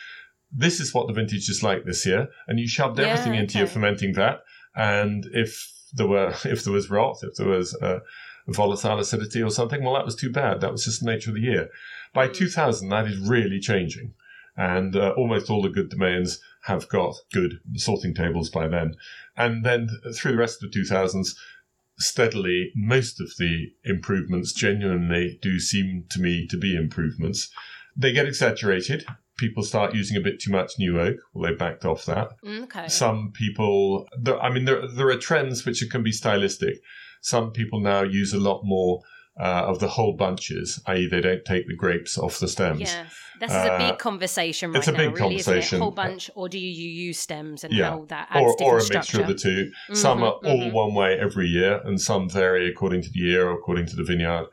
this 0.56 0.80
is 0.80 0.94
what 0.94 1.08
the 1.08 1.14
vintage 1.14 1.50
is 1.50 1.64
like 1.64 1.84
this 1.86 2.06
year, 2.06 2.30
and 2.48 2.60
you 2.60 2.68
shoved 2.68 3.00
Yeah, 3.00 3.08
everything 3.08 3.36
into 3.36 3.58
your 3.58 3.68
fermenting 3.68 4.14
vat. 4.14 4.40
And 4.76 5.26
if 5.34 5.72
there 5.94 6.08
were, 6.08 6.34
if 6.46 6.64
there 6.64 6.74
was 6.74 6.90
rot, 6.90 7.18
if 7.24 7.36
there 7.36 7.48
was 7.48 7.74
uh, 7.76 8.00
volatile 8.48 9.00
acidity 9.00 9.42
or 9.42 9.50
something, 9.52 9.84
well, 9.84 9.94
that 9.96 10.06
was 10.06 10.16
too 10.16 10.32
bad. 10.32 10.62
That 10.62 10.72
was 10.72 10.86
just 10.86 11.04
the 11.04 11.12
nature 11.12 11.32
of 11.32 11.36
the 11.36 11.42
year. 11.42 11.70
By 12.14 12.28
Mm. 12.28 12.34
2000, 12.34 12.90
that 12.90 13.08
is 13.08 13.18
really 13.18 13.60
changing, 13.60 14.14
and 14.56 14.96
uh, 14.96 15.14
almost 15.18 15.50
all 15.50 15.62
the 15.64 15.70
good 15.70 15.90
domains 15.90 16.40
have 16.66 16.88
got 16.88 17.16
good 17.34 17.60
sorting 17.76 18.14
tables 18.14 18.50
by 18.50 18.68
then. 18.68 18.96
And 19.36 19.66
then 19.66 19.90
through 20.16 20.34
the 20.34 20.38
rest 20.38 20.62
of 20.64 20.72
the 20.72 20.80
2000s, 20.80 21.36
steadily, 21.98 22.72
most 22.76 23.20
of 23.20 23.30
the 23.38 23.72
improvements 23.84 24.54
genuinely 24.54 25.40
do 25.42 25.60
seem 25.60 26.06
to 26.10 26.20
me 26.20 26.48
to 26.48 26.58
be 26.58 26.76
improvements. 26.76 27.50
They 27.96 28.12
get 28.12 28.26
exaggerated. 28.28 29.06
People 29.38 29.64
start 29.64 29.96
using 29.96 30.16
a 30.16 30.22
bit 30.22 30.40
too 30.40 30.52
much 30.52 30.74
new 30.78 31.00
oak. 31.00 31.16
Well, 31.34 31.50
they 31.50 31.56
backed 31.58 31.86
off 31.86 32.06
that. 32.06 32.30
Okay. 32.46 32.88
Some 32.88 33.32
people, 33.34 34.08
I 34.42 34.50
mean, 34.50 34.66
there, 34.66 34.88
there 34.88 35.10
are 35.10 35.18
trends 35.18 35.66
which 35.66 35.84
can 35.90 36.04
be 36.04 36.12
stylistic. 36.12 36.76
Some 37.22 37.52
people 37.52 37.80
now 37.80 38.04
use 38.04 38.34
a 38.34 38.40
lot 38.40 38.62
more 38.64 39.02
uh, 39.40 39.64
of 39.66 39.80
the 39.80 39.88
whole 39.88 40.14
bunches, 40.16 40.80
i.e., 40.86 41.08
they 41.10 41.20
don't 41.20 41.44
take 41.44 41.68
the 41.68 41.76
grapes 41.76 42.20
off 42.20 42.38
the 42.38 42.48
stems. 42.48 42.82
Yes, 42.82 43.08
this 43.40 43.50
is 43.50 43.56
a 43.58 43.74
Uh, 43.74 43.78
big 43.90 43.98
conversation 43.98 44.72
right 44.72 44.78
it's 44.78 44.88
a 44.88 44.92
now. 44.92 44.98
big 45.00 45.08
really, 45.16 45.20
conversation. 45.38 45.80
Whole 45.80 45.90
bunch, 45.90 46.30
or 46.36 46.48
do 46.48 46.60
you 46.60 46.70
use 47.08 47.18
stems 47.18 47.64
and 47.64 47.74
Yeah. 47.74 47.90
how 47.90 48.06
that 48.10 48.28
adds 48.30 48.44
Or, 48.46 48.56
different 48.56 48.74
or 48.74 48.78
a 48.78 48.82
structure? 48.82 49.18
mixture 49.18 49.22
of 49.22 49.28
the 49.28 49.34
two. 49.90 49.96
Some 49.96 50.20
Mhm, 50.20 50.22
are 50.22 50.34
all 50.34 50.60
mhm. 50.70 50.72
one 50.74 50.94
way 50.94 51.18
every 51.20 51.48
year, 51.48 51.82
and 51.84 52.00
some 52.00 52.30
vary 52.30 52.68
according 52.70 53.02
to 53.02 53.10
the 53.10 53.20
year 53.20 53.48
or 53.50 53.54
according 53.58 53.88
to 53.88 53.96
the 53.96 54.04
vineyard. 54.04 54.46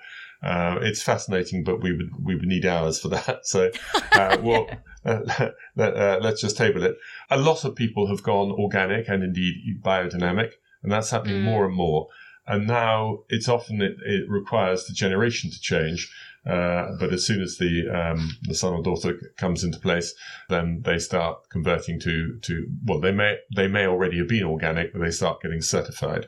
Uh, 0.43 0.79
it's 0.81 1.03
fascinating, 1.03 1.65
but 1.65 1.83
we 1.83 1.93
would 1.97 2.11
we 2.25 2.35
would 2.35 2.47
need 2.47 2.65
hours 2.65 2.99
for 3.01 3.09
that. 3.09 3.41
So, 3.45 3.71
uh, 4.13 4.39
well, 4.43 4.69
uh, 5.05 5.21
let, 5.77 5.97
uh, 5.97 6.19
let's 6.23 6.41
just 6.41 6.57
table 6.57 6.83
it. 6.83 6.97
A 7.31 7.39
lot 7.39 7.65
of 7.65 7.75
people 7.75 8.07
have 8.09 8.23
gone 8.23 8.51
organic 8.51 9.09
and 9.09 9.23
indeed 9.23 9.83
biodynamic, 9.83 10.53
and 10.83 10.91
that's 10.93 11.11
happening 11.11 11.41
Mm. 11.41 11.45
more 11.45 11.67
and 11.67 11.75
more. 11.75 12.09
And 12.47 12.67
now 12.67 13.21
it's 13.29 13.49
often 13.49 13.81
it, 13.83 13.97
it 14.05 14.29
requires 14.29 14.87
the 14.87 14.95
generation 14.95 15.51
to 15.51 15.61
change. 15.61 16.11
Uh, 16.47 16.97
but 16.99 17.13
as 17.13 17.25
soon 17.27 17.43
as 17.43 17.59
the 17.59 17.87
um, 17.91 18.31
the 18.45 18.55
son 18.55 18.73
or 18.73 18.83
daughter 18.83 19.19
c- 19.21 19.27
comes 19.37 19.63
into 19.63 19.79
place, 19.79 20.15
then 20.49 20.81
they 20.87 20.99
start 20.99 21.37
converting 21.51 22.01
to 22.01 22.39
to 22.41 22.67
well, 22.87 22.99
they 22.99 23.13
may 23.13 23.37
they 23.55 23.69
may 23.69 23.87
already 23.87 24.17
have 24.17 24.29
been 24.29 24.45
organic, 24.45 24.93
but 24.93 25.03
they 25.03 25.11
start 25.11 25.43
getting 25.43 25.61
certified, 25.61 26.27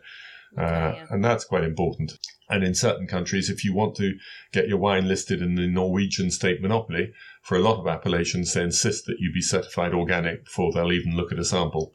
uh, 0.58 0.62
yeah. 0.96 1.06
and 1.10 1.24
that's 1.24 1.44
quite 1.44 1.64
important. 1.64 2.18
And 2.48 2.62
in 2.62 2.74
certain 2.74 3.06
countries, 3.06 3.48
if 3.48 3.64
you 3.64 3.72
want 3.72 3.96
to 3.96 4.14
get 4.52 4.68
your 4.68 4.78
wine 4.78 5.08
listed 5.08 5.40
in 5.40 5.54
the 5.54 5.66
Norwegian 5.66 6.30
state 6.30 6.60
monopoly, 6.60 7.12
for 7.42 7.56
a 7.56 7.60
lot 7.60 7.80
of 7.80 7.86
appellations, 7.86 8.52
they 8.52 8.62
insist 8.62 9.06
that 9.06 9.16
you 9.18 9.32
be 9.32 9.40
certified 9.40 9.94
organic 9.94 10.44
before 10.44 10.72
they'll 10.72 10.92
even 10.92 11.16
look 11.16 11.32
at 11.32 11.38
a 11.38 11.44
sample. 11.44 11.94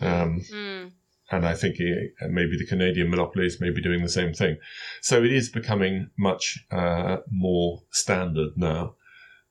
Um, 0.00 0.40
Mm. 0.50 0.92
and 1.30 1.46
I 1.46 1.54
think 1.54 1.76
uh, 1.78 2.28
maybe 2.28 2.56
the 2.56 2.66
Canadian 2.66 3.10
monopolies 3.10 3.60
may 3.60 3.70
be 3.70 3.82
doing 3.82 4.02
the 4.02 4.08
same 4.08 4.32
thing. 4.32 4.56
So 5.02 5.22
it 5.22 5.32
is 5.32 5.50
becoming 5.50 6.10
much 6.18 6.58
uh, 6.70 7.18
more 7.30 7.82
standard 7.92 8.50
now, 8.56 8.94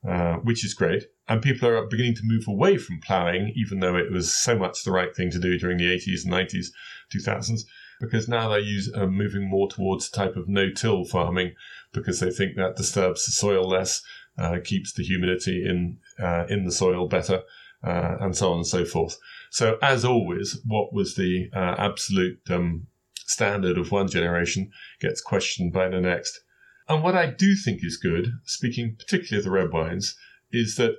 uh, 0.07 0.37
which 0.37 0.65
is 0.65 0.73
great. 0.73 1.03
And 1.27 1.41
people 1.43 1.69
are 1.69 1.85
beginning 1.85 2.15
to 2.15 2.21
move 2.25 2.45
away 2.47 2.77
from 2.77 2.99
ploughing, 3.01 3.53
even 3.55 3.79
though 3.79 3.95
it 3.95 4.11
was 4.11 4.33
so 4.33 4.57
much 4.57 4.83
the 4.83 4.91
right 4.91 5.15
thing 5.15 5.29
to 5.29 5.39
do 5.39 5.59
during 5.59 5.77
the 5.77 5.85
80s, 5.85 6.25
90s, 6.25 6.67
2000s, 7.13 7.61
because 7.99 8.27
now 8.27 8.49
they 8.49 8.59
use 8.59 8.91
uh, 8.95 9.05
moving 9.05 9.49
more 9.49 9.69
towards 9.69 10.07
a 10.07 10.11
type 10.11 10.35
of 10.35 10.47
no-till 10.47 11.05
farming 11.05 11.53
because 11.91 12.19
they 12.19 12.31
think 12.31 12.55
that 12.55 12.75
disturbs 12.75 13.25
the 13.25 13.31
soil 13.31 13.67
less, 13.67 14.01
uh, 14.37 14.57
keeps 14.63 14.93
the 14.93 15.03
humidity 15.03 15.65
in 15.65 15.97
uh, 16.21 16.45
in 16.49 16.65
the 16.65 16.71
soil 16.71 17.07
better, 17.07 17.41
uh, 17.83 18.17
and 18.19 18.35
so 18.35 18.51
on 18.51 18.57
and 18.57 18.67
so 18.67 18.85
forth. 18.85 19.17
So, 19.51 19.77
as 19.81 20.05
always, 20.05 20.59
what 20.65 20.93
was 20.93 21.15
the 21.15 21.49
uh, 21.53 21.75
absolute 21.77 22.39
um, 22.49 22.87
standard 23.29 23.77
of 23.77 23.91
one 23.91 24.07
generation 24.07 24.71
gets 24.99 25.21
questioned 25.21 25.71
by 25.71 25.87
the 25.87 26.01
next. 26.01 26.41
And 26.87 27.03
what 27.03 27.15
I 27.15 27.27
do 27.27 27.55
think 27.55 27.83
is 27.83 27.97
good, 27.97 28.31
speaking 28.45 28.95
particularly 28.97 29.39
of 29.39 29.43
the 29.45 29.51
red 29.51 29.71
wines, 29.71 30.17
is 30.51 30.75
that 30.77 30.95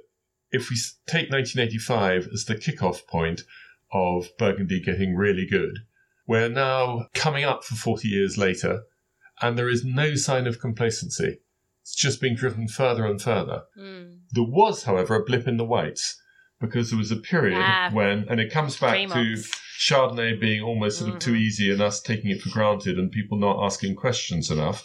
if 0.52 0.70
we 0.70 0.76
take 1.06 1.30
1985 1.30 2.28
as 2.32 2.44
the 2.44 2.54
kickoff 2.54 3.06
point 3.08 3.42
of 3.92 4.28
Burgundy 4.38 4.80
getting 4.80 5.16
really 5.16 5.46
good, 5.46 5.80
we're 6.30 6.48
now 6.48 7.06
coming 7.14 7.44
up 7.44 7.64
for 7.64 7.74
40 7.74 8.06
years 8.08 8.38
later, 8.38 8.82
and 9.42 9.58
there 9.58 9.68
is 9.68 9.84
no 9.84 10.14
sign 10.14 10.46
of 10.46 10.60
complacency. 10.60 11.38
It's 11.82 11.94
just 11.94 12.20
being 12.20 12.36
driven 12.36 12.68
further 12.68 13.04
and 13.04 13.20
further. 13.20 13.62
Mm. 13.76 14.20
There 14.30 14.44
was, 14.44 14.84
however, 14.84 15.16
a 15.16 15.24
blip 15.24 15.48
in 15.48 15.56
the 15.56 15.64
whites 15.64 16.04
because 16.60 16.90
there 16.90 16.98
was 16.98 17.10
a 17.10 17.16
period 17.16 17.58
Ah, 17.60 17.90
when, 17.92 18.26
and 18.28 18.38
it 18.40 18.52
comes 18.52 18.78
back 18.78 19.08
to. 19.08 19.36
Chardonnay 19.80 20.38
being 20.38 20.60
almost 20.62 20.98
sort 20.98 21.14
of 21.14 21.18
too 21.20 21.32
Mhm. 21.32 21.38
easy 21.46 21.70
and 21.72 21.80
us 21.80 22.02
taking 22.02 22.30
it 22.30 22.42
for 22.42 22.50
granted 22.50 22.98
and 22.98 23.10
people 23.10 23.38
not 23.38 23.64
asking 23.64 23.94
questions 23.96 24.50
enough. 24.50 24.84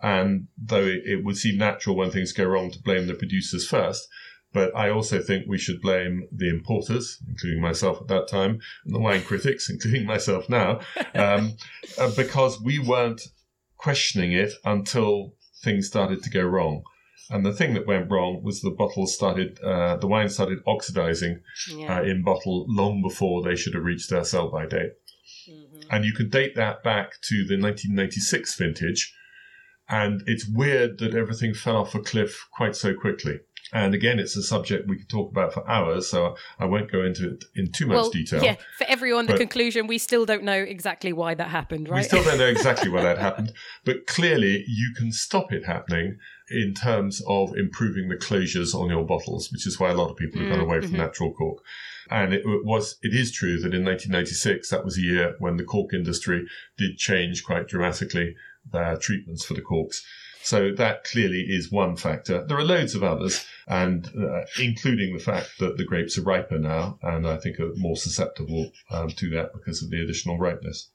And 0.00 0.46
though 0.56 0.86
it, 0.86 1.00
it 1.04 1.24
would 1.24 1.36
seem 1.36 1.58
natural 1.58 1.96
when 1.96 2.12
things 2.12 2.32
go 2.32 2.44
wrong 2.44 2.70
to 2.70 2.78
blame 2.80 3.08
the 3.08 3.14
producers 3.14 3.66
first, 3.66 4.06
But 4.52 4.74
I 4.74 4.88
also 4.90 5.20
think 5.20 5.44
we 5.46 5.58
should 5.58 5.82
blame 5.82 6.26
the 6.32 6.48
importers, 6.48 7.18
including 7.28 7.60
myself 7.60 8.00
at 8.00 8.08
that 8.08 8.28
time, 8.28 8.60
and 8.84 8.94
the 8.94 8.98
wine 9.00 9.22
critics, 9.22 9.68
including 9.74 10.06
myself 10.06 10.48
now, 10.48 10.80
um, 11.14 11.56
uh, 11.98 12.10
because 12.16 12.60
we 12.60 12.78
weren't 12.78 13.20
questioning 13.76 14.32
it 14.32 14.52
until 14.64 15.34
things 15.62 15.86
started 15.86 16.22
to 16.22 16.30
go 16.30 16.42
wrong. 16.42 16.82
And 17.30 17.44
the 17.44 17.52
thing 17.52 17.74
that 17.74 17.86
went 17.86 18.10
wrong 18.10 18.42
was 18.42 18.62
the 18.62 18.70
bottles 18.70 19.14
started, 19.14 19.60
uh, 19.62 19.96
the 19.96 20.06
wine 20.06 20.30
started 20.30 20.60
oxidizing 20.66 21.42
Yeah. 21.76 21.98
uh, 21.98 22.02
in 22.02 22.22
bottle 22.24 22.64
long 22.68 23.02
before 23.02 23.42
they 23.42 23.54
should 23.54 23.74
have 23.74 23.84
reached 23.84 24.08
their 24.08 24.24
sell 24.24 24.50
by 24.50 24.64
date. 24.66 24.92
Mhm. 25.46 25.84
And 25.90 26.04
you 26.06 26.14
can 26.14 26.30
date 26.30 26.54
that 26.56 26.82
back 26.82 27.20
to 27.24 27.44
the 27.46 27.58
1996 27.58 28.54
vintage. 28.56 29.14
And 29.90 30.22
it's 30.26 30.46
weird 30.48 30.98
that 30.98 31.14
everything 31.14 31.54
fell 31.54 31.76
off 31.76 31.94
a 31.94 32.00
cliff 32.00 32.46
quite 32.52 32.76
so 32.76 32.94
quickly. 32.94 33.40
And 33.72 33.94
again, 33.94 34.18
it's 34.18 34.36
a 34.36 34.42
subject 34.42 34.88
we 34.88 34.96
could 34.98 35.08
talk 35.08 35.30
about 35.30 35.52
for 35.52 35.68
hours, 35.68 36.08
so 36.08 36.36
I 36.58 36.64
won't 36.64 36.90
go 36.90 37.04
into 37.04 37.30
it 37.32 37.44
in 37.54 37.70
too 37.70 37.86
much 37.86 37.94
Well, 37.96 38.10
detail. 38.10 38.42
yeah. 38.42 38.56
For 38.78 38.84
everyone, 38.88 39.26
the 39.26 39.34
conclusion 39.36 39.86
we 39.86 39.98
still 39.98 40.24
don't 40.24 40.42
know 40.44 40.52
exactly 40.62 41.12
why 41.12 41.34
that 41.34 41.48
happened, 41.48 41.88
right? 41.88 41.98
We 41.98 42.02
still 42.02 42.22
don't 42.24 42.38
know 42.38 42.46
exactly 42.58 42.88
why 42.90 43.02
that 43.02 43.18
happened, 43.18 43.52
but 43.84 44.06
clearly 44.06 44.64
you 44.66 44.94
can 44.96 45.12
stop 45.12 45.52
it 45.52 45.64
happening 45.66 46.18
in 46.50 46.72
terms 46.72 47.20
of 47.28 47.54
improving 47.56 48.08
the 48.08 48.16
closures 48.16 48.74
on 48.74 48.88
your 48.88 49.04
bottles, 49.04 49.52
which 49.52 49.66
is 49.66 49.78
why 49.78 49.90
a 49.90 49.94
lot 49.94 50.10
of 50.10 50.16
people 50.16 50.40
have 50.40 50.48
gone 50.48 50.60
Mm, 50.60 50.62
away 50.62 50.80
from 50.80 50.92
mhm. 50.92 50.96
natural 50.98 51.32
cork. 51.34 51.58
And 52.10 52.32
it 52.32 52.42
was, 52.46 52.96
it 53.02 53.12
is 53.14 53.30
true 53.30 53.60
that 53.60 53.74
in 53.74 53.84
1996, 53.84 54.70
that 54.70 54.82
was 54.82 54.96
a 54.96 55.02
year 55.02 55.34
when 55.40 55.58
the 55.58 55.64
cork 55.64 55.92
industry 55.92 56.46
did 56.78 56.96
change 56.96 57.44
quite 57.44 57.68
dramatically 57.68 58.34
their 58.72 58.96
treatments 58.96 59.44
for 59.44 59.52
the 59.52 59.60
corks. 59.60 60.02
So 60.42 60.72
that 60.72 61.04
clearly 61.04 61.44
is 61.48 61.70
one 61.70 61.96
factor. 61.96 62.44
There 62.44 62.56
are 62.56 62.64
loads 62.64 62.94
of 62.94 63.02
others, 63.02 63.44
and 63.66 64.08
uh, 64.16 64.44
including 64.58 65.14
the 65.14 65.22
fact 65.22 65.58
that 65.58 65.76
the 65.76 65.84
grapes 65.84 66.16
are 66.16 66.22
riper 66.22 66.58
now, 66.58 66.98
and 67.02 67.26
I 67.26 67.36
think 67.36 67.60
are 67.60 67.74
more 67.76 67.96
susceptible 67.96 68.72
um, 68.90 69.08
to 69.10 69.30
that 69.30 69.52
because 69.52 69.82
of 69.82 69.90
the 69.90 70.00
additional 70.02 70.38
ripeness. 70.38 70.90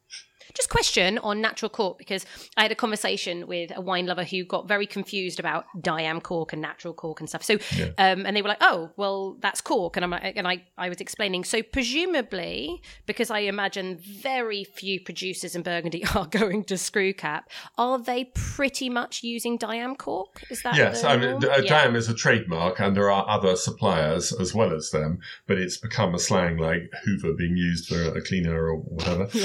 Just 0.54 0.70
question 0.70 1.18
on 1.20 1.42
natural 1.42 1.70
cork 1.70 1.98
because 1.98 2.26
I 2.58 2.64
had 2.64 2.72
a 2.72 2.76
conversation 2.76 3.48
with 3.48 3.72
a 3.76 3.82
wine 3.82 4.06
lover 4.06 4.24
who 4.24 4.44
got 4.44 4.68
very 4.68 4.86
confused 4.86 5.40
about 5.40 5.66
diam 5.80 6.22
cork 6.22 6.54
and 6.54 6.62
natural 6.62 6.94
cork 6.94 7.20
and 7.20 7.30
stuff. 7.30 7.44
So, 7.44 7.58
Yeah. 7.76 7.92
um, 7.98 8.26
and 8.26 8.36
they 8.36 8.42
were 8.42 8.50
like, 8.50 8.62
"Oh, 8.62 8.92
well, 8.98 9.38
that's 9.42 9.62
cork," 9.62 9.96
and 9.98 10.04
I'm 10.04 10.12
like, 10.12 10.36
and 10.36 10.48
I, 10.48 10.64
I 10.78 10.90
was 10.90 11.00
explaining. 11.02 11.44
So, 11.44 11.62
presumably, 11.62 12.82
because 13.06 13.32
I 13.32 13.40
imagine 13.40 13.98
very 13.98 14.64
few 14.64 15.00
producers 15.00 15.56
in 15.56 15.64
Burgundy 15.64 16.04
are 16.16 16.26
going 16.28 16.64
to 16.66 16.78
screw 16.78 17.14
cap, 17.14 17.50
are 17.78 18.00
they 18.00 18.26
pretty 18.36 18.90
much 18.90 19.24
using 19.24 19.58
diam 19.58 19.98
cork? 19.98 20.44
Is 20.50 20.62
that 20.64 20.76
Yes, 20.76 21.04
I 21.04 21.18
mean, 21.18 21.44
uh, 21.44 21.58
Yeah. 21.64 21.86
Diam 21.86 21.96
is 21.96 22.10
a 22.10 22.14
trademark, 22.14 22.80
and 22.80 22.96
there 22.96 23.12
are 23.12 23.28
other 23.28 23.56
suppliers 23.56 24.34
as 24.40 24.54
well 24.54 24.74
as 24.74 24.92
them, 24.92 25.20
but 25.48 25.58
it's 25.58 25.78
become 25.78 26.14
a 26.14 26.20
slang 26.20 26.58
like 26.58 26.92
Hoover 27.06 27.34
being 27.34 27.58
used 27.58 27.88
for 27.88 28.18
a 28.18 28.22
cleaner 28.22 28.68
or 28.68 28.76
whatever. 28.78 29.30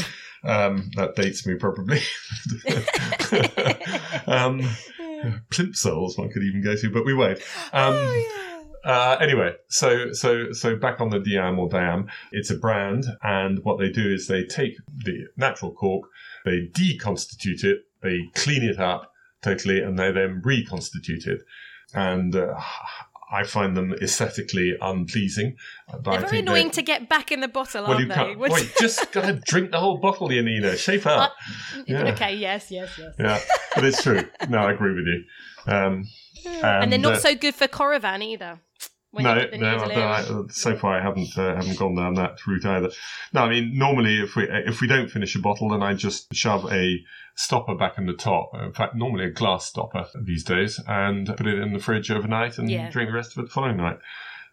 Um, 0.44 0.90
that 0.96 1.16
dates 1.16 1.46
me 1.46 1.54
probably. 1.56 2.00
um, 4.26 4.62
Plimsolls 5.50 6.16
one 6.16 6.30
could 6.30 6.42
even 6.42 6.62
go 6.62 6.76
to, 6.76 6.90
but 6.90 7.04
we 7.04 7.14
won't. 7.14 7.38
Um, 7.72 7.94
oh, 7.94 8.48
uh, 8.84 9.16
anyway, 9.20 9.54
so 9.68 10.12
so 10.12 10.52
so 10.52 10.76
back 10.76 11.00
on 11.00 11.10
the 11.10 11.18
Diam 11.18 11.58
or 11.58 11.68
Diam, 11.68 12.08
it's 12.32 12.50
a 12.50 12.56
brand, 12.56 13.04
and 13.22 13.58
what 13.64 13.78
they 13.78 13.90
do 13.90 14.12
is 14.12 14.26
they 14.26 14.44
take 14.44 14.76
the 15.04 15.26
natural 15.36 15.72
cork, 15.72 16.08
they 16.44 16.68
deconstitute 16.72 17.64
it, 17.64 17.80
they 18.02 18.20
clean 18.34 18.62
it 18.62 18.78
up 18.78 19.12
totally, 19.42 19.80
and 19.80 19.98
they 19.98 20.12
then 20.12 20.40
reconstitute 20.44 21.26
it. 21.26 21.42
And 21.94 22.36
uh, 22.36 22.60
I 23.30 23.44
find 23.44 23.76
them 23.76 23.92
aesthetically 24.00 24.76
unpleasing. 24.80 25.56
But 25.90 26.04
They're 26.04 26.20
very 26.20 26.38
annoying 26.40 26.70
to 26.72 26.82
get 26.82 27.08
back 27.08 27.30
in 27.30 27.40
the 27.40 27.48
bottle, 27.48 27.82
well, 27.82 27.92
aren't 27.92 28.08
you 28.08 28.14
they? 28.14 28.36
Which- 28.36 28.76
just 28.80 29.12
gotta 29.12 29.34
drink 29.34 29.70
the 29.70 29.78
whole 29.78 29.98
bottle, 29.98 30.28
Yanina. 30.28 30.76
Shape 30.76 31.06
up. 31.06 31.34
yeah. 31.86 32.12
Okay, 32.12 32.34
yes, 32.36 32.70
yes, 32.70 32.90
yes. 32.98 33.14
Yeah, 33.18 33.40
but 33.74 33.84
it's 33.84 34.02
true. 34.02 34.22
No, 34.48 34.58
I 34.58 34.72
agree 34.72 34.94
with 34.94 35.06
you. 35.06 35.24
Um, 35.72 36.04
and 36.62 36.90
they're 36.90 36.98
not 36.98 37.14
uh, 37.14 37.20
so 37.20 37.34
good 37.34 37.54
for 37.54 37.66
Coravin 37.68 38.22
either. 38.22 38.60
No, 39.14 39.34
you 39.34 39.40
put 39.42 39.50
the 39.52 39.58
no, 39.58 39.76
I- 39.78 40.20
I- 40.20 40.42
so 40.50 40.76
far 40.76 40.98
I 40.98 41.02
haven't 41.02 41.36
uh, 41.36 41.54
haven't 41.56 41.78
gone 41.78 41.96
down 41.96 42.14
that 42.14 42.46
route 42.46 42.64
either. 42.66 42.90
No, 43.32 43.42
I 43.42 43.48
mean 43.48 43.76
normally 43.76 44.20
if 44.20 44.36
we 44.36 44.44
if 44.50 44.80
we 44.80 44.86
don't 44.86 45.10
finish 45.10 45.34
a 45.34 45.38
bottle, 45.40 45.70
then 45.70 45.82
I 45.82 45.94
just 45.94 46.32
shove 46.34 46.70
a 46.70 46.98
stopper 47.38 47.76
back 47.76 47.96
in 47.96 48.06
the 48.06 48.12
top. 48.12 48.50
Uh, 48.52 48.64
in 48.66 48.72
fact, 48.72 48.96
normally 48.96 49.24
a 49.24 49.30
glass 49.30 49.64
stopper 49.64 50.04
these 50.20 50.42
days, 50.42 50.80
and 50.88 51.28
put 51.36 51.46
it 51.46 51.60
in 51.60 51.72
the 51.72 51.78
fridge 51.78 52.10
overnight 52.10 52.58
and 52.58 52.68
Yeah. 52.68 52.90
drink 52.90 53.10
the 53.10 53.14
rest 53.14 53.30
of 53.32 53.38
it 53.38 53.46
the 53.46 53.52
following 53.52 53.76
night. 53.76 53.98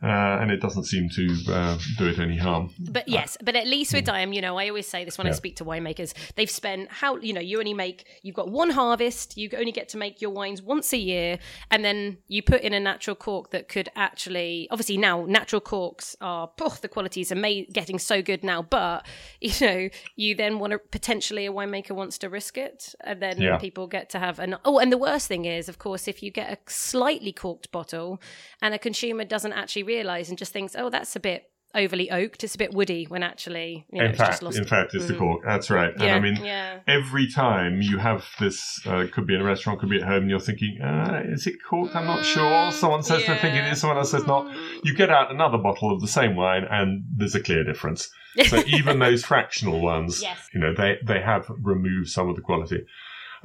Uh, 0.03 0.07
and 0.41 0.51
it 0.51 0.61
doesn't 0.61 0.83
seem 0.83 1.09
to 1.09 1.35
uh, 1.51 1.77
do 1.97 2.07
it 2.07 2.19
any 2.19 2.37
harm. 2.37 2.69
But 2.79 3.07
yes, 3.07 3.37
but 3.43 3.55
at 3.55 3.65
least 3.65 3.93
with. 3.93 4.05
Diam, 4.05 4.35
you 4.35 4.41
know, 4.41 4.57
I 4.57 4.67
always 4.67 4.87
say 4.87 5.03
this 5.03 5.17
when 5.17 5.25
I 5.25 5.31
speak 5.31 5.55
to 5.57 5.65
winemakers. 5.65 6.13
They've 6.35 6.49
spent 6.49 6.91
how 6.91 7.17
you 7.17 7.33
know 7.33 7.41
you 7.41 7.57
only 7.59 7.73
make 7.73 8.05
you've 8.21 8.35
got 8.35 8.49
one 8.51 8.69
harvest. 8.69 9.35
You 9.37 9.49
only 9.57 9.71
get 9.71 9.89
to 9.89 9.97
make 9.97 10.21
your 10.21 10.31
wines 10.31 10.61
once 10.61 10.93
a 10.93 10.97
year, 10.97 11.39
and 11.71 11.83
then 11.83 12.17
you 12.27 12.43
put 12.43 12.61
in 12.61 12.73
a 12.73 12.79
natural 12.79 13.15
cork 13.15 13.51
that 13.51 13.67
could 13.67 13.89
actually 13.95 14.67
obviously 14.69 14.97
now 14.97 15.25
natural 15.25 15.61
corks 15.61 16.15
are 16.21 16.51
oh, 16.61 16.77
the 16.81 16.87
qualities 16.87 17.31
are 17.31 17.35
made, 17.35 17.73
getting 17.73 17.97
so 17.97 18.21
good 18.21 18.43
now. 18.43 18.61
But 18.61 19.05
you 19.41 19.53
know, 19.61 19.89
you 20.15 20.35
then 20.35 20.59
want 20.59 20.71
to 20.71 20.79
potentially 20.79 21.45
a 21.45 21.51
winemaker 21.51 21.91
wants 21.91 22.17
to 22.19 22.29
risk 22.29 22.57
it, 22.57 22.93
and 23.01 23.21
then 23.21 23.41
Yeah. 23.41 23.57
people 23.57 23.87
get 23.87 24.09
to 24.11 24.19
have 24.19 24.39
an 24.39 24.57
oh. 24.65 24.77
And 24.79 24.91
the 24.91 24.97
worst 24.97 25.27
thing 25.27 25.45
is, 25.45 25.69
of 25.69 25.79
course, 25.79 26.07
if 26.07 26.21
you 26.21 26.31
get 26.31 26.51
a 26.51 26.57
slightly 26.69 27.31
corked 27.31 27.71
bottle 27.71 28.21
and 28.61 28.73
a 28.73 28.79
consumer 28.79 29.23
doesn't 29.23 29.53
actually 29.53 29.83
realize 29.86 30.29
and 30.29 30.38
just 30.38 30.51
thinks, 30.53 30.75
oh, 30.77 30.89
that's 30.89 31.15
a 31.15 31.19
bit 31.19 31.43
overly 31.73 32.09
oaked, 32.09 32.41
it's 32.45 32.55
a 32.55 32.57
bit 32.57 32.73
woody, 32.73 33.03
when 33.03 33.21
actually, 33.21 33.86
you 33.91 33.99
know, 33.99 34.05
in 34.05 34.11
it's 34.11 34.17
fact, 34.17 34.31
just 34.31 34.43
lost. 34.43 34.57
in 34.57 34.63
fact, 34.63 34.93
it's 34.93 35.07
the 35.07 35.13
Mm. 35.13 35.17
cork. 35.19 35.41
That's 35.43 35.69
right. 35.69 35.91
yeah, 35.97 36.15
And 36.15 36.15
I 36.15 36.19
mean, 36.31 36.45
yeah. 36.45 36.79
every 36.88 37.27
time 37.29 37.81
you 37.81 37.97
have 37.97 38.23
this, 38.39 38.79
uh, 38.86 39.07
could 39.11 39.27
be 39.27 39.36
in 39.36 39.41
a 39.41 39.43
restaurant, 39.43 39.81
could 39.81 39.89
be 39.89 39.97
at 39.97 40.03
home, 40.07 40.21
and 40.21 40.29
you're 40.29 40.39
thinking, 40.39 40.79
uh, 40.81 41.23
is 41.25 41.45
it 41.47 41.55
corked? 41.69 41.93
I'm 41.93 42.05
not 42.07 42.23
sure. 42.23 42.71
Someone 42.71 43.03
says 43.03 43.25
they're 43.27 43.36
thinking 43.39 43.65
it 43.65 43.73
is, 43.73 43.81
someone 43.81 43.97
else 43.97 44.11
says 44.11 44.25
not. 44.25 44.55
You 44.86 44.93
get 44.95 45.09
out 45.09 45.31
another 45.31 45.57
bottle 45.57 45.91
of 45.93 45.99
the 45.99 46.07
same 46.07 46.38
wine, 46.38 46.63
and 46.69 47.03
there's 47.13 47.36
a 47.36 47.41
clear 47.41 47.65
difference. 47.65 48.09
So 48.47 48.63
even 48.67 48.99
those 48.99 49.25
fractional 49.25 49.81
ones, 49.81 50.21
Yes. 50.21 50.47
you 50.53 50.61
know, 50.61 50.73
they, 50.73 50.97
they 51.03 51.19
have 51.19 51.45
removed 51.61 52.07
some 52.07 52.29
of 52.29 52.38
the 52.38 52.41
quality. 52.41 52.86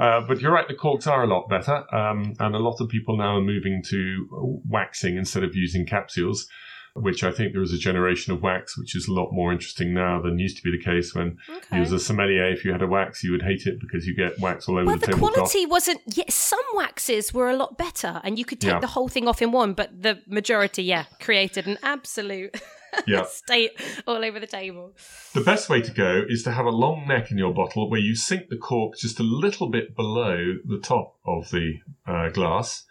Uh, 0.01 0.23
but 0.27 0.41
you're 0.41 0.53
right, 0.53 0.67
the 0.67 0.75
corks 0.75 1.07
are 1.07 1.23
a 1.23 1.27
lot 1.27 1.47
better, 1.51 1.85
um, 1.95 2.33
and 2.41 2.55
a 2.55 2.59
lot 2.59 2.81
of 2.81 2.89
people 2.89 3.19
now 3.19 3.37
are 3.37 3.43
moving 3.43 3.83
to 3.87 4.63
waxing 4.67 5.19
instead 5.19 5.45
of 5.45 5.55
using 5.55 5.85
capsules, 5.85 6.49
which 6.95 7.23
I 7.25 7.31
think 7.31 7.53
there 7.53 7.63
is 7.63 7.73
a 7.73 7.79
generation 7.79 8.33
of 8.33 8.43
wax 8.43 8.77
which 8.79 8.97
is 8.97 9.07
a 9.09 9.13
lot 9.13 9.31
more 9.33 9.53
interesting 9.53 9.95
now 9.95 10.21
than 10.21 10.39
used 10.39 10.57
to 10.57 10.63
be 10.63 10.71
the 10.71 10.83
case 10.83 11.15
when 11.15 11.39
Okay. 11.49 11.77
you 11.77 11.81
was 11.81 11.93
a 11.93 11.99
sommelier. 12.01 12.49
If 12.51 12.65
you 12.65 12.73
had 12.73 12.83
a 12.83 12.87
wax, 12.87 13.23
you 13.25 13.33
would 13.33 13.43
hate 13.43 13.67
it 13.67 13.81
because 13.81 14.07
you 14.07 14.15
get 14.15 14.39
wax 14.41 14.69
all 14.69 14.77
over 14.77 14.87
well, 14.87 14.97
the, 14.97 15.07
the 15.07 15.13
tablecloth. 15.13 15.35
quality 15.35 15.67
wasn't. 15.67 16.01
Yeah, 16.15 16.25
some 16.29 16.61
waxes 16.75 17.33
were 17.35 17.49
a 17.51 17.57
lot 17.57 17.79
better, 17.79 18.21
and 18.25 18.39
you 18.39 18.45
could 18.45 18.61
take 18.61 18.73
Yeah. 18.73 18.81
the 18.81 18.89
whole 18.89 19.09
thing 19.09 19.29
off 19.29 19.41
in 19.43 19.53
one. 19.53 19.75
But 19.75 20.03
the 20.03 20.21
majority, 20.27 20.83
yeah, 20.83 21.05
created 21.21 21.67
an 21.67 21.79
absolute 21.83 22.55
Yeah. 23.07 23.25
state 23.27 23.71
all 24.07 24.25
over 24.25 24.41
the 24.41 24.49
table. 24.49 24.97
The 25.33 25.43
best 25.43 25.69
way 25.69 25.81
to 25.81 25.93
go 25.93 26.25
is 26.29 26.43
to 26.43 26.51
have 26.51 26.67
a 26.67 26.71
long 26.71 27.07
neck 27.07 27.31
in 27.31 27.39
your 27.39 27.55
bottle 27.55 27.89
where 27.89 28.01
you 28.01 28.17
sink 28.17 28.49
the 28.49 28.57
cork 28.57 28.97
just 28.99 29.21
a 29.21 29.23
little 29.23 29.69
bit 29.69 29.95
below 29.95 30.55
the 30.65 30.79
top 30.83 31.15
of 31.25 31.51
the 31.53 31.75
uh, 32.07 32.31
glass. 32.31 32.85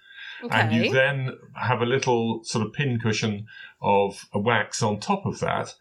And 0.52 0.72
you 0.74 0.92
then 0.92 1.32
have 1.56 1.82
a 1.82 1.86
little 1.86 2.44
sort 2.44 2.66
of 2.66 2.74
pin 2.74 3.00
cushion 3.00 3.46
of 3.82 4.26
a 4.34 4.40
wax 4.40 4.82
on 4.82 5.00
top 5.00 5.26
of 5.26 5.40
that. 5.40 5.74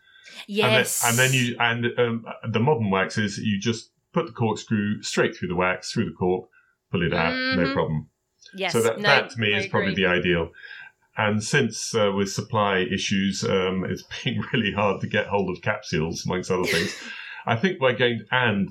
yes. 0.46 1.02
And 1.04 1.16
then, 1.18 1.26
and 1.26 1.32
then 1.32 1.40
you, 1.40 1.56
and 1.60 1.98
um, 1.98 2.24
the 2.52 2.60
modern 2.60 2.90
waxes, 2.90 3.38
you 3.38 3.58
just 3.60 3.90
put 4.12 4.26
the 4.26 4.32
corkscrew 4.32 5.02
straight 5.02 5.36
through 5.36 5.48
the 5.48 5.54
wax, 5.56 5.92
through 5.92 6.06
the 6.06 6.12
cork, 6.16 6.48
pull 6.90 7.02
it 7.02 7.12
out, 7.14 7.34
no 7.56 7.64
Mhm. 7.66 7.72
problem. 7.74 8.08
Yes. 8.54 8.72
so 8.72 8.80
that, 8.82 8.96
no, 8.98 9.02
that 9.08 9.30
to 9.30 9.40
me 9.40 9.54
I 9.54 9.58
is 9.58 9.66
probably 9.66 9.94
the 9.94 10.06
ideal. 10.06 10.50
And 11.16 11.42
since 11.42 11.94
uh, 11.94 12.12
with 12.14 12.30
supply 12.30 12.78
issues, 12.78 13.44
um, 13.44 13.84
it's 13.84 14.02
been 14.24 14.40
really 14.52 14.72
hard 14.72 15.00
to 15.02 15.06
get 15.06 15.26
hold 15.26 15.50
of 15.50 15.62
capsules, 15.62 16.24
amongst 16.24 16.50
other 16.50 16.64
things. 16.64 16.94
I 17.48 17.56
think 17.56 17.80
we're 17.80 17.96
going, 17.96 18.24
and 18.30 18.68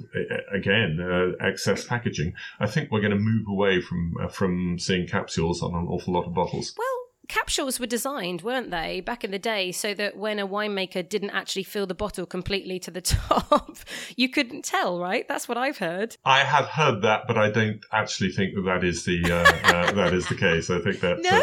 again, 0.53 0.99
uh, 1.01 1.43
excess 1.43 1.83
packaging. 1.83 2.33
I 2.59 2.67
think 2.67 2.91
we're 2.91 3.01
going 3.01 3.11
to 3.11 3.17
move 3.17 3.47
away 3.47 3.81
from 3.81 4.13
uh, 4.21 4.27
from 4.27 4.77
seeing 4.77 5.07
capsules 5.07 5.63
on 5.63 5.73
an 5.73 5.87
awful 5.87 6.13
lot 6.13 6.27
of 6.27 6.35
bottles. 6.35 6.75
Well, 6.77 7.07
capsules 7.27 7.79
were 7.79 7.87
designed, 7.87 8.43
weren't 8.43 8.69
they, 8.69 9.01
back 9.01 9.23
in 9.23 9.31
the 9.31 9.39
day, 9.39 9.71
so 9.71 9.95
that 9.95 10.15
when 10.15 10.37
a 10.37 10.47
winemaker 10.47 11.09
didn't 11.09 11.31
actually 11.31 11.63
fill 11.63 11.87
the 11.87 11.95
bottle 11.95 12.27
completely 12.27 12.77
to 12.79 12.91
the 12.91 13.01
top, 13.01 13.77
you 14.15 14.29
couldn't 14.29 14.63
tell, 14.63 14.99
right? 14.99 15.27
That's 15.27 15.47
what 15.47 15.57
I've 15.57 15.79
heard. 15.79 16.15
I 16.23 16.39
have 16.41 16.65
heard 16.65 17.01
that, 17.01 17.23
but 17.27 17.35
I 17.35 17.49
don't 17.49 17.79
actually 17.91 18.31
think 18.31 18.53
that 18.53 18.61
that 18.61 18.83
is 18.83 19.05
the 19.05 19.23
uh, 19.23 19.75
uh, 19.75 19.91
that 19.93 20.13
is 20.13 20.27
the 20.27 20.35
case. 20.35 20.69
I 20.69 20.79
think 20.79 20.99
that. 21.01 21.17
No? 21.27 21.41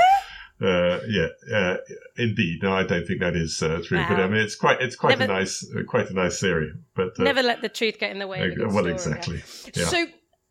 Uh, 0.63 1.01
yeah, 1.09 1.27
uh, 1.53 1.77
indeed. 2.17 2.61
No, 2.63 2.75
I 2.75 2.85
don't 2.85 3.07
think 3.07 3.21
that 3.21 3.35
is 3.37 3.61
uh, 3.63 3.83
true. 3.85 3.99
But 4.09 4.21
I 4.21 4.29
mean, 4.29 4.41
it's 4.41 4.55
quite 4.55 4.81
it's 4.81 4.97
quite 4.97 5.19
Never- 5.19 5.33
a 5.33 5.37
nice 5.39 5.67
uh, 5.77 5.83
quite 5.83 6.11
a 6.11 6.15
nice 6.15 6.41
theory. 6.41 6.73
But 6.95 7.19
uh, 7.19 7.25
Never 7.25 7.43
let 7.43 7.61
the 7.61 7.69
truth 7.69 7.99
get 7.99 8.13
in 8.13 8.19
the 8.21 8.29
way 8.29 8.55
well, 8.57 8.71
story. 8.71 8.93
exactly. 8.93 9.43
Yeah. 9.75 9.87
So 9.87 10.07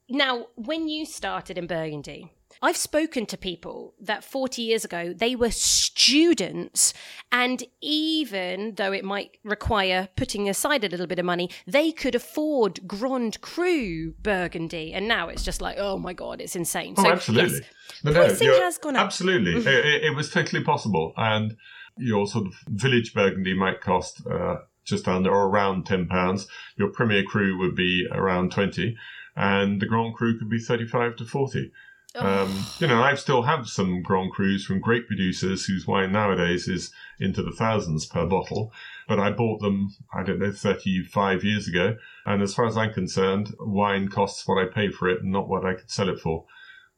now, 0.09 0.47
when 0.55 0.89
you 0.89 1.05
started 1.05 1.57
in 1.57 1.67
Burgundy, 1.67 2.31
I've 2.61 2.77
spoken 2.77 3.25
to 3.27 3.37
people 3.37 3.93
that 3.99 4.23
40 4.23 4.61
years 4.61 4.85
ago, 4.85 5.13
they 5.13 5.35
were 5.35 5.51
students. 5.51 6.93
And 7.31 7.63
even 7.81 8.75
though 8.75 8.91
it 8.91 9.03
might 9.03 9.37
require 9.43 10.09
putting 10.15 10.47
aside 10.49 10.83
a 10.83 10.89
little 10.89 11.07
bit 11.07 11.19
of 11.19 11.25
money, 11.25 11.49
they 11.67 11.91
could 11.91 12.15
afford 12.15 12.87
Grand 12.87 13.41
Cru 13.41 14.13
Burgundy. 14.21 14.93
And 14.93 15.07
now 15.07 15.29
it's 15.29 15.43
just 15.43 15.61
like, 15.61 15.77
oh 15.79 15.97
my 15.97 16.13
God, 16.13 16.41
it's 16.41 16.55
insane. 16.55 16.95
Oh, 16.97 17.05
absolutely. 17.09 17.59
Yes, 17.59 18.03
No, 18.03 18.13
pricing 18.13 18.47
you're- 18.47 18.59
has 18.59 18.77
gone 18.77 18.95
up. 18.95 19.05
Absolutely. 19.05 19.55
it, 19.57 19.67
it- 19.67 20.03
it 20.05 20.15
was 20.15 20.29
totally 20.31 20.63
possible. 20.63 21.13
And 21.17 21.55
your 21.97 22.25
sort 22.27 22.47
of 22.47 22.53
village 22.67 23.13
burgundy 23.13 23.53
might 23.53 23.81
cost 23.81 24.25
uh, 24.27 24.57
just 24.83 25.07
under 25.07 25.29
or 25.31 25.47
around 25.47 25.85
£10. 25.85 26.45
Your 26.77 26.89
premier 26.89 27.23
cru 27.23 27.57
would 27.59 27.75
be 27.75 28.07
around 28.11 28.51
20 28.51 28.95
and 29.35 29.81
the 29.81 29.85
Grand 29.87 30.13
Cru 30.15 30.37
could 30.37 30.49
be 30.49 30.59
35 30.59 31.15
to 31.17 31.25
40 31.25 31.71
um, 32.15 32.65
you 32.79 32.87
know, 32.87 33.01
I 33.01 33.15
still 33.15 33.41
have 33.43 33.67
some 33.67 34.01
Grand 34.01 34.33
Crus 34.33 34.63
from 34.65 34.79
great 34.79 35.07
producers 35.07 35.65
whose 35.65 35.87
wine 35.87 36.11
nowadays 36.11 36.67
is 36.67 36.91
into 37.19 37.41
the 37.41 37.51
thousands 37.51 38.05
per 38.05 38.25
bottle. 38.25 38.71
But 39.07 39.19
I 39.19 39.31
bought 39.31 39.61
them, 39.61 39.95
I 40.13 40.23
don't 40.23 40.39
know, 40.39 40.51
35 40.51 41.43
years 41.43 41.67
ago. 41.67 41.97
And 42.25 42.41
as 42.41 42.53
far 42.53 42.65
as 42.65 42.77
I'm 42.77 42.93
concerned, 42.93 43.55
wine 43.59 44.09
costs 44.09 44.47
what 44.47 44.61
I 44.61 44.65
pay 44.65 44.89
for 44.89 45.09
it 45.09 45.21
and 45.21 45.31
not 45.31 45.47
what 45.47 45.65
I 45.65 45.73
could 45.73 45.89
sell 45.89 46.09
it 46.09 46.19
for. 46.19 46.45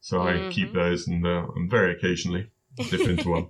So 0.02 0.22
I 0.22 0.50
keep 0.52 0.74
those 0.74 1.08
and, 1.08 1.26
uh, 1.26 1.48
and 1.56 1.70
very 1.70 1.94
occasionally 1.94 2.52
dip 2.78 3.02
into 3.02 3.30
one. 3.32 3.48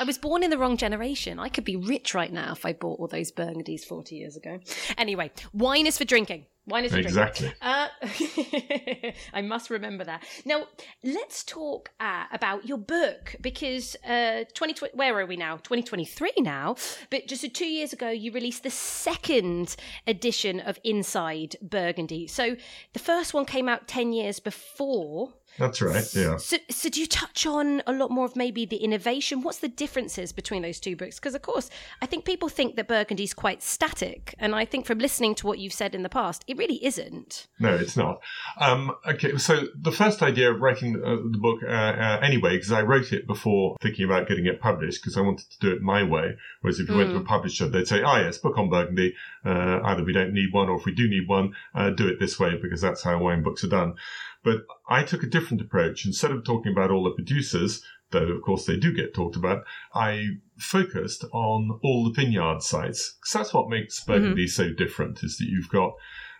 I 0.00 0.04
was 0.04 0.16
born 0.16 0.42
in 0.42 0.48
the 0.48 0.56
wrong 0.56 0.78
generation. 0.78 1.38
I 1.38 1.50
could 1.50 1.64
be 1.66 1.76
rich 1.76 2.14
right 2.14 2.32
now 2.32 2.52
if 2.52 2.64
I 2.64 2.72
bought 2.72 3.00
all 3.00 3.06
those 3.06 3.30
Burgundies 3.30 3.84
40 3.84 4.16
years 4.16 4.34
ago. 4.34 4.58
Anyway, 4.96 5.30
wine 5.52 5.86
is 5.86 5.98
for 5.98 6.06
drinking. 6.06 6.46
Wine 6.66 6.86
is 6.86 6.92
for 6.92 6.98
Exactly. 6.98 7.52
drinking. 7.60 9.12
Uh, 9.12 9.12
I 9.34 9.42
must 9.42 9.68
remember 9.68 10.04
that. 10.04 10.24
Now, 10.46 10.64
let's 11.04 11.44
talk 11.44 11.90
uh, 12.00 12.24
about 12.32 12.66
your 12.66 12.78
book 12.78 13.34
because 13.42 13.94
uh, 14.06 14.44
2020, 14.54 14.96
where 14.96 15.18
are 15.18 15.26
we 15.26 15.36
now? 15.36 15.56
2023 15.56 16.32
now. 16.38 16.76
But 17.10 17.26
just 17.26 17.44
uh, 17.44 17.48
two 17.52 17.66
years 17.66 17.92
ago, 17.92 18.08
you 18.08 18.32
released 18.32 18.62
the 18.62 18.70
second 18.70 19.76
edition 20.06 20.60
of 20.60 20.78
Inside 20.82 21.56
Burgundy. 21.60 22.26
So 22.26 22.56
the 22.94 22.98
first 22.98 23.34
one 23.34 23.44
came 23.44 23.68
out 23.68 23.86
10 23.86 24.14
years 24.14 24.40
before. 24.40 25.34
That's 25.60 25.82
right. 25.82 26.14
Yeah. 26.14 26.38
So, 26.38 26.56
so 26.70 26.88
do 26.88 27.00
you 27.00 27.06
touch 27.06 27.44
on 27.44 27.82
a 27.86 27.92
lot 27.92 28.10
more 28.10 28.24
of 28.24 28.34
maybe 28.34 28.64
the 28.64 28.78
innovation? 28.78 29.42
What's 29.42 29.58
the 29.58 29.68
differences 29.68 30.32
between 30.32 30.62
those 30.62 30.80
two 30.80 30.96
books? 30.96 31.20
Because 31.20 31.34
of 31.34 31.42
course, 31.42 31.68
I 32.00 32.06
think 32.06 32.24
people 32.24 32.48
think 32.48 32.76
that 32.76 32.88
Burgundy's 32.88 33.34
quite 33.34 33.62
static, 33.62 34.34
and 34.38 34.54
I 34.54 34.64
think 34.64 34.86
from 34.86 34.98
listening 34.98 35.34
to 35.34 35.46
what 35.46 35.58
you've 35.58 35.74
said 35.74 35.94
in 35.94 36.02
the 36.02 36.08
past, 36.08 36.44
it 36.46 36.56
really 36.56 36.82
isn't. 36.82 37.46
No, 37.58 37.74
it's 37.74 37.94
not. 37.94 38.20
Um, 38.58 38.92
okay, 39.06 39.36
so 39.36 39.64
the 39.78 39.92
first 39.92 40.22
idea 40.22 40.50
of 40.50 40.62
writing 40.62 40.96
uh, 40.96 41.16
the 41.30 41.38
book, 41.38 41.58
uh, 41.62 41.70
uh, 41.70 42.20
anyway, 42.22 42.56
because 42.56 42.72
I 42.72 42.80
wrote 42.80 43.12
it 43.12 43.26
before 43.26 43.76
thinking 43.82 44.06
about 44.06 44.28
getting 44.28 44.46
it 44.46 44.62
published, 44.62 45.02
because 45.02 45.18
I 45.18 45.20
wanted 45.20 45.50
to 45.50 45.58
do 45.58 45.72
it 45.72 45.82
my 45.82 46.02
way. 46.02 46.36
Whereas 46.62 46.80
if 46.80 46.88
you 46.88 46.96
went 46.96 47.10
to 47.10 47.16
a 47.16 47.24
publisher, 47.24 47.68
they'd 47.68 47.86
say, 47.86 48.02
"Ah, 48.02 48.20
yes, 48.20 48.38
book 48.38 48.56
on 48.56 48.70
Burgundy. 48.70 49.14
Uh, 49.44 49.80
either 49.84 50.04
we 50.04 50.14
don't 50.14 50.32
need 50.32 50.52
one, 50.52 50.70
or 50.70 50.78
if 50.78 50.86
we 50.86 50.94
do 50.94 51.06
need 51.06 51.28
one, 51.28 51.54
uh, 51.74 51.90
do 51.90 52.08
it 52.08 52.18
this 52.18 52.40
way, 52.40 52.56
because 52.56 52.80
that's 52.80 53.02
how 53.02 53.18
wine 53.18 53.42
books 53.42 53.62
are 53.62 53.68
done." 53.68 53.94
But 54.42 54.64
I 54.88 55.02
took 55.02 55.22
a 55.22 55.28
different 55.28 55.60
approach. 55.60 56.06
Instead 56.06 56.30
of 56.30 56.44
talking 56.44 56.72
about 56.72 56.90
all 56.90 57.04
the 57.04 57.10
producers, 57.10 57.82
though 58.10 58.28
of 58.28 58.42
course 58.42 58.64
they 58.64 58.76
do 58.76 58.94
get 58.94 59.14
talked 59.14 59.36
about, 59.36 59.64
I 59.94 60.38
focused 60.58 61.24
on 61.32 61.78
all 61.82 62.04
the 62.04 62.12
vineyard 62.12 62.62
sites. 62.62 63.16
Because 63.20 63.32
that's 63.32 63.54
what 63.54 63.68
makes 63.68 64.02
Burgundy 64.04 64.46
so 64.46 64.72
different, 64.72 65.22
is 65.22 65.36
that 65.38 65.48
you've 65.48 65.68
got, 65.68 65.92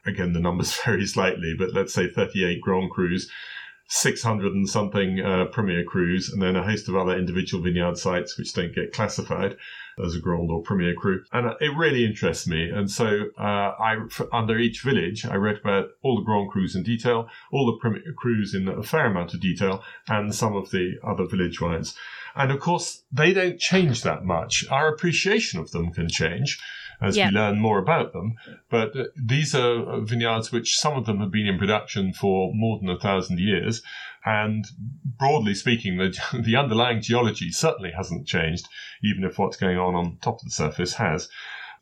again, 0.07 0.33
the 0.33 0.41
numbers 0.41 0.77
vary 0.85 1.07
slightly, 1.07 1.55
but 1.59 1.75
let's 1.75 1.95
say 1.95 2.09
38 2.09 2.61
Grand 2.61 2.91
Crus, 2.91 3.27
600 3.89 4.53
and 4.53 4.69
something 4.69 5.21
uh, 5.21 5.47
Premier 5.47 5.85
Crus, 5.85 6.33
and 6.33 6.41
then 6.41 6.57
a 6.57 6.63
host 6.63 6.89
of 6.89 6.97
other 6.97 7.19
individual 7.19 7.63
vineyard 7.63 7.99
sites 7.99 8.39
which 8.39 8.55
don't 8.55 8.75
get 8.75 8.93
classified 8.93 9.57
as 10.05 10.15
a 10.15 10.21
Grand 10.21 10.51
or 10.51 10.63
Premier 10.63 10.95
Cru. 10.95 11.23
And 11.33 11.47
uh, 11.47 11.55
it 11.61 11.77
really 11.77 12.05
interests 12.05 12.47
me. 12.47 12.69
And 12.71 12.91
so 12.91 13.27
uh, 13.39 13.43
I, 13.43 13.97
under 14.33 14.59
each 14.59 14.83
village, 14.83 15.25
I 15.27 15.35
read 15.37 15.59
about 15.59 15.89
all 16.03 16.17
the 16.17 16.25
Grand 16.25 16.51
Crus 16.51 16.75
in 16.75 16.83
detail, 16.83 17.29
all 17.53 17.67
the 17.67 17.79
Premier 17.81 18.03
Crus 18.23 18.55
in 18.55 18.69
a 18.69 18.83
fair 18.83 19.07
amount 19.07 19.35
of 19.35 19.41
detail, 19.41 19.83
and 20.09 20.35
some 20.35 20.57
of 20.57 20.71
the 20.71 20.95
other 21.05 21.27
village 21.27 21.61
wines. 21.61 21.95
And 22.37 22.53
of 22.53 22.61
course, 22.61 23.03
they 23.13 23.33
don't 23.33 23.59
change 23.59 24.03
that 24.03 24.25
much. 24.25 24.65
Our 24.71 24.89
appreciation 24.89 25.61
of 25.61 25.71
them 25.73 25.93
can 25.93 26.09
change 26.09 26.59
as 27.03 27.17
Yeah. 27.17 27.29
we 27.29 27.35
learn 27.35 27.59
more 27.59 27.79
about 27.79 28.13
them. 28.13 28.35
But 28.71 28.95
uh, 28.95 29.05
these 29.17 29.55
are 29.55 30.01
vineyards 30.03 30.53
which 30.53 30.79
some 30.79 30.95
of 30.97 31.07
them 31.07 31.19
have 31.21 31.31
been 31.31 31.47
in 31.47 31.59
production 31.59 32.13
for 32.13 32.53
more 32.55 32.79
than 32.79 32.91
a 32.91 32.99
thousand 32.99 33.41
years. 33.41 33.83
And 34.25 34.67
broadly 35.19 35.55
speaking, 35.55 35.97
the, 35.97 36.17
the 36.45 36.57
underlying 36.57 37.01
geology 37.01 37.51
certainly 37.51 37.93
hasn't 37.97 38.27
changed, 38.27 38.67
even 39.03 39.25
if 39.25 39.39
what's 39.39 39.57
going 39.57 39.79
on 39.79 39.95
on 39.95 40.19
top 40.21 40.41
of 40.41 40.45
the 40.45 40.51
surface 40.51 40.95
has. 40.95 41.29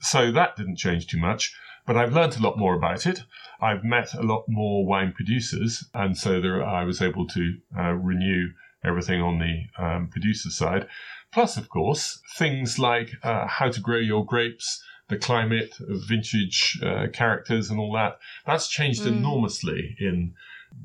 So 0.01 0.31
that 0.33 0.57
didn't 0.57 0.77
change 0.77 1.07
too 1.07 1.19
much. 1.19 1.55
But 1.87 1.97
I've 1.97 2.13
learnt 2.13 2.39
a 2.39 2.43
lot 2.43 2.59
more 2.59 2.75
about 2.75 3.07
it. 3.07 3.25
I've 3.61 3.83
met 3.83 4.13
a 4.13 4.23
lot 4.23 4.45
more 4.47 4.85
wine 4.85 5.13
producers, 5.13 5.89
and 5.95 6.17
so 6.17 6.39
there, 6.39 6.63
I 6.63 6.85
was 6.85 7.01
able 7.01 7.27
to 7.29 7.57
uh, 7.77 7.93
renew 7.95 8.51
everything 8.85 9.23
on 9.23 9.39
the 9.39 9.83
um, 9.83 10.09
producer 10.09 10.51
side. 10.51 10.87
Plus, 11.33 11.57
of 11.57 11.69
course, 11.69 12.21
things 12.37 12.79
like 12.79 13.13
uh, 13.23 13.47
how 13.47 13.71
to 13.71 13.81
grow 13.81 13.99
your 13.99 14.25
grapes, 14.25 14.83
the 15.09 15.17
climate, 15.17 15.75
vintage 15.81 16.79
uh, 16.83 17.07
characters, 17.13 17.71
and 17.71 17.81
all 17.81 17.93
that. 17.95 18.19
That's 18.47 18.69
changed 18.69 19.07
enormously 19.07 19.97
in 19.99 20.35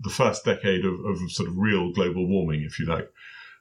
the 0.02 0.10
first 0.10 0.46
decade 0.46 0.86
of, 0.86 0.94
of 1.06 1.32
sort 1.32 1.50
of 1.50 1.58
real 1.58 1.92
global 1.92 2.28
warming, 2.28 2.64
if 2.64 2.80
you 2.80 2.86
like. 2.86 3.12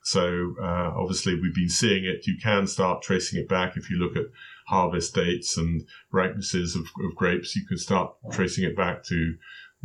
So 0.02 0.54
uh, 0.60 0.92
obviously 0.96 1.38
we've 1.38 1.54
been 1.54 1.68
seeing 1.68 2.04
it. 2.04 2.26
You 2.26 2.36
can 2.36 2.66
start 2.66 3.02
tracing 3.02 3.40
it 3.40 3.48
back 3.48 3.76
if 3.76 3.88
you 3.88 3.98
look 3.98 4.16
at 4.16 4.32
harvest 4.66 5.14
dates 5.14 5.56
and 5.56 5.86
ripenesses 6.12 6.74
of, 6.74 6.82
of 7.04 7.14
grapes. 7.14 7.54
You 7.54 7.64
can 7.64 7.78
start 7.78 8.14
tracing 8.32 8.64
it 8.64 8.76
back 8.76 9.04
to 9.04 9.36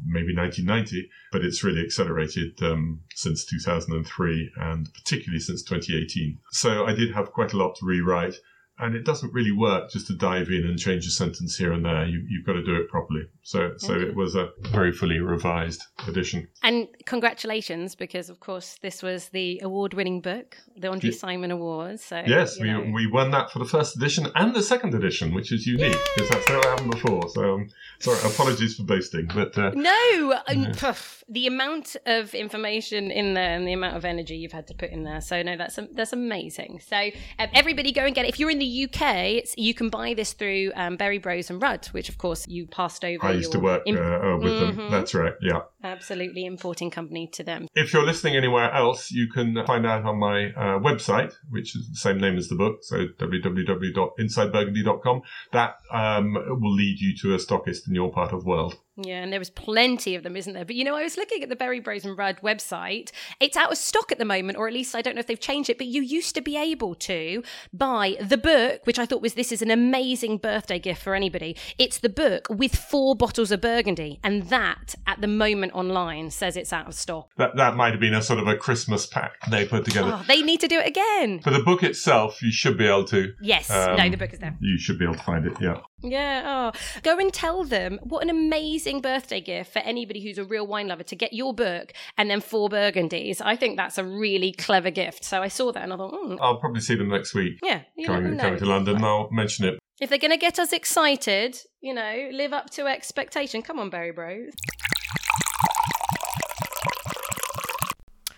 maybe 0.05 0.35
1990, 0.35 1.09
but 1.31 1.43
it's 1.43 1.63
really 1.63 1.83
accelerated 1.83 2.61
um, 2.63 3.01
since 3.13 3.45
2003 3.45 4.51
and 4.57 4.91
particularly 4.93 5.39
since 5.39 5.63
2018. 5.63 6.39
So 6.51 6.85
I 6.85 6.93
did 6.93 7.13
have 7.13 7.31
quite 7.31 7.53
a 7.53 7.57
lot 7.57 7.75
to 7.77 7.85
rewrite. 7.85 8.35
And 8.79 8.95
it 8.95 9.05
doesn't 9.05 9.33
really 9.33 9.51
work 9.51 9.89
just 9.89 10.07
to 10.07 10.13
dive 10.15 10.49
in 10.49 10.65
and 10.65 10.77
change 10.77 11.07
a 11.07 11.09
sentence 11.09 11.57
here 11.57 11.71
and 11.73 11.83
there. 11.83 12.05
You, 12.05 12.23
you've 12.29 12.45
got 12.45 12.53
to 12.53 12.63
do 12.63 12.75
it 12.75 12.89
properly. 12.89 13.23
So, 13.41 13.71
so 13.77 13.93
it 13.93 14.15
was 14.15 14.35
a 14.35 14.49
very 14.71 14.91
fully 14.91 15.19
revised 15.19 15.81
edition. 16.07 16.47
And 16.61 16.87
congratulations, 17.05 17.95
because 17.95 18.29
of 18.29 18.39
course 18.39 18.77
this 18.81 19.01
was 19.01 19.29
the 19.29 19.59
award-winning 19.63 20.21
book, 20.21 20.57
the 20.77 20.89
Andre 20.91 21.09
Ye- 21.09 21.15
Simon 21.15 21.49
Awards. 21.51 22.03
So 22.03 22.21
Yes, 22.25 22.59
we, 22.59 22.67
know. 22.71 22.81
we 22.93 23.07
won 23.07 23.31
that 23.31 23.51
for 23.51 23.59
the 23.59 23.65
first 23.65 23.95
edition 23.95 24.27
and 24.35 24.53
the 24.53 24.61
second 24.61 24.93
edition, 24.93 25.33
which 25.33 25.51
is 25.51 25.65
unique 25.65 25.97
because 26.15 26.29
that's 26.29 26.47
never 26.47 26.69
happened 26.69 26.91
before. 26.91 27.27
So, 27.29 27.53
um, 27.55 27.69
sorry, 27.99 28.19
apologies 28.31 28.75
for 28.75 28.83
boasting, 28.83 29.27
but 29.33 29.57
uh, 29.57 29.71
No, 29.75 30.33
um, 30.47 30.65
pff, 30.73 31.23
the 31.29 31.47
amount 31.47 31.95
of 32.05 32.33
information 32.35 33.11
in 33.11 33.33
there 33.33 33.55
and 33.55 33.67
the 33.67 33.73
amount 33.73 33.97
of 33.97 34.05
energy 34.05 34.35
you've 34.37 34.51
had 34.51 34.67
to 34.67 34.73
put 34.75 34.91
in 34.91 35.03
there. 35.03 35.21
So 35.21 35.41
no, 35.41 35.57
that's 35.57 35.79
that's 35.93 36.13
amazing. 36.13 36.81
So 36.87 36.97
um, 37.39 37.47
everybody 37.53 37.91
go 37.91 38.05
and 38.05 38.13
get 38.13 38.25
it. 38.25 38.29
If 38.29 38.39
you're 38.39 38.51
in 38.51 38.59
the 38.59 38.66
UK, 38.67 39.01
it's, 39.37 39.53
you 39.57 39.73
can 39.73 39.89
buy 39.89 40.13
this 40.13 40.33
through 40.33 40.71
um, 40.75 40.97
Berry 40.97 41.17
Bros 41.17 41.49
and 41.49 41.61
Rudd, 41.61 41.85
which 41.87 42.09
of 42.09 42.17
course 42.17 42.47
you 42.47 42.67
passed 42.67 43.03
over. 43.05 43.25
I 43.25 43.31
used 43.33 43.51
to 43.53 43.59
work 43.59 43.83
im- 43.85 43.97
uh, 43.97 44.01
uh, 44.01 44.37
with 44.37 44.59
them. 44.59 44.77
Mhm. 44.77 44.91
That's 44.91 45.13
right, 45.13 45.33
yeah. 45.41 45.61
absolutely 45.83 46.45
importing 46.45 46.91
company 46.91 47.27
to 47.33 47.43
them. 47.43 47.67
If 47.73 47.93
you're 47.93 48.05
listening 48.05 48.35
anywhere 48.35 48.71
else, 48.73 49.11
you 49.11 49.27
can 49.29 49.65
find 49.65 49.85
out 49.85 50.03
on 50.05 50.19
my 50.19 50.47
uh, 50.51 50.79
website, 50.79 51.33
which 51.49 51.75
is 51.75 51.89
the 51.89 51.95
same 51.95 52.19
name 52.19 52.37
as 52.37 52.49
the 52.49 52.55
book, 52.55 52.79
so 52.81 53.07
www.insideburgundy.com. 53.19 55.21
That 55.53 55.75
um, 55.91 56.33
will 56.33 56.73
lead 56.73 56.99
you 56.99 57.15
to 57.21 57.33
a 57.33 57.37
stockist 57.37 57.87
in 57.87 57.95
your 57.95 58.11
part 58.11 58.33
of 58.33 58.43
the 58.43 58.49
world. 58.49 58.75
Yeah, 58.97 59.21
and 59.21 59.31
there 59.31 59.39
was 59.39 59.49
plenty 59.51 60.15
of 60.15 60.23
them, 60.23 60.35
isn't 60.35 60.53
there? 60.53 60.65
But 60.65 60.75
you 60.75 60.83
know, 60.83 60.95
I 60.95 61.03
was 61.03 61.17
looking 61.17 61.43
at 61.43 61.49
the 61.49 61.55
Berry 61.55 61.79
Bros 61.79 62.03
and 62.03 62.17
Rudd 62.17 62.37
website. 62.41 63.11
It's 63.39 63.55
out 63.55 63.71
of 63.71 63.77
stock 63.77 64.11
at 64.11 64.17
the 64.17 64.25
moment, 64.25 64.57
or 64.57 64.67
at 64.67 64.73
least 64.73 64.95
I 64.95 65.01
don't 65.01 65.15
know 65.15 65.19
if 65.19 65.27
they've 65.27 65.39
changed 65.39 65.69
it. 65.69 65.77
But 65.77 65.87
you 65.87 66.01
used 66.01 66.33
to 66.35 66.41
be 66.41 66.57
able 66.57 66.95
to 66.95 67.43
buy 67.71 68.17
the 68.19 68.37
book, 68.37 68.85
which 68.85 68.97
I 68.97 69.05
thought 69.05 69.21
was 69.21 69.35
this 69.35 69.51
is 69.51 69.61
an 69.61 69.69
amazing 69.71 70.37
birthday 70.37 70.79
gift 70.79 71.01
for 71.03 71.13
anybody. 71.13 71.55
It's 71.77 71.99
the 71.99 72.09
book 72.09 72.47
with 72.49 72.75
four 72.75 73.15
bottles 73.15 73.51
of 73.51 73.61
Burgundy, 73.61 74.19
and 74.23 74.43
that 74.49 74.95
at 75.05 75.21
the 75.21 75.27
moment 75.27 75.73
online 75.73 76.31
says 76.31 76.57
it's 76.57 76.73
out 76.73 76.87
of 76.87 76.95
stock. 76.95 77.29
That, 77.37 77.55
that 77.57 77.75
might 77.75 77.91
have 77.91 77.99
been 77.99 78.13
a 78.15 78.21
sort 78.21 78.39
of 78.39 78.47
a 78.47 78.55
Christmas 78.55 79.05
pack 79.05 79.33
they 79.51 79.65
put 79.65 79.85
together. 79.85 80.11
Oh, 80.15 80.25
they 80.27 80.41
need 80.41 80.59
to 80.61 80.67
do 80.67 80.79
it 80.79 80.87
again. 80.87 81.39
For 81.41 81.51
the 81.51 81.59
book 81.63 81.83
itself, 81.83 82.41
you 82.41 82.51
should 82.51 82.77
be 82.77 82.87
able 82.87 83.05
to. 83.05 83.33
Yes, 83.41 83.69
Um, 83.69 83.95
no, 83.97 84.09
the 84.09 84.17
book 84.17 84.33
is 84.33 84.39
there. 84.39 84.55
You 84.59 84.79
should 84.79 84.97
be 84.97 85.05
able 85.05 85.15
to 85.15 85.23
find 85.23 85.45
it, 85.45 85.53
yeah. 85.61 85.81
Yeah. 86.01 86.71
Oh, 86.73 86.79
go 87.01 87.17
and 87.17 87.33
tell 87.33 87.63
them 87.63 87.99
what 88.03 88.23
an 88.23 88.29
amazing 88.29 89.01
birthday 89.01 89.41
gift 89.41 89.73
for 89.73 89.79
anybody 89.79 90.21
who's 90.23 90.37
a 90.37 90.43
real 90.43 90.67
wine 90.67 90.87
lover 90.87 91.03
to 91.03 91.15
get 91.15 91.33
your 91.33 91.53
book 91.53 91.93
and 92.17 92.29
then 92.29 92.39
four 92.39 92.69
burgundies. 92.69 93.41
I 93.43 93.55
think 93.55 93.77
that's 93.77 93.97
a 93.97 94.03
really 94.03 94.51
clever 94.51 94.91
gift. 94.91 95.23
So 95.23 95.41
I 95.41 95.47
saw 95.47 95.71
that 95.71 95.83
and 95.83 95.93
I 95.93 95.97
thought, 95.97 96.13
mm, 96.13 96.37
I'll 96.39 96.59
probably 96.59 96.81
see 96.81 96.95
them 96.95 97.09
next 97.09 97.33
week. 97.33 97.59
yeah, 97.63 97.81
Coming, 98.05 98.37
coming 98.37 98.59
to 98.59 98.65
London, 98.65 98.97
and 98.97 99.05
I'll 99.05 99.29
mention 99.31 99.65
it. 99.65 99.79
If 99.99 100.09
they're 100.09 100.19
going 100.19 100.31
to 100.31 100.37
get 100.37 100.59
us 100.59 100.73
excited, 100.73 101.57
you 101.81 101.93
know, 101.93 102.29
live 102.31 102.53
up 102.53 102.69
to 102.71 102.85
expectation. 102.85 103.63
Come 103.63 103.79
on, 103.79 103.89
Berry 103.89 104.11
Bros. 104.11 104.53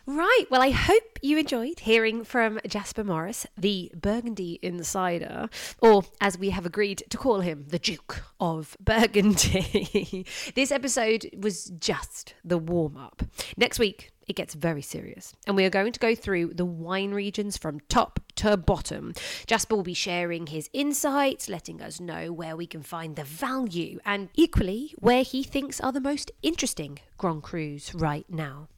Right. 0.10 0.46
Well, 0.50 0.64
I 0.64 0.72
hope 0.72 1.20
you 1.22 1.38
enjoyed 1.38 1.82
hearing 1.82 2.24
from 2.24 2.60
Jasper 2.68 3.04
Morris, 3.04 3.46
the 3.56 3.92
Burgundy 3.94 4.58
insider, 4.64 5.50
or 5.84 6.04
as 6.20 6.36
we 6.36 6.50
have 6.50 6.66
agreed 6.66 7.04
to 7.12 7.16
call 7.16 7.42
him, 7.42 7.66
the 7.68 7.78
Duke 7.78 8.24
of 8.40 8.76
Burgundy. 8.80 10.26
this 10.56 10.72
episode 10.72 11.30
was 11.38 11.66
just 11.78 12.34
the 12.44 12.58
warm 12.58 12.98
up. 12.98 13.22
Next 13.56 13.78
week, 13.78 14.10
it 14.28 14.36
gets 14.36 14.56
very 14.56 14.82
serious. 14.82 15.36
And 15.46 15.56
we 15.56 15.64
are 15.64 15.70
going 15.70 15.92
to 15.92 16.00
go 16.00 16.16
through 16.16 16.56
the 16.56 16.66
wine 16.66 17.12
regions 17.12 17.56
from 17.56 17.80
top 17.82 18.20
to 18.38 18.58
bottom. 18.58 19.14
Jasper 19.46 19.76
will 19.76 19.84
be 19.84 19.94
sharing 19.94 20.48
his 20.48 20.72
insights, 20.74 21.48
letting 21.48 21.84
us 21.84 22.00
know 22.00 22.34
where 22.34 22.56
we 22.56 22.66
can 22.66 22.82
find 22.82 23.16
the 23.16 23.24
value, 23.24 24.00
and 24.08 24.30
equally 24.34 24.96
where 24.98 25.22
he 25.22 25.44
thinks 25.44 25.80
are 25.80 25.92
the 25.92 26.02
most 26.02 26.32
interesting 26.42 26.98
Grand 27.20 27.44
Crus 27.44 27.94
right 27.94 28.26
now. 28.28 28.70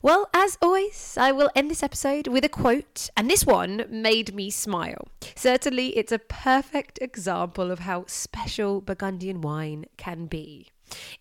Well, 0.00 0.30
as 0.32 0.56
always, 0.62 1.18
I 1.20 1.32
will 1.32 1.50
end 1.56 1.70
this 1.70 1.82
episode 1.82 2.28
with 2.28 2.44
a 2.44 2.48
quote, 2.48 3.10
and 3.16 3.28
this 3.28 3.44
one 3.44 3.84
made 3.90 4.32
me 4.32 4.48
smile. 4.48 5.08
Certainly, 5.34 5.96
it's 5.96 6.12
a 6.12 6.20
perfect 6.20 7.00
example 7.02 7.72
of 7.72 7.80
how 7.80 8.04
special 8.06 8.80
Burgundian 8.80 9.40
wine 9.40 9.86
can 9.96 10.26
be. 10.26 10.68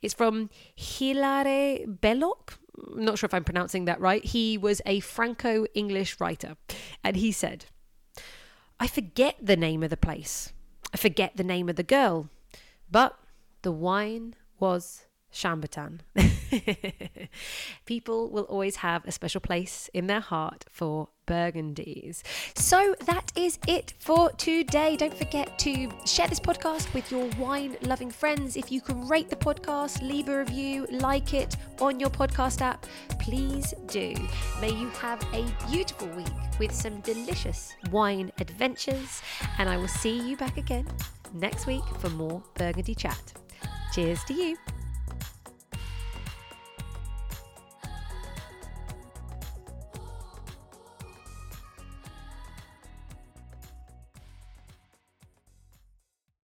It's 0.04 0.14
from 0.14 0.52
Hilaire 0.76 1.88
Belloc. 1.88 2.60
I'm 2.96 3.04
not 3.04 3.18
sure 3.18 3.26
if 3.26 3.34
I'm 3.34 3.44
pronouncing 3.44 3.86
that 3.86 4.00
right. 4.00 4.24
He 4.24 4.60
was 4.60 4.80
a 4.86 5.00
Franco 5.00 5.66
English 5.74 6.20
writer, 6.20 6.56
and 7.04 7.16
he 7.16 7.32
said, 7.32 7.66
I 8.80 8.86
forget 8.86 9.38
the 9.42 9.58
name 9.58 9.82
of 9.82 9.90
the 9.90 9.98
place, 9.98 10.54
I 10.94 10.98
forget 10.98 11.36
the 11.36 11.44
name 11.44 11.68
of 11.68 11.78
the 11.78 11.84
girl, 11.84 12.30
but 12.92 13.18
the 13.64 13.72
wine 13.72 14.36
was 14.60 15.07
Chambertin. 15.38 16.00
People 17.86 18.30
will 18.32 18.46
always 18.46 18.78
have 18.78 19.06
a 19.06 19.12
special 19.12 19.40
place 19.40 19.90
in 19.94 20.08
their 20.08 20.20
heart 20.20 20.66
for 20.72 21.10
Burgundies. 21.28 22.24
So 22.56 22.96
that 23.06 23.32
is 23.36 23.60
it 23.68 23.94
for 24.00 24.32
today. 24.32 24.96
Don't 24.96 25.14
forget 25.14 25.60
to 25.60 25.92
share 26.06 26.28
this 26.28 26.40
podcast 26.40 26.92
with 26.94 27.12
your 27.12 27.30
wine 27.38 27.78
loving 27.84 28.10
friends. 28.10 28.58
If 28.58 28.72
you 28.72 28.82
can 28.82 29.08
rate 29.08 29.30
the 29.30 29.36
podcast, 29.36 30.02
leave 30.02 30.28
a 30.30 30.40
review, 30.40 30.88
like 30.90 31.34
it 31.34 31.56
on 31.80 32.00
your 32.00 32.10
podcast 32.10 32.62
app, 32.62 32.86
please 33.20 33.74
do. 33.88 34.16
May 34.60 34.72
you 34.72 34.90
have 35.02 35.22
a 35.34 35.46
beautiful 35.70 36.08
week 36.10 36.28
with 36.60 36.74
some 36.74 37.02
delicious 37.02 37.76
wine 37.92 38.32
adventures. 38.40 39.22
And 39.60 39.70
I 39.70 39.78
will 39.78 39.88
see 39.88 40.18
you 40.28 40.36
back 40.36 40.58
again 40.58 40.88
next 41.34 41.68
week 41.68 41.84
for 42.00 42.10
more 42.10 42.42
Burgundy 42.56 42.96
chat. 42.96 43.34
Cheers 43.94 44.24
to 44.26 44.34
you. 44.34 44.58